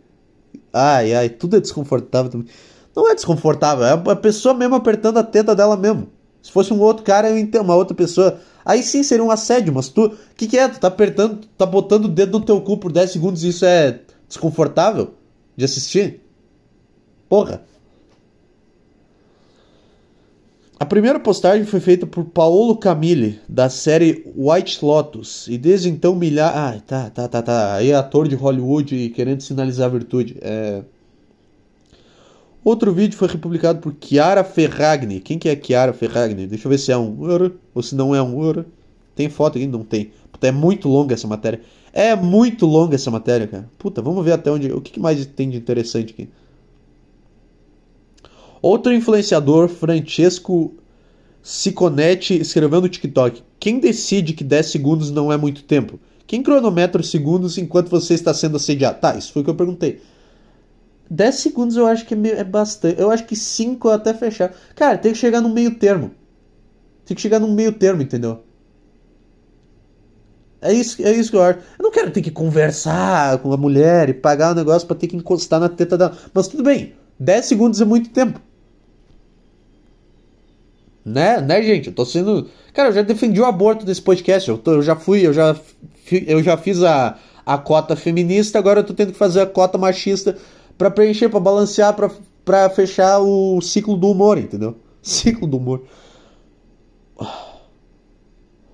Ai, 0.73 1.13
ai, 1.13 1.29
tudo 1.29 1.55
é 1.55 1.61
desconfortável 1.61 2.29
também. 2.29 2.47
Não 2.93 3.09
é 3.09 3.15
desconfortável, 3.15 3.85
é 3.85 3.93
a 3.93 4.15
pessoa 4.17 4.53
mesmo 4.53 4.75
apertando 4.75 5.17
a 5.17 5.23
teta 5.23 5.55
dela 5.55 5.77
mesmo. 5.77 6.09
Se 6.43 6.51
fosse 6.51 6.73
um 6.73 6.79
outro 6.81 7.05
cara, 7.05 7.29
eu 7.29 7.37
entendo, 7.37 7.63
uma 7.63 7.77
outra 7.77 7.95
pessoa. 7.95 8.37
Aí 8.65 8.83
sim 8.83 9.01
seria 9.01 9.23
um 9.23 9.31
assédio, 9.31 9.73
mas 9.73 9.87
tu. 9.87 10.07
O 10.07 10.17
que, 10.35 10.45
que 10.45 10.57
é? 10.57 10.67
Tu 10.67 10.77
tá 10.77 10.89
apertando, 10.89 11.47
tá 11.57 11.65
botando 11.65 12.03
o 12.03 12.09
dedo 12.09 12.37
no 12.37 12.45
teu 12.45 12.59
cu 12.59 12.77
por 12.79 12.91
10 12.91 13.11
segundos 13.11 13.45
e 13.45 13.47
isso 13.47 13.63
é 13.63 14.01
desconfortável 14.27 15.13
de 15.55 15.63
assistir? 15.63 16.19
Porra. 17.29 17.63
A 20.77 20.85
primeira 20.85 21.17
postagem 21.17 21.65
foi 21.65 21.79
feita 21.79 22.05
por 22.05 22.25
Paolo 22.25 22.75
Camille, 22.75 23.39
da 23.47 23.69
série 23.69 24.29
White 24.35 24.83
Lotus, 24.83 25.47
e 25.47 25.57
desde 25.57 25.87
então 25.87 26.13
milhares. 26.13 26.57
Ah, 26.57 26.81
tá, 26.85 27.09
tá, 27.09 27.27
tá, 27.29 27.41
tá. 27.41 27.75
Aí 27.75 27.91
é 27.91 27.95
ator 27.95 28.27
de 28.27 28.35
Hollywood 28.35 29.09
querendo 29.15 29.39
sinalizar 29.39 29.89
virtude. 29.89 30.35
É... 30.41 30.83
Outro 32.61 32.91
vídeo 32.91 33.17
foi 33.17 33.29
republicado 33.29 33.79
por 33.79 33.95
Chiara 34.01 34.43
Ferragni. 34.43 35.21
Quem 35.21 35.39
que 35.39 35.47
é 35.47 35.55
Chiara 35.55 35.93
Ferragni? 35.93 36.45
Deixa 36.45 36.67
eu 36.67 36.69
ver 36.69 36.77
se 36.77 36.91
é 36.91 36.97
um 36.97 37.17
ou 37.73 37.81
se 37.81 37.95
não 37.95 38.13
é 38.13 38.21
um 38.21 38.65
Tem 39.15 39.29
foto 39.29 39.57
aqui? 39.57 39.67
Não 39.67 39.85
tem. 39.85 40.11
Puta, 40.29 40.47
é 40.47 40.51
muito 40.51 40.89
longa 40.89 41.13
essa 41.13 41.27
matéria. 41.27 41.61
É 41.93 42.13
muito 42.17 42.65
longa 42.65 42.95
essa 42.95 43.09
matéria, 43.09 43.47
cara. 43.47 43.69
Puta, 43.77 44.01
vamos 44.01 44.25
ver 44.25 44.33
até 44.33 44.51
onde. 44.51 44.73
O 44.73 44.81
que 44.81 44.99
mais 44.99 45.25
tem 45.25 45.49
de 45.49 45.55
interessante 45.55 46.11
aqui? 46.11 46.27
Outro 48.65 48.91
influenciador, 48.91 49.69
Francesco 49.69 50.73
Siconetti, 51.43 52.33
escreveu 52.41 52.81
no 52.81 52.89
TikTok: 52.89 53.43
Quem 53.59 53.77
decide 53.77 54.33
que 54.33 54.43
10 54.43 54.65
segundos 54.65 55.11
não 55.11 55.31
é 55.31 55.37
muito 55.37 55.61
tempo? 55.61 55.99
Quem 56.25 56.41
cronometra 56.41 56.99
os 56.99 57.11
segundos 57.11 57.59
enquanto 57.59 57.89
você 57.89 58.15
está 58.15 58.33
sendo 58.33 58.57
assediado? 58.57 58.99
Tá, 58.99 59.15
isso 59.15 59.31
foi 59.31 59.43
o 59.43 59.45
que 59.45 59.51
eu 59.51 59.55
perguntei. 59.55 60.01
10 61.11 61.35
segundos 61.35 61.77
eu 61.77 61.85
acho 61.85 62.07
que 62.07 62.15
é, 62.15 62.39
é 62.39 62.43
bastante. 62.43 62.99
Eu 62.99 63.11
acho 63.11 63.27
que 63.27 63.35
5 63.35 63.87
até 63.87 64.15
fechar. 64.15 64.51
Cara, 64.75 64.97
tem 64.97 65.11
que 65.11 65.19
chegar 65.19 65.41
no 65.41 65.49
meio 65.49 65.75
termo. 65.75 66.09
Tem 67.05 67.13
que 67.13 67.21
chegar 67.21 67.37
no 67.39 67.47
meio 67.47 67.71
termo, 67.71 68.01
entendeu? 68.01 68.41
É 70.59 70.73
isso, 70.73 71.03
é 71.03 71.11
isso 71.11 71.29
que 71.29 71.37
eu 71.37 71.43
acho. 71.43 71.59
Eu 71.77 71.83
não 71.83 71.91
quero 71.91 72.09
ter 72.09 72.23
que 72.23 72.31
conversar 72.31 73.37
com 73.43 73.53
a 73.53 73.57
mulher 73.57 74.09
e 74.09 74.13
pagar 74.15 74.49
o 74.49 74.51
um 74.53 74.55
negócio 74.55 74.87
para 74.87 74.97
ter 74.97 75.05
que 75.05 75.15
encostar 75.15 75.59
na 75.59 75.69
teta 75.69 75.95
dela. 75.95 76.17
Mas 76.33 76.47
tudo 76.47 76.63
bem, 76.63 76.93
10 77.19 77.45
segundos 77.45 77.79
é 77.79 77.85
muito 77.85 78.09
tempo. 78.09 78.41
Né, 81.05 81.39
né, 81.39 81.61
gente? 81.61 81.87
Eu 81.87 81.93
tô 81.93 82.03
sendo. 82.03 82.49
Cara, 82.73 82.89
eu 82.89 82.93
já 82.93 83.03
defendi 83.03 83.39
o 83.39 83.45
aborto 83.45 83.85
nesse 83.85 84.01
podcast. 84.01 84.49
Eu, 84.49 84.57
tô, 84.57 84.73
eu 84.73 84.81
já 84.81 84.95
fui, 84.95 85.25
eu 85.25 85.31
já, 85.31 85.55
eu 86.11 86.41
já 86.41 86.57
fiz 86.57 86.81
a, 86.81 87.19
a 87.45 87.59
cota 87.59 87.95
feminista, 87.95 88.57
agora 88.57 88.79
eu 88.79 88.83
tô 88.83 88.93
tendo 88.93 89.11
que 89.11 89.17
fazer 89.17 89.41
a 89.41 89.45
cota 89.45 89.77
machista 89.77 90.35
para 90.75 90.89
preencher, 90.89 91.29
para 91.29 91.39
balancear, 91.39 91.95
para 92.43 92.69
fechar 92.71 93.19
o 93.19 93.61
ciclo 93.61 93.95
do 93.95 94.09
humor, 94.09 94.39
entendeu? 94.39 94.77
Ciclo 95.01 95.47
do 95.47 95.57
humor. 95.57 95.83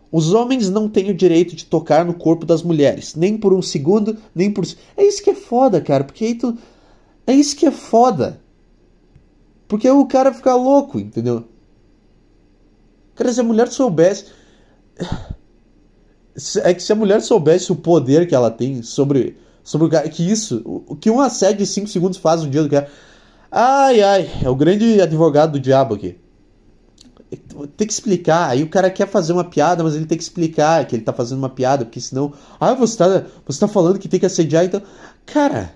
Os 0.10 0.34
homens 0.34 0.70
não 0.70 0.88
têm 0.88 1.12
o 1.12 1.14
direito 1.14 1.54
de 1.56 1.66
tocar 1.66 2.06
no 2.06 2.14
corpo 2.14 2.46
das 2.46 2.64
mulheres, 2.64 3.16
nem 3.16 3.38
por 3.38 3.54
um 3.54 3.62
segundo, 3.62 4.18
nem 4.34 4.50
por. 4.50 4.66
É 4.96 5.04
isso 5.04 5.22
que 5.22 5.30
é 5.30 5.36
foda, 5.36 5.82
cara, 5.82 6.06
porque 6.06 6.24
aí 6.24 6.36
tu. 6.36 6.58
É 7.28 7.34
isso 7.34 7.58
que 7.58 7.66
é 7.66 7.72
foda. 7.72 8.42
Porque 9.68 9.90
o 9.90 10.06
cara 10.06 10.34
fica 10.34 10.56
louco, 10.56 11.00
entendeu? 11.00 11.46
Cara, 13.22 13.32
se 13.32 13.40
a 13.40 13.44
mulher 13.44 13.68
soubesse. 13.68 14.26
É 16.64 16.74
que 16.74 16.82
se 16.82 16.92
a 16.92 16.96
mulher 16.96 17.22
soubesse 17.22 17.72
o 17.72 17.76
poder 17.76 18.28
que 18.28 18.34
ela 18.34 18.50
tem 18.50 18.82
sobre, 18.82 19.38
sobre 19.64 19.86
o 19.86 19.90
cara. 19.92 20.10
Que 20.10 20.24
isso. 20.24 20.64
O 20.66 20.96
que 20.96 21.08
um 21.12 21.22
assédio 21.22 21.60
de 21.60 21.68
5 21.68 21.88
segundos 21.88 22.18
faz 22.18 22.42
no 22.42 22.50
dia 22.50 22.64
do 22.64 22.70
cara. 22.70 22.90
Ai, 23.52 24.02
ai. 24.02 24.30
É 24.44 24.50
o 24.50 24.56
grande 24.56 25.00
advogado 25.00 25.52
do 25.52 25.60
diabo 25.60 25.94
aqui. 25.94 26.18
Tem 27.78 27.86
que 27.86 27.94
explicar. 27.94 28.50
Aí 28.50 28.64
o 28.64 28.70
cara 28.70 28.90
quer 28.90 29.08
fazer 29.08 29.34
uma 29.34 29.44
piada, 29.44 29.84
mas 29.84 29.94
ele 29.94 30.08
tem 30.08 30.18
que 30.18 30.24
explicar 30.24 30.84
que 30.88 30.96
ele 30.96 31.04
tá 31.04 31.14
fazendo 31.14 31.38
uma 31.38 31.50
piada, 31.50 31.86
porque 31.86 32.02
senão. 32.02 32.34
Ah, 32.60 32.74
você 32.74 32.98
tá, 32.98 33.26
você 33.46 33.60
tá 33.60 33.68
falando 33.68 34.00
que 34.00 34.10
tem 34.10 34.20
que 34.20 34.26
assediar, 34.26 34.66
então. 34.66 34.82
Cara. 35.28 35.76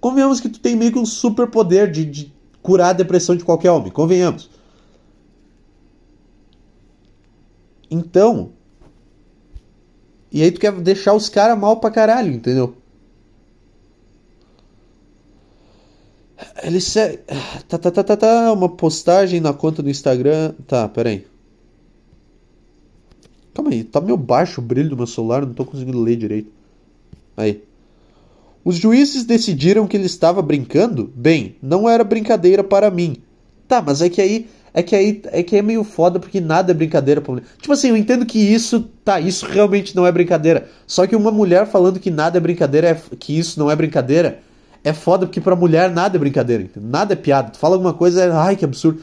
Convenhamos 0.00 0.40
que 0.40 0.48
tu 0.48 0.60
tem 0.60 0.76
meio 0.76 0.92
que 0.92 0.98
um 1.00 1.06
super 1.06 1.48
poder 1.48 1.90
de, 1.90 2.04
de 2.04 2.32
curar 2.62 2.90
a 2.90 2.92
depressão 2.92 3.34
de 3.34 3.44
qualquer 3.44 3.72
homem. 3.72 3.90
Convenhamos. 3.90 4.51
Então. 7.92 8.52
E 10.30 10.42
aí 10.42 10.50
tu 10.50 10.58
quer 10.58 10.72
deixar 10.80 11.12
os 11.12 11.28
caras 11.28 11.58
mal 11.58 11.76
pra 11.78 11.90
caralho, 11.90 12.32
entendeu? 12.32 12.74
Ele 16.62 16.80
segue. 16.80 17.18
Tá, 17.68 17.76
tá, 17.76 17.90
tá, 17.90 18.02
tá, 18.02 18.16
tá. 18.16 18.52
Uma 18.52 18.68
postagem 18.68 19.40
na 19.40 19.52
conta 19.52 19.82
do 19.82 19.90
Instagram. 19.90 20.54
Tá, 20.66 20.88
peraí. 20.88 21.26
Calma 23.52 23.70
aí, 23.70 23.84
tá 23.84 24.00
meio 24.00 24.16
baixo 24.16 24.62
o 24.62 24.64
brilho 24.64 24.88
do 24.88 24.96
meu 24.96 25.06
celular, 25.06 25.44
não 25.44 25.52
tô 25.52 25.66
conseguindo 25.66 26.00
ler 26.00 26.16
direito. 26.16 26.50
Aí. 27.36 27.62
Os 28.64 28.76
juízes 28.76 29.24
decidiram 29.24 29.86
que 29.86 29.96
ele 29.96 30.06
estava 30.06 30.40
brincando? 30.40 31.12
Bem, 31.14 31.56
não 31.60 31.86
era 31.86 32.02
brincadeira 32.02 32.64
para 32.64 32.90
mim. 32.90 33.16
Tá, 33.68 33.82
mas 33.82 34.00
é 34.00 34.08
que 34.08 34.22
aí 34.22 34.48
é 34.74 34.82
que 34.82 34.96
aí 34.96 35.22
é 35.26 35.42
que 35.42 35.56
é 35.56 35.62
meio 35.62 35.84
foda 35.84 36.18
porque 36.18 36.40
nada 36.40 36.70
é 36.70 36.74
brincadeira. 36.74 37.22
Tipo 37.60 37.72
assim, 37.72 37.90
eu 37.90 37.96
entendo 37.96 38.24
que 38.24 38.38
isso, 38.38 38.88
tá, 39.04 39.20
isso 39.20 39.46
realmente 39.46 39.94
não 39.94 40.06
é 40.06 40.12
brincadeira. 40.12 40.68
Só 40.86 41.06
que 41.06 41.14
uma 41.14 41.30
mulher 41.30 41.66
falando 41.66 42.00
que 42.00 42.10
nada 42.10 42.38
é 42.38 42.40
brincadeira, 42.40 42.88
é, 42.88 43.16
que 43.18 43.38
isso 43.38 43.58
não 43.58 43.70
é 43.70 43.76
brincadeira, 43.76 44.38
é 44.82 44.92
foda 44.92 45.26
porque 45.26 45.40
pra 45.40 45.54
mulher 45.54 45.90
nada 45.90 46.16
é 46.16 46.18
brincadeira, 46.18 46.68
nada 46.76 47.12
é 47.12 47.16
piada. 47.16 47.50
Tu 47.50 47.58
fala 47.58 47.74
alguma 47.74 47.92
coisa, 47.92 48.24
é, 48.24 48.30
ai 48.32 48.56
que 48.56 48.64
absurdo. 48.64 49.02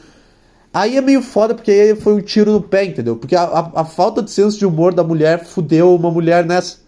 Aí 0.72 0.96
é 0.96 1.00
meio 1.00 1.22
foda 1.22 1.54
porque 1.54 1.70
aí 1.70 1.96
foi 1.96 2.14
um 2.14 2.20
tiro 2.20 2.52
no 2.52 2.62
pé, 2.62 2.84
entendeu? 2.84 3.16
Porque 3.16 3.34
a, 3.34 3.42
a, 3.42 3.80
a 3.80 3.84
falta 3.84 4.22
de 4.22 4.30
senso 4.30 4.58
de 4.58 4.66
humor 4.66 4.94
da 4.94 5.02
mulher 5.02 5.44
fudeu 5.44 5.94
uma 5.94 6.10
mulher 6.10 6.44
nessa. 6.44 6.78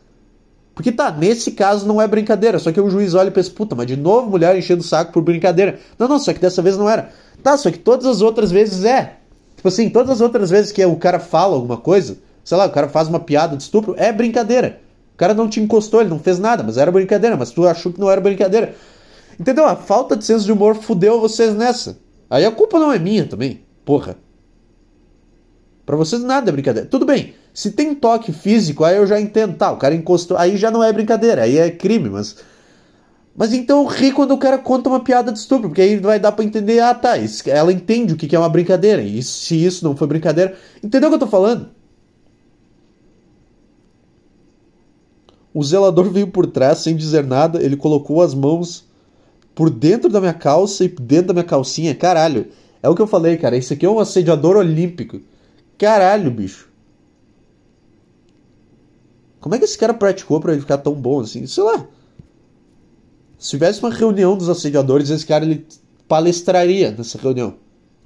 Porque 0.74 0.90
tá, 0.90 1.10
nesse 1.10 1.52
caso 1.52 1.86
não 1.86 2.00
é 2.00 2.08
brincadeira, 2.08 2.58
só 2.58 2.72
que 2.72 2.80
o 2.80 2.88
juiz 2.88 3.12
olha 3.14 3.28
e 3.28 3.32
pensa, 3.32 3.50
puta, 3.50 3.74
mas 3.74 3.86
de 3.86 3.96
novo 3.96 4.30
mulher 4.30 4.56
enchendo 4.56 4.80
o 4.80 4.84
saco 4.84 5.12
por 5.12 5.22
brincadeira. 5.22 5.78
Não, 5.98 6.08
não, 6.08 6.18
só 6.18 6.32
que 6.32 6.40
dessa 6.40 6.62
vez 6.62 6.78
não 6.78 6.88
era. 6.88 7.10
Tá, 7.42 7.56
só 7.56 7.70
que 7.70 7.78
todas 7.78 8.06
as 8.06 8.20
outras 8.22 8.50
vezes 8.50 8.84
é. 8.84 9.16
Tipo 9.56 9.68
assim, 9.68 9.90
todas 9.90 10.10
as 10.10 10.20
outras 10.20 10.50
vezes 10.50 10.72
que 10.72 10.84
o 10.84 10.96
cara 10.96 11.18
fala 11.18 11.54
alguma 11.54 11.76
coisa, 11.76 12.18
sei 12.44 12.56
lá, 12.56 12.66
o 12.66 12.70
cara 12.70 12.88
faz 12.88 13.08
uma 13.08 13.20
piada 13.20 13.56
de 13.56 13.62
estupro, 13.62 13.94
é 13.96 14.12
brincadeira. 14.12 14.80
O 15.14 15.16
cara 15.16 15.34
não 15.34 15.48
te 15.48 15.60
encostou, 15.60 16.00
ele 16.00 16.10
não 16.10 16.18
fez 16.18 16.38
nada, 16.38 16.62
mas 16.62 16.76
era 16.76 16.90
brincadeira, 16.90 17.36
mas 17.36 17.50
tu 17.50 17.66
achou 17.66 17.92
que 17.92 18.00
não 18.00 18.10
era 18.10 18.20
brincadeira. 18.20 18.74
Entendeu? 19.38 19.64
A 19.64 19.76
falta 19.76 20.16
de 20.16 20.24
senso 20.24 20.44
de 20.44 20.52
humor 20.52 20.74
fudeu 20.74 21.20
vocês 21.20 21.54
nessa. 21.54 21.98
Aí 22.28 22.44
a 22.44 22.50
culpa 22.50 22.78
não 22.78 22.92
é 22.92 22.98
minha 22.98 23.26
também. 23.26 23.60
Porra. 23.84 24.16
Pra 25.84 25.96
vocês 25.96 26.22
nada 26.22 26.50
é 26.50 26.52
brincadeira. 26.52 26.88
Tudo 26.88 27.04
bem, 27.04 27.34
se 27.52 27.72
tem 27.72 27.94
toque 27.94 28.32
físico, 28.32 28.84
aí 28.84 28.96
eu 28.96 29.06
já 29.06 29.20
entendo. 29.20 29.56
Tá, 29.56 29.70
o 29.70 29.76
cara 29.76 29.94
encostou. 29.94 30.36
Aí 30.36 30.56
já 30.56 30.70
não 30.70 30.82
é 30.82 30.92
brincadeira, 30.92 31.42
aí 31.42 31.58
é 31.58 31.70
crime, 31.70 32.08
mas. 32.08 32.36
Mas 33.34 33.52
então 33.52 33.86
ri 33.86 34.12
quando 34.12 34.32
o 34.32 34.38
cara 34.38 34.58
conta 34.58 34.90
uma 34.90 35.00
piada 35.00 35.32
de 35.32 35.38
estupro, 35.38 35.68
porque 35.68 35.80
aí 35.80 35.96
vai 35.96 36.20
dar 36.20 36.32
pra 36.32 36.44
entender, 36.44 36.80
ah 36.80 36.94
tá, 36.94 37.14
ela 37.46 37.72
entende 37.72 38.12
o 38.12 38.16
que 38.16 38.34
é 38.36 38.38
uma 38.38 38.48
brincadeira, 38.48 39.02
e 39.02 39.22
se 39.22 39.64
isso 39.64 39.84
não 39.84 39.96
foi 39.96 40.06
brincadeira. 40.06 40.56
Entendeu 40.82 41.08
o 41.08 41.10
que 41.10 41.16
eu 41.16 41.20
tô 41.20 41.26
falando? 41.26 41.70
O 45.54 45.62
zelador 45.62 46.10
veio 46.10 46.28
por 46.28 46.46
trás 46.46 46.78
sem 46.78 46.96
dizer 46.96 47.24
nada, 47.24 47.62
ele 47.62 47.76
colocou 47.76 48.22
as 48.22 48.34
mãos 48.34 48.86
por 49.54 49.68
dentro 49.68 50.08
da 50.08 50.20
minha 50.20 50.32
calça 50.32 50.84
e 50.84 50.88
dentro 50.88 51.28
da 51.28 51.34
minha 51.34 51.44
calcinha. 51.44 51.94
Caralho, 51.94 52.46
é 52.82 52.88
o 52.88 52.94
que 52.94 53.02
eu 53.02 53.06
falei, 53.06 53.36
cara. 53.36 53.56
Esse 53.56 53.74
aqui 53.74 53.84
é 53.84 53.90
um 53.90 53.98
assediador 53.98 54.56
olímpico. 54.56 55.20
Caralho, 55.76 56.30
bicho. 56.30 56.70
Como 59.40 59.54
é 59.54 59.58
que 59.58 59.64
esse 59.64 59.76
cara 59.76 59.92
praticou 59.92 60.40
para 60.40 60.52
ele 60.52 60.62
ficar 60.62 60.78
tão 60.78 60.94
bom 60.94 61.20
assim? 61.20 61.46
Sei 61.46 61.62
lá. 61.62 61.86
Se 63.42 63.50
tivesse 63.50 63.80
uma 63.80 63.90
reunião 63.90 64.36
dos 64.36 64.48
assediadores, 64.48 65.10
esse 65.10 65.26
cara 65.26 65.44
ele 65.44 65.66
palestraria 66.06 66.92
nessa 66.92 67.18
reunião. 67.18 67.54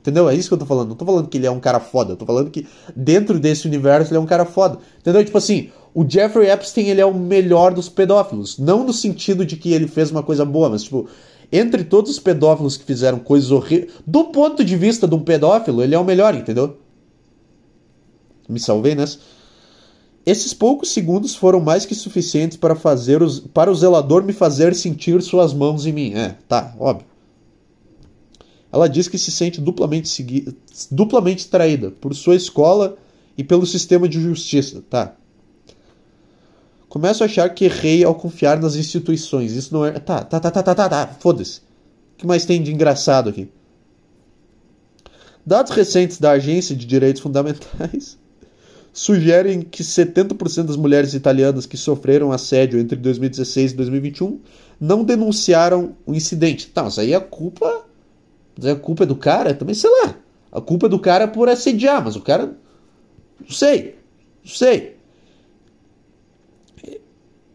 Entendeu? 0.01 0.30
É 0.30 0.34
isso 0.34 0.49
que 0.49 0.55
eu 0.55 0.59
tô 0.59 0.64
falando. 0.64 0.89
Não 0.89 0.97
tô 0.97 1.05
falando 1.05 1.28
que 1.28 1.37
ele 1.37 1.47
é 1.47 1.51
um 1.51 1.61
cara 1.61 1.78
foda. 1.78 2.14
Eu 2.14 2.16
tô 2.16 2.24
falando 2.24 2.51
que 2.51 2.66
dentro 2.97 3.39
desse 3.39 3.66
universo 3.66 4.11
ele 4.11 4.16
é 4.16 4.20
um 4.20 4.24
cara 4.24 4.47
foda. 4.47 4.78
Entendeu? 4.99 5.22
Tipo 5.22 5.37
assim, 5.37 5.68
o 5.93 6.09
Jeffrey 6.09 6.49
Epstein 6.49 6.87
ele 6.87 7.03
é 7.03 7.05
o 7.05 7.12
melhor 7.12 7.74
dos 7.74 7.87
pedófilos. 7.87 8.59
Não 8.59 8.82
no 8.82 8.95
sentido 8.95 9.45
de 9.45 9.59
que 9.59 9.74
ele 9.74 9.87
fez 9.87 10.11
uma 10.11 10.22
coisa 10.22 10.43
boa, 10.43 10.70
mas 10.70 10.84
tipo, 10.84 11.07
entre 11.53 11.84
todos 11.84 12.12
os 12.12 12.18
pedófilos 12.18 12.78
que 12.78 12.84
fizeram 12.87 13.18
coisas 13.18 13.51
horríveis, 13.51 13.93
do 14.07 14.24
ponto 14.24 14.64
de 14.64 14.74
vista 14.74 15.07
de 15.07 15.14
um 15.14 15.20
pedófilo, 15.20 15.82
ele 15.82 15.95
é 15.95 15.99
o 15.99 16.05
melhor, 16.05 16.34
entendeu? 16.34 16.78
Me 18.49 18.59
salvei 18.59 18.95
nessa. 18.95 19.18
Esses 20.27 20.53
poucos 20.53 20.91
segundos 20.91 21.37
foram 21.37 21.61
mais 21.61 21.87
que 21.87 21.95
suficientes 21.95 22.57
para 22.57 22.74
fazer 22.74 23.22
os, 23.22 23.39
para 23.39 23.70
o 23.70 23.74
zelador 23.77 24.24
me 24.24 24.33
fazer 24.33 24.74
sentir 24.74 25.22
suas 25.22 25.55
mãos 25.55 25.87
em 25.87 25.93
mim. 25.93 26.14
É, 26.14 26.37
tá, 26.49 26.74
óbvio. 26.81 27.07
Ela 28.72 28.89
diz 28.89 29.07
que 29.07 29.18
se 29.18 29.31
sente 29.31 29.61
duplamente, 29.61 30.09
segui, 30.09 30.53
duplamente 30.91 31.49
traída 31.49 31.93
por 31.93 32.12
sua 32.12 32.35
escola 32.35 32.97
e 33.39 33.45
pelo 33.45 33.64
sistema 33.64 34.09
de 34.09 34.20
justiça. 34.20 34.83
Tá. 34.91 35.14
Começo 36.89 37.22
a 37.22 37.27
achar 37.27 37.49
que 37.51 37.66
errei 37.66 38.03
ao 38.03 38.14
confiar 38.14 38.59
nas 38.61 38.74
instituições. 38.74 39.53
Isso 39.53 39.72
não 39.72 39.87
é. 39.87 39.93
Tá, 39.93 40.24
tá, 40.24 40.41
tá, 40.41 40.51
tá, 40.51 40.62
tá, 40.62 40.74
tá, 40.74 40.89
tá. 40.89 41.07
Foda-se. 41.20 41.61
O 41.61 42.18
que 42.18 42.27
mais 42.27 42.45
tem 42.45 42.61
de 42.61 42.72
engraçado 42.72 43.31
aqui? 43.31 43.49
Dados 45.45 45.70
recentes 45.70 46.18
da 46.18 46.33
Agência 46.33 46.74
de 46.74 46.85
Direitos 46.85 47.22
Fundamentais 47.22 48.18
sugerem 48.97 49.61
que 49.61 49.82
70% 49.82 50.62
das 50.62 50.76
mulheres 50.76 51.12
italianas 51.12 51.66
que 51.66 51.76
sofreram 51.76 52.32
assédio 52.32 52.80
entre 52.80 52.97
2016 52.97 53.72
e 53.72 53.76
2021 53.76 54.40
não 54.80 55.05
denunciaram 55.05 55.94
o 56.07 56.14
incidente. 56.14 56.68
Tá, 56.68 56.82
mas 56.82 56.99
aí 56.99 57.14
a 57.14 57.20
culpa. 57.20 57.84
A 58.64 58.74
culpa 58.74 59.03
é 59.03 59.07
do 59.07 59.14
cara? 59.14 59.53
Também 59.53 59.74
sei 59.74 59.90
lá. 59.90 60.16
A 60.51 60.62
culpa 60.62 60.86
é 60.86 60.88
do 60.88 60.99
cara 60.99 61.28
por 61.28 61.47
assediar, 61.47 62.03
mas 62.03 62.16
o 62.16 62.22
cara. 62.22 62.57
Não 63.38 63.51
sei. 63.51 63.99
Não 64.42 64.51
sei. 64.51 64.97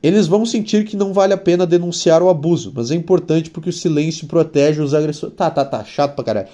Eles 0.03 0.27
vão 0.27 0.45
sentir 0.45 0.85
que 0.85 0.95
não 0.95 1.11
vale 1.11 1.33
a 1.33 1.37
pena 1.37 1.65
denunciar 1.65 2.21
o 2.21 2.29
abuso, 2.29 2.71
mas 2.75 2.91
é 2.91 2.95
importante 2.95 3.49
porque 3.49 3.71
o 3.71 3.73
silêncio 3.73 4.27
protege 4.27 4.79
os 4.79 4.93
agressores. 4.93 5.35
Tá, 5.35 5.49
tá, 5.49 5.65
tá. 5.65 5.83
Chato 5.83 6.13
pra 6.13 6.23
caralho. 6.23 6.49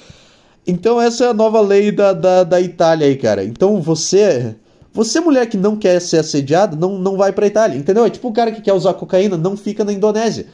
Então 0.66 1.02
essa 1.02 1.26
é 1.26 1.28
a 1.28 1.34
nova 1.34 1.60
lei 1.60 1.92
da, 1.92 2.14
da, 2.14 2.46
da 2.46 2.62
Itália 2.62 3.06
aí, 3.06 3.18
cara. 3.18 3.44
Então 3.44 3.82
você 3.82 4.56
você, 4.98 5.20
mulher 5.20 5.48
que 5.48 5.58
não 5.58 5.76
quer 5.76 6.02
ser 6.02 6.18
assediada, 6.18 6.76
não, 6.76 6.98
não 6.98 7.16
vai 7.16 7.32
pra 7.32 7.46
Itália, 7.46 7.78
entendeu? 7.78 8.04
É 8.04 8.10
tipo 8.10 8.30
o 8.30 8.34
cara 8.34 8.52
que 8.52 8.64
quer 8.64 8.74
usar 8.74 8.96
cocaína, 8.96 9.38
não 9.38 9.56
fica 9.56 9.86
na 9.86 9.94
Indonésia. 9.94 10.48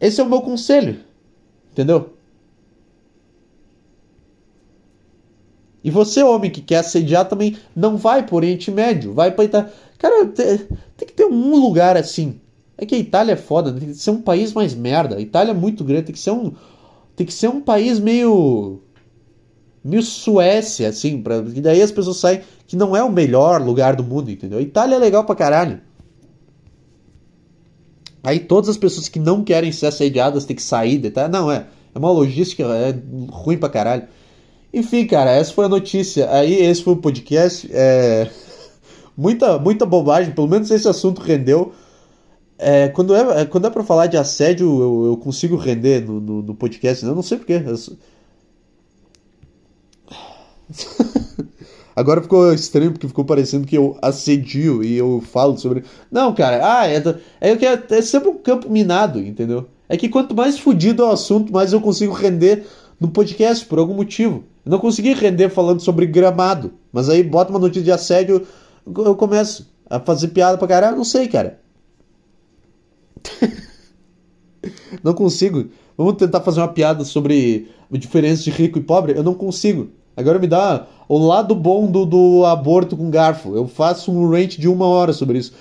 Esse 0.00 0.20
é 0.20 0.24
o 0.24 0.28
meu 0.28 0.40
conselho, 0.40 1.00
entendeu? 1.72 2.10
E 5.82 5.90
você, 5.90 6.22
homem 6.22 6.48
que 6.48 6.60
quer 6.60 6.76
assediar, 6.76 7.28
também 7.28 7.56
não 7.74 7.96
vai 7.96 8.24
pro 8.24 8.36
Oriente 8.36 8.70
Médio, 8.70 9.12
vai 9.12 9.32
pra 9.32 9.44
Itália. 9.44 9.72
Cara, 9.98 10.26
tem, 10.26 10.58
que 10.98 11.12
ter 11.12 11.24
um 11.24 11.56
lugar 11.56 11.96
assim. 11.96 12.40
É 12.78 12.86
que 12.86 12.94
a 12.94 12.98
Itália 12.98 13.32
é 13.32 13.36
foda, 13.36 13.72
tem 13.72 13.88
que 13.88 13.94
ser 13.96 14.12
um 14.12 14.22
país 14.22 14.52
mais 14.52 14.76
merda. 14.76 15.16
A 15.16 15.20
Itália 15.20 15.50
é 15.50 15.54
muito 15.54 15.82
grande, 15.82 16.04
tem 16.04 16.14
que 16.14 16.20
ser 16.20 16.30
um. 16.30 16.52
Tem 17.16 17.26
que 17.26 17.34
ser 17.34 17.48
um 17.48 17.60
país 17.60 17.98
meio 17.98 18.80
meio 19.86 20.02
Suécia, 20.02 20.88
assim, 20.88 21.22
pra, 21.22 21.36
e 21.36 21.60
daí 21.60 21.80
as 21.80 21.92
pessoas 21.92 22.16
saem 22.16 22.40
que 22.66 22.76
não 22.76 22.96
é 22.96 23.02
o 23.02 23.10
melhor 23.10 23.62
lugar 23.62 23.94
do 23.94 24.02
mundo, 24.02 24.30
entendeu? 24.30 24.60
Itália 24.60 24.96
é 24.96 24.98
legal 24.98 25.24
pra 25.24 25.34
caralho. 25.34 25.80
Aí 28.22 28.40
todas 28.40 28.68
as 28.68 28.76
pessoas 28.76 29.08
que 29.08 29.20
não 29.20 29.44
querem 29.44 29.70
ser 29.70 29.86
assediadas 29.86 30.44
têm 30.44 30.56
que 30.56 30.62
sair, 30.62 30.98
tá? 31.10 31.28
Não, 31.28 31.50
é. 31.50 31.66
É 31.94 31.98
uma 31.98 32.10
logística, 32.10 32.64
é 32.64 32.94
ruim 33.30 33.56
pra 33.56 33.68
caralho. 33.68 34.02
Enfim, 34.74 35.06
cara, 35.06 35.30
essa 35.30 35.52
foi 35.52 35.64
a 35.64 35.68
notícia. 35.68 36.30
Aí 36.30 36.54
esse 36.54 36.82
foi 36.82 36.94
o 36.94 36.98
podcast. 36.98 37.70
É... 37.72 38.28
muita, 39.16 39.58
muita 39.58 39.86
bobagem, 39.86 40.34
pelo 40.34 40.48
menos 40.48 40.70
esse 40.70 40.88
assunto 40.88 41.22
rendeu. 41.22 41.72
É, 42.58 42.88
quando, 42.88 43.14
é, 43.14 43.44
quando 43.44 43.66
é 43.66 43.70
pra 43.70 43.84
falar 43.84 44.08
de 44.08 44.16
assédio, 44.16 44.66
eu, 44.66 45.06
eu 45.06 45.16
consigo 45.18 45.56
render 45.56 46.04
no, 46.04 46.20
no, 46.20 46.42
no 46.42 46.54
podcast. 46.54 47.04
Né? 47.04 47.12
Eu 47.12 47.14
não 47.14 47.22
sei 47.22 47.38
porquê. 47.38 47.62
Eu, 47.64 47.76
Agora 51.96 52.20
ficou 52.20 52.52
estranho 52.52 52.92
porque 52.92 53.08
ficou 53.08 53.24
parecendo 53.24 53.66
que 53.66 53.76
eu 53.76 53.96
assedio 54.02 54.84
e 54.84 54.98
eu 54.98 55.22
falo 55.22 55.56
sobre. 55.56 55.82
Não, 56.10 56.34
cara, 56.34 56.60
ah, 56.62 56.86
é, 56.86 57.02
é 57.40 57.56
que 57.56 57.64
é, 57.64 57.82
é 57.90 58.02
sempre 58.02 58.28
um 58.28 58.36
campo 58.36 58.68
minado, 58.68 59.18
entendeu? 59.18 59.66
É 59.88 59.96
que 59.96 60.08
quanto 60.08 60.34
mais 60.34 60.58
fodido 60.58 61.02
é 61.02 61.06
o 61.06 61.10
assunto, 61.12 61.52
mais 61.52 61.72
eu 61.72 61.80
consigo 61.80 62.12
render 62.12 62.66
no 63.00 63.08
podcast, 63.08 63.64
por 63.64 63.78
algum 63.78 63.94
motivo. 63.94 64.44
Eu 64.64 64.72
não 64.72 64.78
consegui 64.78 65.14
render 65.14 65.48
falando 65.48 65.80
sobre 65.80 66.06
gramado, 66.06 66.72
mas 66.92 67.08
aí 67.08 67.22
bota 67.22 67.50
uma 67.50 67.58
notícia 67.58 67.82
de 67.82 67.92
assédio, 67.92 68.46
eu 68.86 69.14
começo 69.14 69.70
a 69.88 70.00
fazer 70.00 70.28
piada 70.28 70.58
pra 70.58 70.68
caralho, 70.68 70.96
não 70.96 71.04
sei, 71.04 71.28
cara. 71.28 71.60
não 75.02 75.14
consigo. 75.14 75.70
Vamos 75.96 76.16
tentar 76.16 76.40
fazer 76.40 76.60
uma 76.60 76.68
piada 76.68 77.04
sobre 77.04 77.70
a 77.90 77.96
diferença 77.96 78.42
de 78.42 78.50
rico 78.50 78.78
e 78.78 78.82
pobre? 78.82 79.16
Eu 79.16 79.22
não 79.22 79.34
consigo. 79.34 79.90
Agora 80.16 80.38
me 80.38 80.46
dá 80.46 80.86
o 81.08 81.18
lado 81.18 81.54
bom 81.54 81.86
do, 81.86 82.06
do 82.06 82.46
aborto 82.46 82.96
com 82.96 83.10
garfo. 83.10 83.54
Eu 83.54 83.68
faço 83.68 84.10
um 84.10 84.30
rant 84.30 84.56
de 84.56 84.66
uma 84.68 84.86
hora 84.86 85.12
sobre 85.12 85.36
isso. 85.38 85.52